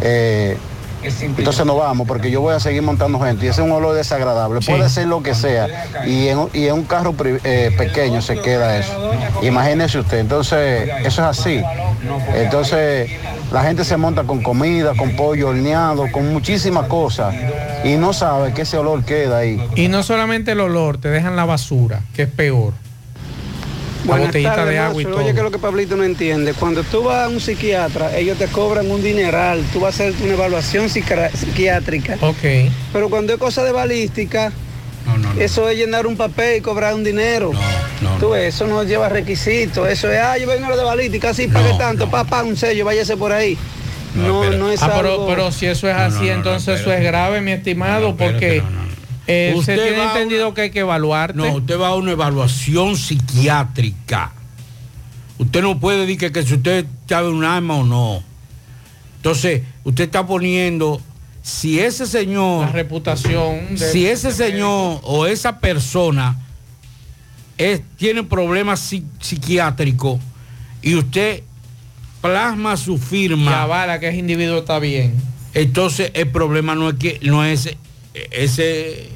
[0.00, 0.56] eh,
[1.02, 3.94] entonces nos vamos porque yo voy a seguir montando gente y ese es un olor
[3.94, 4.60] desagradable.
[4.60, 5.68] Puede ser lo que sea
[6.06, 9.12] y en, y en un carro eh, pequeño se queda eso.
[9.42, 10.18] Imagínese usted.
[10.18, 11.62] Entonces, eso es así.
[12.34, 13.10] Entonces,
[13.52, 17.34] la gente se monta con comida, con pollo horneado, con muchísimas cosas
[17.84, 19.62] y no sabe que ese olor queda ahí.
[19.76, 22.72] Y no solamente el olor, te dejan la basura, que es peor.
[24.04, 25.16] La Buenas botellita tardes, de agua y todo.
[25.16, 26.54] Oye, que es lo que Pablito no entiende.
[26.54, 29.64] Cuando tú vas a un psiquiatra, ellos te cobran un dineral.
[29.72, 32.16] Tú vas a hacer una evaluación psiquiátrica.
[32.20, 32.70] Ok.
[32.92, 34.52] Pero cuando es cosa de balística,
[35.38, 37.52] eso es llenar un papel y cobrar un dinero.
[38.20, 39.88] Tú ves, eso no lleva requisitos.
[39.88, 42.84] Eso es, ah, yo vengo a lo de balística, sí, pague tanto, papá, un sello,
[42.84, 43.56] váyase por ahí.
[44.14, 45.26] No, no, es Ah, pero, algo...
[45.26, 48.62] pero si eso es así, entonces eso es grave, mi estimado, porque
[49.26, 51.36] eh, se Usted tiene va a entendido que hay que evaluarte.
[51.36, 54.32] No, usted va a una evaluación psiquiátrica.
[55.38, 58.22] Usted no puede decir que, que si usted sabe un arma o no.
[59.16, 61.00] Entonces, usted está poniendo,
[61.46, 62.66] si ese señor...
[62.66, 63.76] La reputación.
[63.76, 66.36] de- si ese señor o esa persona
[67.56, 70.20] es- tiene problemas psi- psiquiátricos
[70.82, 71.44] y usted
[72.20, 75.14] plasma su y firma, avala que ese individuo está bien.
[75.54, 77.68] entonces el problema no es que no es
[78.32, 79.08] ese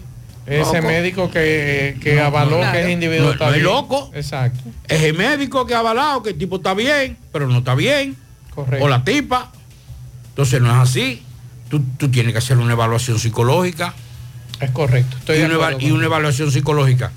[0.47, 3.65] Ese médico que, que No, avaló no, que ese individuo está no es bien.
[3.66, 4.11] loco.
[4.15, 4.61] Exacto.
[4.86, 8.16] Es el médico que ha avalado que el tipo está bien, pero no está bien.
[8.55, 8.85] Correcto.
[8.85, 9.51] O la tipa.
[10.31, 11.23] Entonces no es así.
[11.71, 13.95] Tú, tú tienes que hacer una evaluación psicológica.
[14.61, 15.17] Es correcto.
[15.17, 17.13] Estoy y, una, y una evaluación psicológica.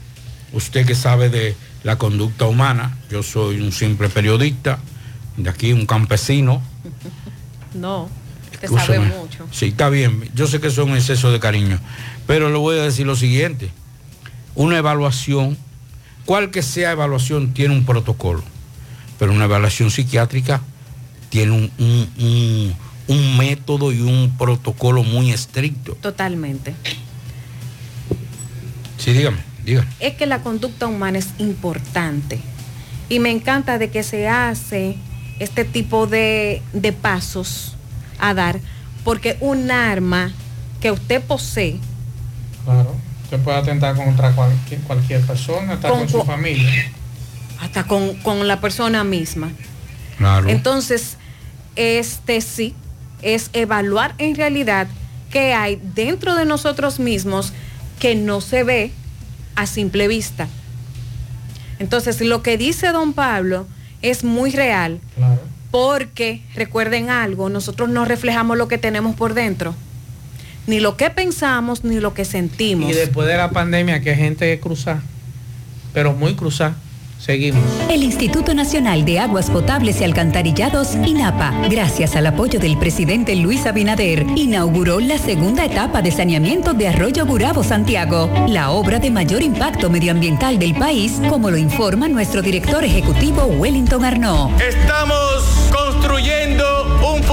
[0.54, 4.80] Usted que sabe de la conducta humana, yo soy un simple periodista,
[5.36, 6.62] de aquí un campesino.
[7.74, 8.08] No,
[8.62, 9.48] te sabe mucho.
[9.52, 10.30] Sí, está bien.
[10.36, 11.80] Yo sé que eso es un exceso de cariño.
[12.28, 13.72] Pero le voy a decir lo siguiente.
[14.54, 15.58] Una evaluación,
[16.26, 18.44] cual que sea evaluación, tiene un protocolo.
[19.18, 20.62] Pero una evaluación psiquiátrica
[21.30, 22.76] tiene un, un- un-
[23.08, 25.94] un método y un protocolo muy estricto.
[26.02, 26.74] Totalmente.
[28.98, 29.88] Sí, dígame, dígame.
[30.00, 32.40] Es que la conducta humana es importante.
[33.10, 34.96] Y me encanta de que se hace
[35.40, 37.76] este tipo de, de pasos
[38.20, 38.60] a dar,
[39.04, 40.32] porque un arma
[40.80, 41.80] que usted posee
[42.64, 42.96] Claro.
[43.26, 46.92] Usted puede atentar contra cualquier, cualquier persona, hasta Con con, su familia.
[47.60, 49.52] hasta con, con la persona misma.
[50.18, 50.48] Claro.
[50.50, 51.18] Entonces,
[51.76, 52.74] este sí,
[53.24, 54.88] es evaluar en realidad
[55.32, 57.54] qué hay dentro de nosotros mismos
[58.00, 58.91] que no se ve
[59.56, 60.48] a simple vista.
[61.80, 63.68] Entonces, lo que dice don Pablo
[64.02, 65.00] es muy real,
[65.72, 69.74] porque recuerden algo, nosotros no reflejamos lo que tenemos por dentro,
[70.68, 72.91] ni lo que pensamos, ni lo que sentimos.
[72.91, 75.02] Y después de la pandemia, que gente cruzada,
[75.94, 76.76] pero muy cruzada,
[77.24, 77.64] seguimos.
[77.90, 83.66] El Instituto Nacional de Aguas Potables y Alcantarillados, INAPA, gracias al apoyo del presidente Luis
[83.66, 89.41] Abinader, inauguró la segunda etapa de saneamiento de Arroyo Gurabo Santiago, la obra de mayor
[89.41, 94.52] impacto medioambiental del país, como lo informa nuestro director ejecutivo Wellington Arnaud.
[94.62, 96.73] Estamos construyendo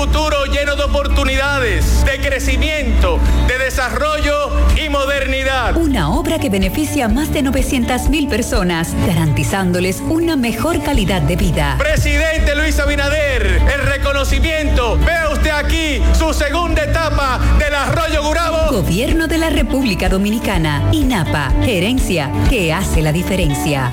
[0.00, 4.50] futuro lleno de oportunidades, de crecimiento, de desarrollo
[4.82, 5.76] y modernidad.
[5.76, 11.36] Una obra que beneficia a más de 900 mil personas, garantizándoles una mejor calidad de
[11.36, 11.76] vida.
[11.78, 14.96] Presidente Luis Abinader, el reconocimiento.
[15.04, 18.72] Vea usted aquí su segunda etapa del Arroyo Gurabo.
[18.72, 23.92] Gobierno de la República Dominicana, INAPA, gerencia que hace la diferencia.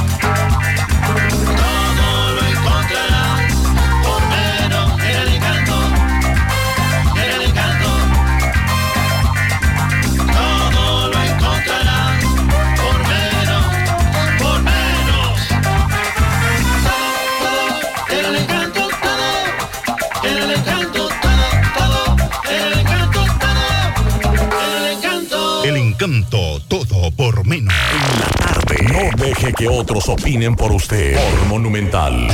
[26.31, 27.73] Todo por menos.
[27.91, 28.75] En la tarde.
[28.83, 31.15] No deje que otros opinen por usted.
[31.15, 32.29] Por Monumental.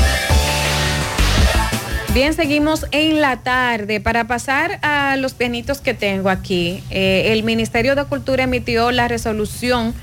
[2.14, 4.00] Bien, seguimos en la tarde.
[4.00, 9.08] Para pasar a los pianitos que tengo aquí, eh, el Ministerio de Cultura emitió la
[9.08, 9.96] resolución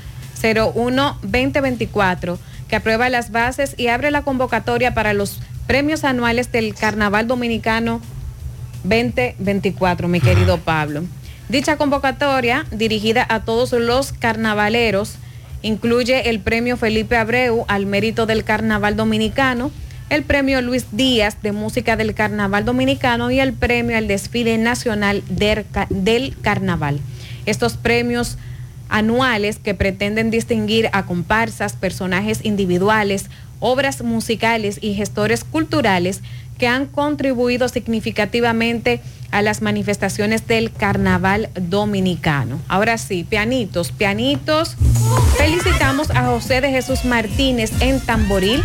[0.42, 2.38] 01-2024
[2.68, 8.00] que aprueba las bases y abre la convocatoria para los premios anuales del Carnaval Dominicano
[8.82, 11.04] 2024, mi querido Pablo.
[11.48, 15.16] Dicha convocatoria, dirigida a todos los carnavaleros,
[15.62, 19.70] incluye el premio Felipe Abreu al mérito del carnaval dominicano,
[20.10, 25.22] el premio Luis Díaz de música del carnaval dominicano y el premio al desfile nacional
[25.28, 27.00] del, ca- del carnaval.
[27.46, 28.36] Estos premios
[28.88, 33.26] anuales que pretenden distinguir a comparsas, personajes individuales,
[33.60, 36.20] obras musicales y gestores culturales
[36.58, 39.00] que han contribuido significativamente
[39.34, 42.60] a las manifestaciones del carnaval dominicano.
[42.68, 44.76] Ahora sí, pianitos, pianitos.
[45.36, 48.62] Felicitamos a José de Jesús Martínez en Tamboril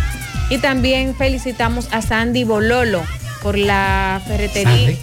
[0.48, 3.02] y también felicitamos a Sandy Bololo
[3.42, 4.96] por la ferretería.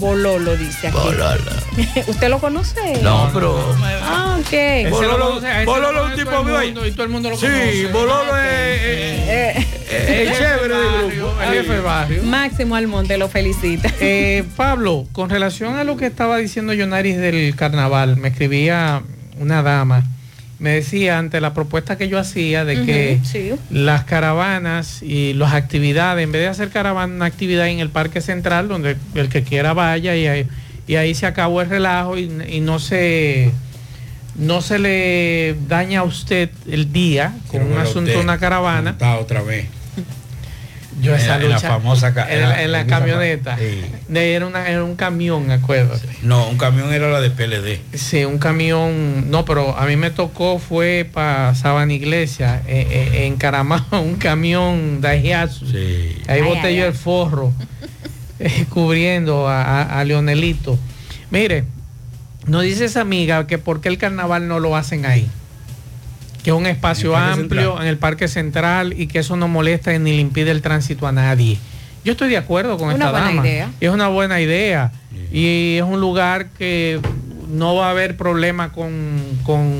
[0.00, 0.98] Bololo dice aquí.
[2.08, 3.00] ¿Usted lo conoce?
[3.02, 3.76] No, pero.
[4.02, 4.90] Ah, ok.
[4.90, 7.86] Bololo- Bololo lo es un tipo el vivo Y todo el mundo lo Sí, conoce.
[7.92, 11.40] Bololo Ah, es- Eh, Es chévere del grupo.
[11.42, 12.22] el jefe del barrio.
[12.24, 13.88] Máximo Almonte lo felicita.
[14.00, 19.02] Eh, Pablo, con relación a lo que estaba diciendo Yonaris del carnaval, me escribía
[19.38, 20.04] una dama,
[20.60, 23.52] me decía ante la propuesta que yo hacía de que sí.
[23.70, 28.20] las caravanas y las actividades, en vez de hacer caravana, una actividad en el Parque
[28.20, 30.46] Central, donde el que quiera vaya y ahí,
[30.86, 33.50] y ahí se acabó el relajo y, y no se
[34.36, 38.96] no se le daña a usted el día con un asunto, una caravana.
[39.18, 39.66] otra vez.
[41.00, 43.56] Yo En esa la- en la famosa ca- en, la- en la en camioneta.
[43.56, 43.80] Sí.
[44.08, 46.08] De- Era, una- era un camión, acuérdate.
[46.22, 47.80] No, un camión era la de PLD.
[47.96, 49.30] Sí, un camión.
[49.30, 54.16] No, pero a mí me tocó fue para Sabana Iglesia, eh, eh, en Caramao, un
[54.16, 55.64] camión de Ajiazu.
[55.66, 56.88] Ahí Ay, boté ay, yo ay.
[56.88, 57.52] el forro,
[58.38, 60.78] eh, cubriendo a, a- a Leonelito.
[61.30, 61.64] Mire,
[62.46, 65.30] nos dice esa amiga que por qué el carnaval no lo hacen ahí.
[66.42, 67.82] Que es un espacio amplio Central.
[67.82, 71.12] en el Parque Central y que eso no molesta ni le impide el tránsito a
[71.12, 71.58] nadie.
[72.04, 73.46] Yo estoy de acuerdo con Una esta buena dama.
[73.46, 73.70] idea.
[73.80, 74.92] Es una buena idea.
[75.32, 76.98] Y es un lugar que
[77.48, 79.74] no va a haber problema con, con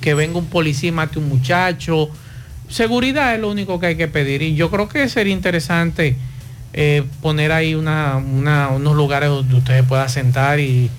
[0.00, 2.10] que venga un policía y mate un muchacho.
[2.68, 4.42] Seguridad es lo único que hay que pedir.
[4.42, 6.16] Y yo creo que sería interesante
[6.74, 10.90] eh, poner ahí una, una- unos lugares donde ustedes puedan sentar y,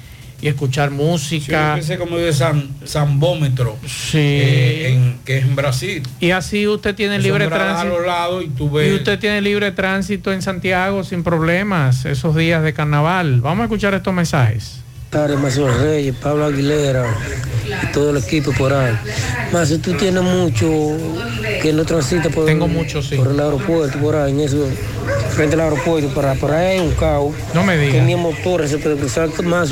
[0.42, 1.70] y escuchar Sí, música.
[1.70, 4.18] yo pensé como de San, Zambómetro, Sí.
[4.18, 6.04] eh, en- que es en Brasil.
[6.20, 7.82] Y así usted tiene libre tránsito.
[7.96, 12.06] a los lados y tú Y ves- usted tiene libre tránsito en Santiago sin problemas
[12.06, 13.42] esos días de carnaval.
[13.42, 14.78] Vamos a escuchar estos mensajes.
[15.10, 17.04] Tardes, Mazo Reyes, Pablo Aguilera
[17.84, 18.94] y todo el equipo por ahí.
[19.52, 20.70] Más tú tienes mucho
[21.64, 23.16] que no transita por, Tengo mucho, sí.
[23.16, 24.68] por el aeropuerto, por ahí, en eso,
[25.32, 27.34] frente al aeropuerto, para, por ahí hay un caos.
[27.56, 27.94] No me diga.
[27.94, 29.72] Que ni en motores se puede cruzar más.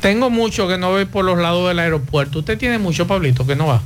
[0.00, 2.40] Tengo mucho que no voy por los lados del aeropuerto.
[2.40, 3.80] Usted tiene mucho, Pablito, que no va.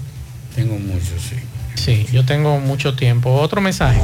[0.54, 1.36] Tengo mucho, sí.
[1.74, 3.32] Sí, yo tengo mucho tiempo.
[3.32, 4.00] Otro mensaje.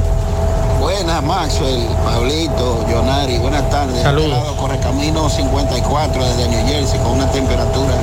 [0.81, 4.03] Buenas, Maxwell, Pablito, Jonari, buenas tardes.
[4.03, 4.39] Saludos.
[4.39, 7.95] Este Correcamino 54 desde New Jersey con una temperatura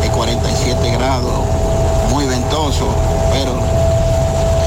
[0.00, 1.44] de 47 grados,
[2.10, 2.88] muy ventoso,
[3.32, 3.52] pero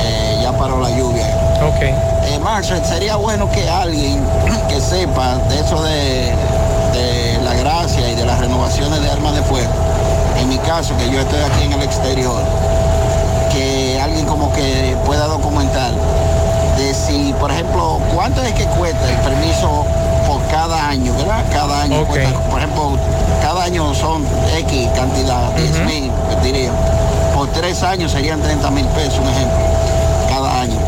[0.01, 1.27] eh, ya paró la lluvia.
[1.63, 1.81] Ok.
[1.81, 4.19] Eh, Maxwell, sería bueno que alguien
[4.67, 6.33] que sepa de eso de,
[8.75, 9.71] de armas de fuego,
[10.37, 12.41] en mi caso, que yo estoy aquí en el exterior,
[13.51, 15.91] que alguien como que pueda documentar
[16.77, 19.85] de si, por ejemplo, cuánto es que cuesta el permiso
[20.27, 21.45] por cada año, ¿verdad?
[21.53, 22.97] Cada año cuesta, por ejemplo,
[23.41, 24.25] cada año son
[24.57, 26.11] X cantidad, 10 mil,
[26.43, 26.71] diría.
[27.33, 29.57] Por tres años serían 30 mil pesos, un ejemplo.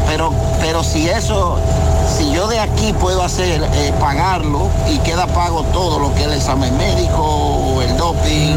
[0.07, 1.59] Pero, pero si eso,
[2.17, 6.27] si yo de aquí puedo hacer, eh, pagarlo y queda pago todo lo que es
[6.27, 8.55] el examen médico, el doping,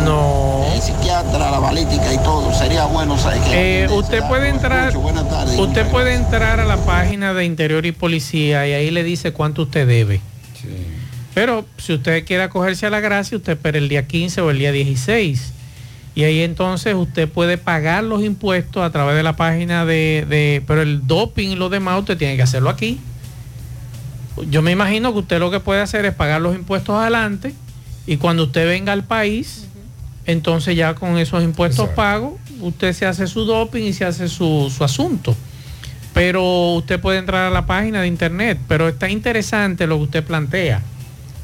[0.74, 5.28] el psiquiatra, la balística y todo, sería bueno saber que Eh, usted puede entrar, Buenas
[5.28, 5.59] tardes.
[5.59, 9.62] usted puede entrar a la página de Interior y Policía y ahí le dice cuánto
[9.62, 10.20] usted debe.
[11.35, 14.59] Pero si usted quiere acogerse a la gracia, usted espera el día 15 o el
[14.59, 15.52] día 16.
[16.15, 20.62] Y ahí entonces usted puede pagar los impuestos a través de la página de, de-
[20.66, 22.99] pero el doping y lo demás usted tiene que hacerlo aquí.
[24.49, 27.53] Yo me imagino que usted lo que puede hacer es pagar los impuestos adelante
[28.07, 29.66] y cuando usted venga al país,
[30.27, 34.73] entonces ya con esos impuestos pagos, usted se hace su doping y se hace su,
[34.77, 35.37] su asunto.
[36.15, 40.24] Pero usted puede entrar a la página de internet, pero está interesante lo que usted
[40.24, 40.82] plantea.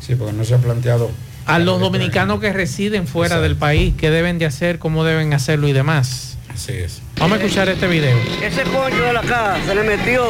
[0.00, 1.10] Sí, porque no se ha planteado.
[1.46, 5.68] A los dominicanos que residen fuera del país, qué deben de hacer, cómo deben hacerlo
[5.68, 6.38] y demás.
[6.52, 7.00] Así es.
[7.20, 8.18] Vamos a escuchar este video.
[8.42, 10.24] Ese coño de la casa se le metió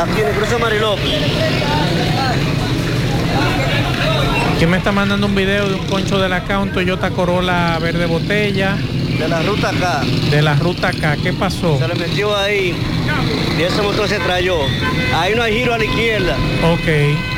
[0.00, 1.04] aquí en el cruce Marilópez.
[4.58, 7.78] ¿Quién me está mandando un video de un concho de la K, un Toyota Corolla
[7.78, 8.78] verde botella?
[9.18, 10.00] De la ruta acá.
[10.30, 11.78] De la ruta K, ¿qué pasó?
[11.78, 12.74] Se le metió ahí
[13.58, 14.56] y ese motor se trayó.
[15.14, 16.36] Ahí no hay giro a la izquierda.
[16.62, 17.35] Ok.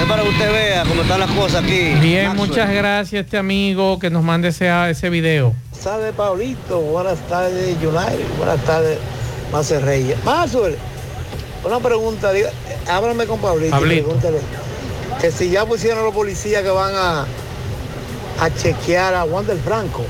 [0.00, 1.92] Es para que usted vea cómo están las cosas aquí.
[2.00, 2.48] Bien, Maxwell.
[2.48, 5.54] muchas gracias a este amigo que nos mande ese, ese video.
[5.82, 6.80] tardes, Pablito.
[6.80, 8.26] Buenas tardes, United.
[8.38, 8.98] Buenas tardes,
[9.52, 10.16] Marcel Reyes.
[10.24, 10.76] Maxwell,
[11.64, 12.32] una pregunta.
[12.32, 12.50] Diga,
[12.88, 13.78] háblame con Pablito.
[13.78, 14.38] Pregúntale
[15.20, 17.26] que si ya pusieron los policías que van a,
[18.40, 20.04] a chequear a Wander Franco.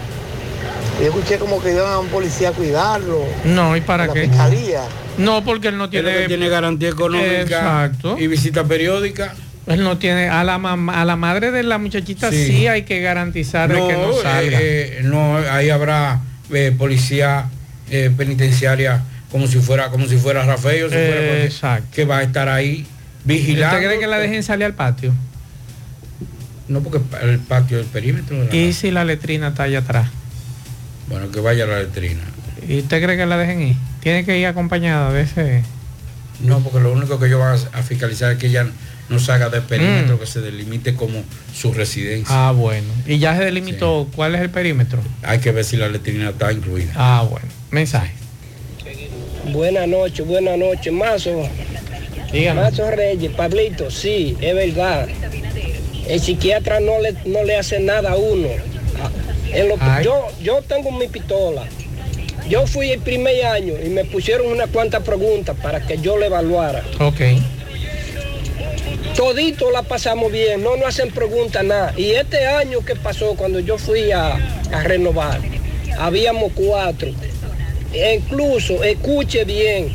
[1.01, 3.25] Yo escuché como que iban a un policía a cuidarlo.
[3.45, 4.29] No, ¿y para la qué?
[4.29, 4.83] fiscalía.
[5.19, 6.27] No, porque él no Él tiene...
[6.29, 8.17] tiene garantía económica Exacto.
[8.19, 9.35] y visita periódica.
[9.67, 10.29] Él no tiene...
[10.29, 12.67] A la, a la madre de la muchachita sí, Sí.
[12.67, 14.59] hay que garantizar de que no eh, salga.
[14.61, 16.21] eh, no, ahí habrá
[16.53, 17.47] eh, policía
[17.91, 21.87] eh, penitenciaria como si fuera como si fuera Rafael, o si fuera Exacto.
[21.93, 22.85] que va a estar ahí
[23.25, 23.77] vigilando.
[23.77, 25.13] ¿Usted cree que la dejen salir al patio?
[26.67, 28.45] No, porque el patio del perímetro.
[28.47, 30.09] de ¿Y si la letrina está allá atrás?
[31.09, 32.23] Bueno, que vaya a la letrina.
[32.69, 33.77] ¿Y usted cree que la dejen ir?
[34.01, 35.63] Tiene que ir acompañada de ese...
[36.43, 38.67] No, porque lo único que ellos van a fiscalizar es que ella
[39.09, 40.19] no salga del perímetro, Mm.
[40.21, 41.23] que se delimite como
[41.55, 42.49] su residencia.
[42.49, 42.87] Ah, bueno.
[43.07, 45.01] Y ya se delimitó cuál es el perímetro.
[45.23, 46.93] Hay que ver si la letrina está incluida.
[46.97, 47.47] Ah, bueno.
[47.71, 48.13] Mensaje.
[49.53, 51.43] Buenas noches, buenas noches, Mazo.
[52.33, 52.61] Dígame.
[52.63, 55.09] Mazo Reyes, Pablito, sí, es verdad.
[56.09, 58.49] El psiquiatra no le, no le hace nada a uno.
[59.03, 59.11] Ah,
[59.53, 60.05] en lo- Ay.
[60.05, 61.65] yo, yo tengo mi pistola.
[62.51, 66.27] Yo fui el primer año y me pusieron unas cuantas preguntas para que yo le
[66.27, 66.83] evaluara.
[66.99, 67.21] Ok.
[69.15, 71.95] Todito la pasamos bien, no nos hacen preguntas nada.
[71.97, 74.35] Y este año que pasó, cuando yo fui a,
[74.73, 75.41] a renovar,
[75.97, 77.11] habíamos cuatro.
[77.93, 79.93] E incluso, escuche bien,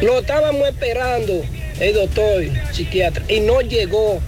[0.00, 1.42] lo estábamos esperando
[1.80, 4.20] el doctor psiquiatra y no llegó.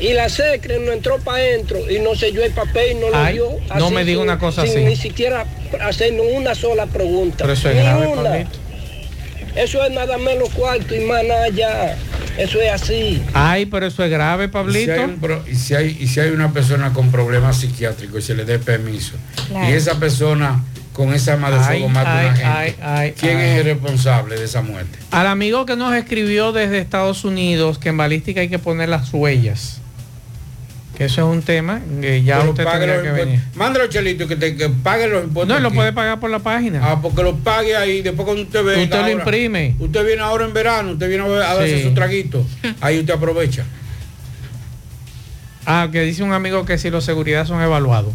[0.00, 3.16] Y la secre no entró para adentro y no selló el papel y no lo
[3.16, 3.48] Ay, dio.
[3.78, 4.84] no me diga sin- una cosa sin así.
[4.84, 5.46] Ni siquiera
[5.80, 7.36] hacernos una sola pregunta.
[7.38, 8.22] Pero eso es Ni grave, una.
[8.22, 8.58] Pablito.
[9.56, 11.96] Eso es nada menos cuarto y más nada ya.
[12.36, 13.22] Eso es así.
[13.34, 14.92] Ay, pero eso es grave, Y si, Pablito.
[14.92, 18.26] hay un pro- y si hay, y si hay una persona con problemas psiquiátricos y
[18.26, 19.12] se le dé permiso,
[19.48, 19.70] Claro.
[19.70, 22.34] y esa persona con esa arma de Ay, fuego mata a ay, una
[22.64, 23.44] gente, ay, ¿quién ay.
[23.50, 24.98] es el responsable de esa muerte?
[25.12, 29.12] Al amigo que nos escribió desde Estados Unidos que en balística hay que poner las
[29.14, 29.80] huellas.
[30.96, 33.40] Que eso es un tema que ya Pero usted tendría que venir.
[33.56, 35.56] Mándalo, Chelito, que, te, que pague los impuestos.
[35.56, 36.80] No, lo puede pagar por la página.
[36.82, 39.74] Ah, porque lo pague ahí, después cuando usted venga Usted lo ahora- imprime.
[39.80, 41.82] Usted viene ahora en verano, usted viene a, ver- a darse Sí.
[41.88, 42.46] su traguito.
[42.80, 43.64] Ahí usted aprovecha.
[45.66, 48.12] Ah, que dice un amigo que si los seguridad son evaluados.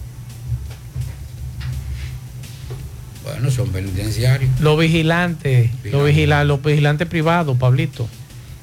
[3.23, 4.49] Bueno, son penitenciarios.
[4.61, 8.07] Los vigilantes, los, vigila- los vigilantes privados, Pablito.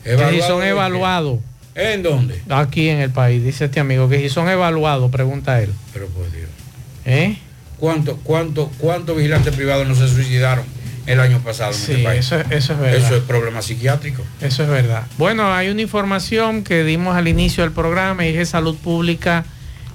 [0.05, 0.69] Que si ¿Evaluados son qué?
[1.77, 2.41] ¿En dónde?
[2.49, 5.71] Aquí en el país, dice este amigo, que si son evaluados, pregunta él.
[5.93, 6.49] Pero por Dios.
[7.05, 7.37] ¿Eh?
[7.79, 10.65] ¿Cuántos cuánto, cuántos vigilantes privados no se suicidaron
[11.07, 12.19] el año pasado en Sí, este país?
[12.27, 12.97] eso, eso es verdad.
[13.07, 14.23] Eso es problema psiquiátrico.
[14.41, 15.05] Eso es verdad.
[15.19, 19.45] Bueno, hay una información que dimos al inicio del programa y es que Salud Pública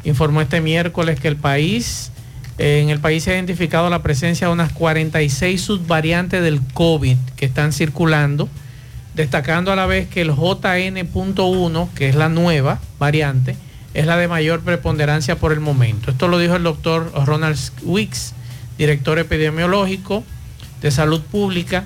[0.03, 2.11] informó este miércoles que el país,
[2.59, 7.45] en el país se ha identificado la presencia de unas 46 subvariantes del COVID que
[7.45, 8.47] están circulando,
[9.13, 13.55] destacando a la vez que el JN.1, que es la nueva variante,
[13.93, 16.11] es la de mayor preponderancia por el momento.
[16.11, 18.33] Esto lo dijo el doctor Ronald Wicks,
[18.77, 20.23] director epidemiológico
[20.81, 21.85] de salud pública,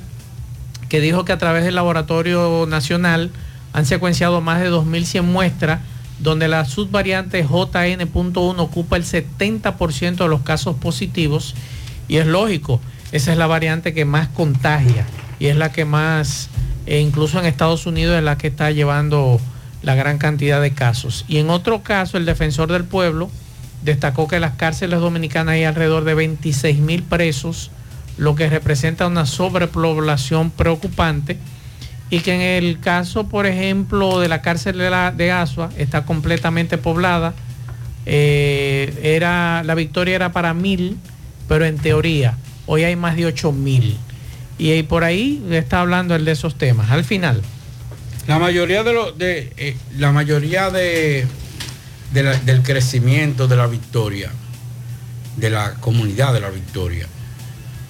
[0.87, 3.31] que dijo que a través del laboratorio nacional
[3.73, 5.81] han secuenciado más de 2.100 muestras,
[6.19, 11.55] donde la subvariante JN.1 ocupa el 70% de los casos positivos,
[12.07, 12.79] y es lógico,
[13.11, 15.05] esa es la variante que más contagia
[15.39, 16.49] y es la que más,
[16.85, 19.39] e incluso en Estados Unidos, es la que está llevando
[19.81, 21.25] la gran cantidad de casos.
[21.27, 23.29] Y en otro caso, el defensor del pueblo
[23.83, 27.71] destacó que en las cárceles dominicanas hay alrededor de 26 mil presos,
[28.17, 31.37] lo que representa una sobrepoblación preocupante
[32.09, 37.33] y que en el caso, por ejemplo, de la cárcel de, Asua está completamente poblada.
[38.05, 40.97] Eh, era, la victoria era para mil,
[41.47, 42.37] pero en teoría
[42.67, 43.97] hoy hay más de ocho mil.
[44.57, 46.91] Y, ahí por ahí está hablando él de esos temas.
[46.91, 47.41] Al final.
[48.27, 51.27] La mayoría de los de eh, la mayoría de,
[52.13, 54.31] de la- del crecimiento de la victoria,
[55.37, 57.05] de la comunidad de la victoria,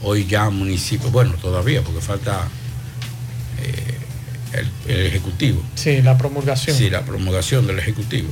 [0.01, 2.47] hoy ya municipio, bueno todavía porque falta
[3.61, 5.63] eh, el, el ejecutivo.
[5.75, 6.75] Sí, la promulgación.
[6.75, 8.29] Sí, la promulgación del ejecutivo.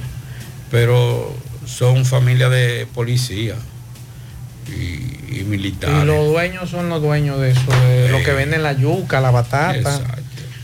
[0.71, 1.33] Pero
[1.65, 3.55] son familias de policía
[4.67, 6.03] y, y militares.
[6.03, 9.31] Y los dueños son los dueños de eso, de lo que venden la yuca, la
[9.31, 10.01] batata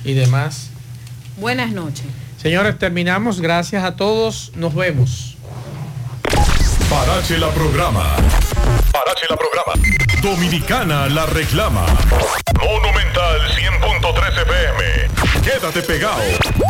[0.04, 0.70] y demás.
[1.38, 2.06] Buenas noches.
[2.42, 3.42] Señores, terminamos.
[3.42, 4.52] Gracias a todos.
[4.56, 5.36] Nos vemos.
[6.90, 8.16] Parache la programa.
[8.92, 9.74] Parache la programa.
[10.22, 11.86] Dominicana la reclama.
[12.60, 15.44] Monumental 100.13 FM.
[15.44, 16.22] Quédate pegado.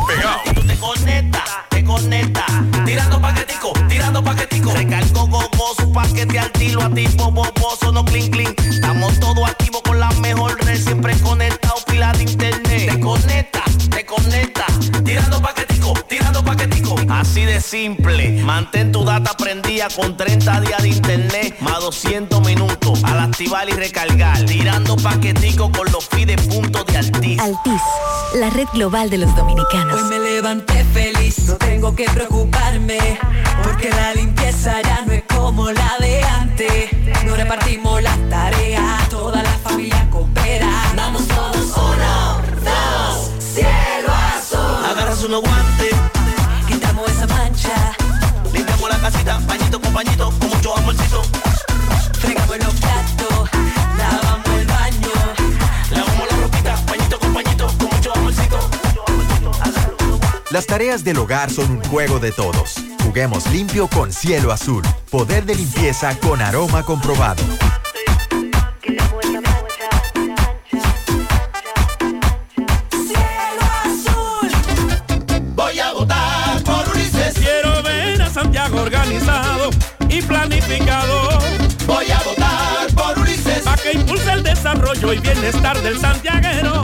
[0.08, 0.68] Pegado.
[0.68, 2.46] Te conecta, te conecta.
[2.86, 4.72] Tirando paquetico, tirando paquetico.
[4.72, 8.60] Recargo gogoso, paquete al tiro, a tipo boboso, no clink clink.
[8.66, 12.92] Estamos todos activos con la mejor red, siempre conectado, pila de internet.
[12.92, 14.66] Te conecta, te conecta.
[15.04, 15.69] Tirando paquetico,
[16.08, 16.96] tirando paquetico.
[17.10, 18.42] Así de simple.
[18.44, 23.74] Mantén tu data prendida con 30 días de internet, más 200 minutos al activar y
[23.74, 24.46] recargar.
[24.46, 27.40] Tirando paquetico con los fides puntos de Altis.
[27.40, 27.82] Altis,
[28.36, 30.02] la red global de los dominicanos.
[30.02, 33.20] Hoy me levanté feliz, no tengo que preocuparme,
[33.64, 36.90] porque la limpieza ya no es como la de antes.
[37.26, 40.70] No repartimos las tareas, toda la familia coopera.
[40.96, 42.39] Vamos todos, uno,
[45.20, 45.96] Agarras unos guantes,
[46.68, 47.92] Quitamos esa mancha,
[48.54, 51.22] limpiamos la casita, pañito con pañito, con mucho amorcito.
[52.14, 53.50] fregamos los platos,
[53.98, 55.10] lavamos el baño.
[55.92, 58.60] Lavamos la ropita, pañito con pañito, con mucho amorcito.
[60.52, 62.76] Las tareas del hogar son un juego de todos.
[63.04, 64.84] Juguemos limpio con cielo azul.
[65.10, 67.44] Poder de limpieza con aroma comprobado.
[79.10, 79.70] Organizado
[80.08, 81.40] y planificado.
[81.88, 83.64] Voy a votar por Ulises.
[83.64, 86.84] Para que impulse el desarrollo y bienestar del santiaguero.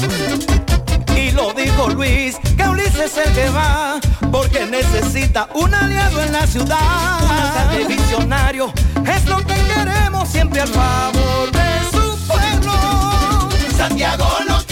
[1.16, 4.00] Y lo dijo Luis, que Ulises es el que va,
[4.32, 7.24] porque necesita un aliado en la ciudad.
[7.24, 8.74] Un alcalde visionario,
[9.06, 13.50] es lo que queremos siempre al favor de su pueblo.
[13.78, 14.65] Santiago lo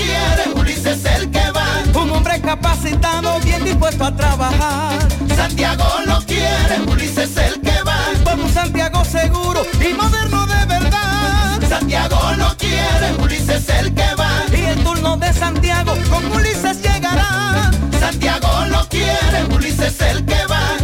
[2.44, 5.00] capacitado, bien dispuesto a trabajar.
[5.36, 8.00] Santiago lo quiere, Ulises es el que va.
[8.36, 11.62] Un Santiago seguro y moderno de verdad.
[11.68, 14.30] Santiago lo quiere, Ulises es el que va.
[14.52, 17.72] Y el turno de Santiago con Ulises llegará.
[18.00, 20.83] Santiago lo quiere, Ulises es el que va.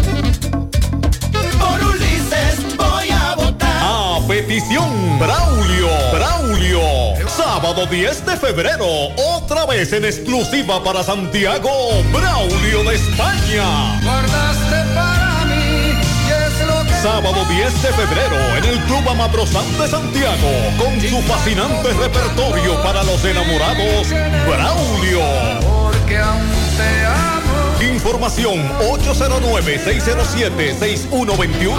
[4.49, 5.89] Braulio.
[6.11, 6.81] Braulio.
[7.27, 8.87] Sábado 10 de febrero.
[9.35, 11.69] Otra vez en exclusiva para Santiago.
[12.11, 14.01] Braulio de España.
[14.03, 19.77] Guardaste para mí y es lo que Sábado 10 de febrero en el Club Amabrosán
[19.77, 20.49] de Santiago.
[20.79, 24.07] Con su fascinante repertorio para los enamorados.
[24.47, 25.21] Braulio.
[25.61, 27.38] porque aún te amo.
[27.99, 31.75] Información 809-607-6121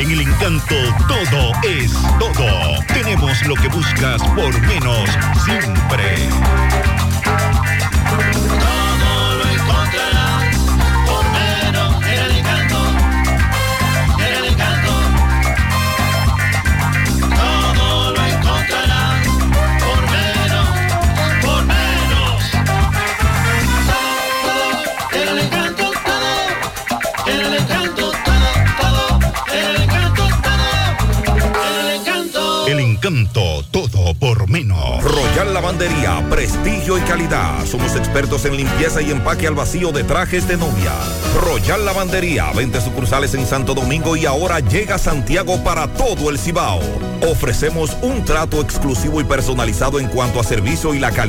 [0.00, 0.76] En el encanto
[1.06, 2.82] todo es todo.
[2.86, 5.10] Tenemos lo que buscas por menos
[5.44, 6.26] siempre.
[33.72, 35.02] Todo por menos.
[35.02, 37.64] Royal Lavandería, prestigio y calidad.
[37.64, 40.92] Somos expertos en limpieza y empaque al vacío de trajes de novia.
[41.40, 46.80] Royal Lavandería, 20 sucursales en Santo Domingo y ahora llega Santiago para todo el Cibao.
[47.22, 51.28] Ofrecemos un trato exclusivo y personalizado en cuanto a servicio y la calidad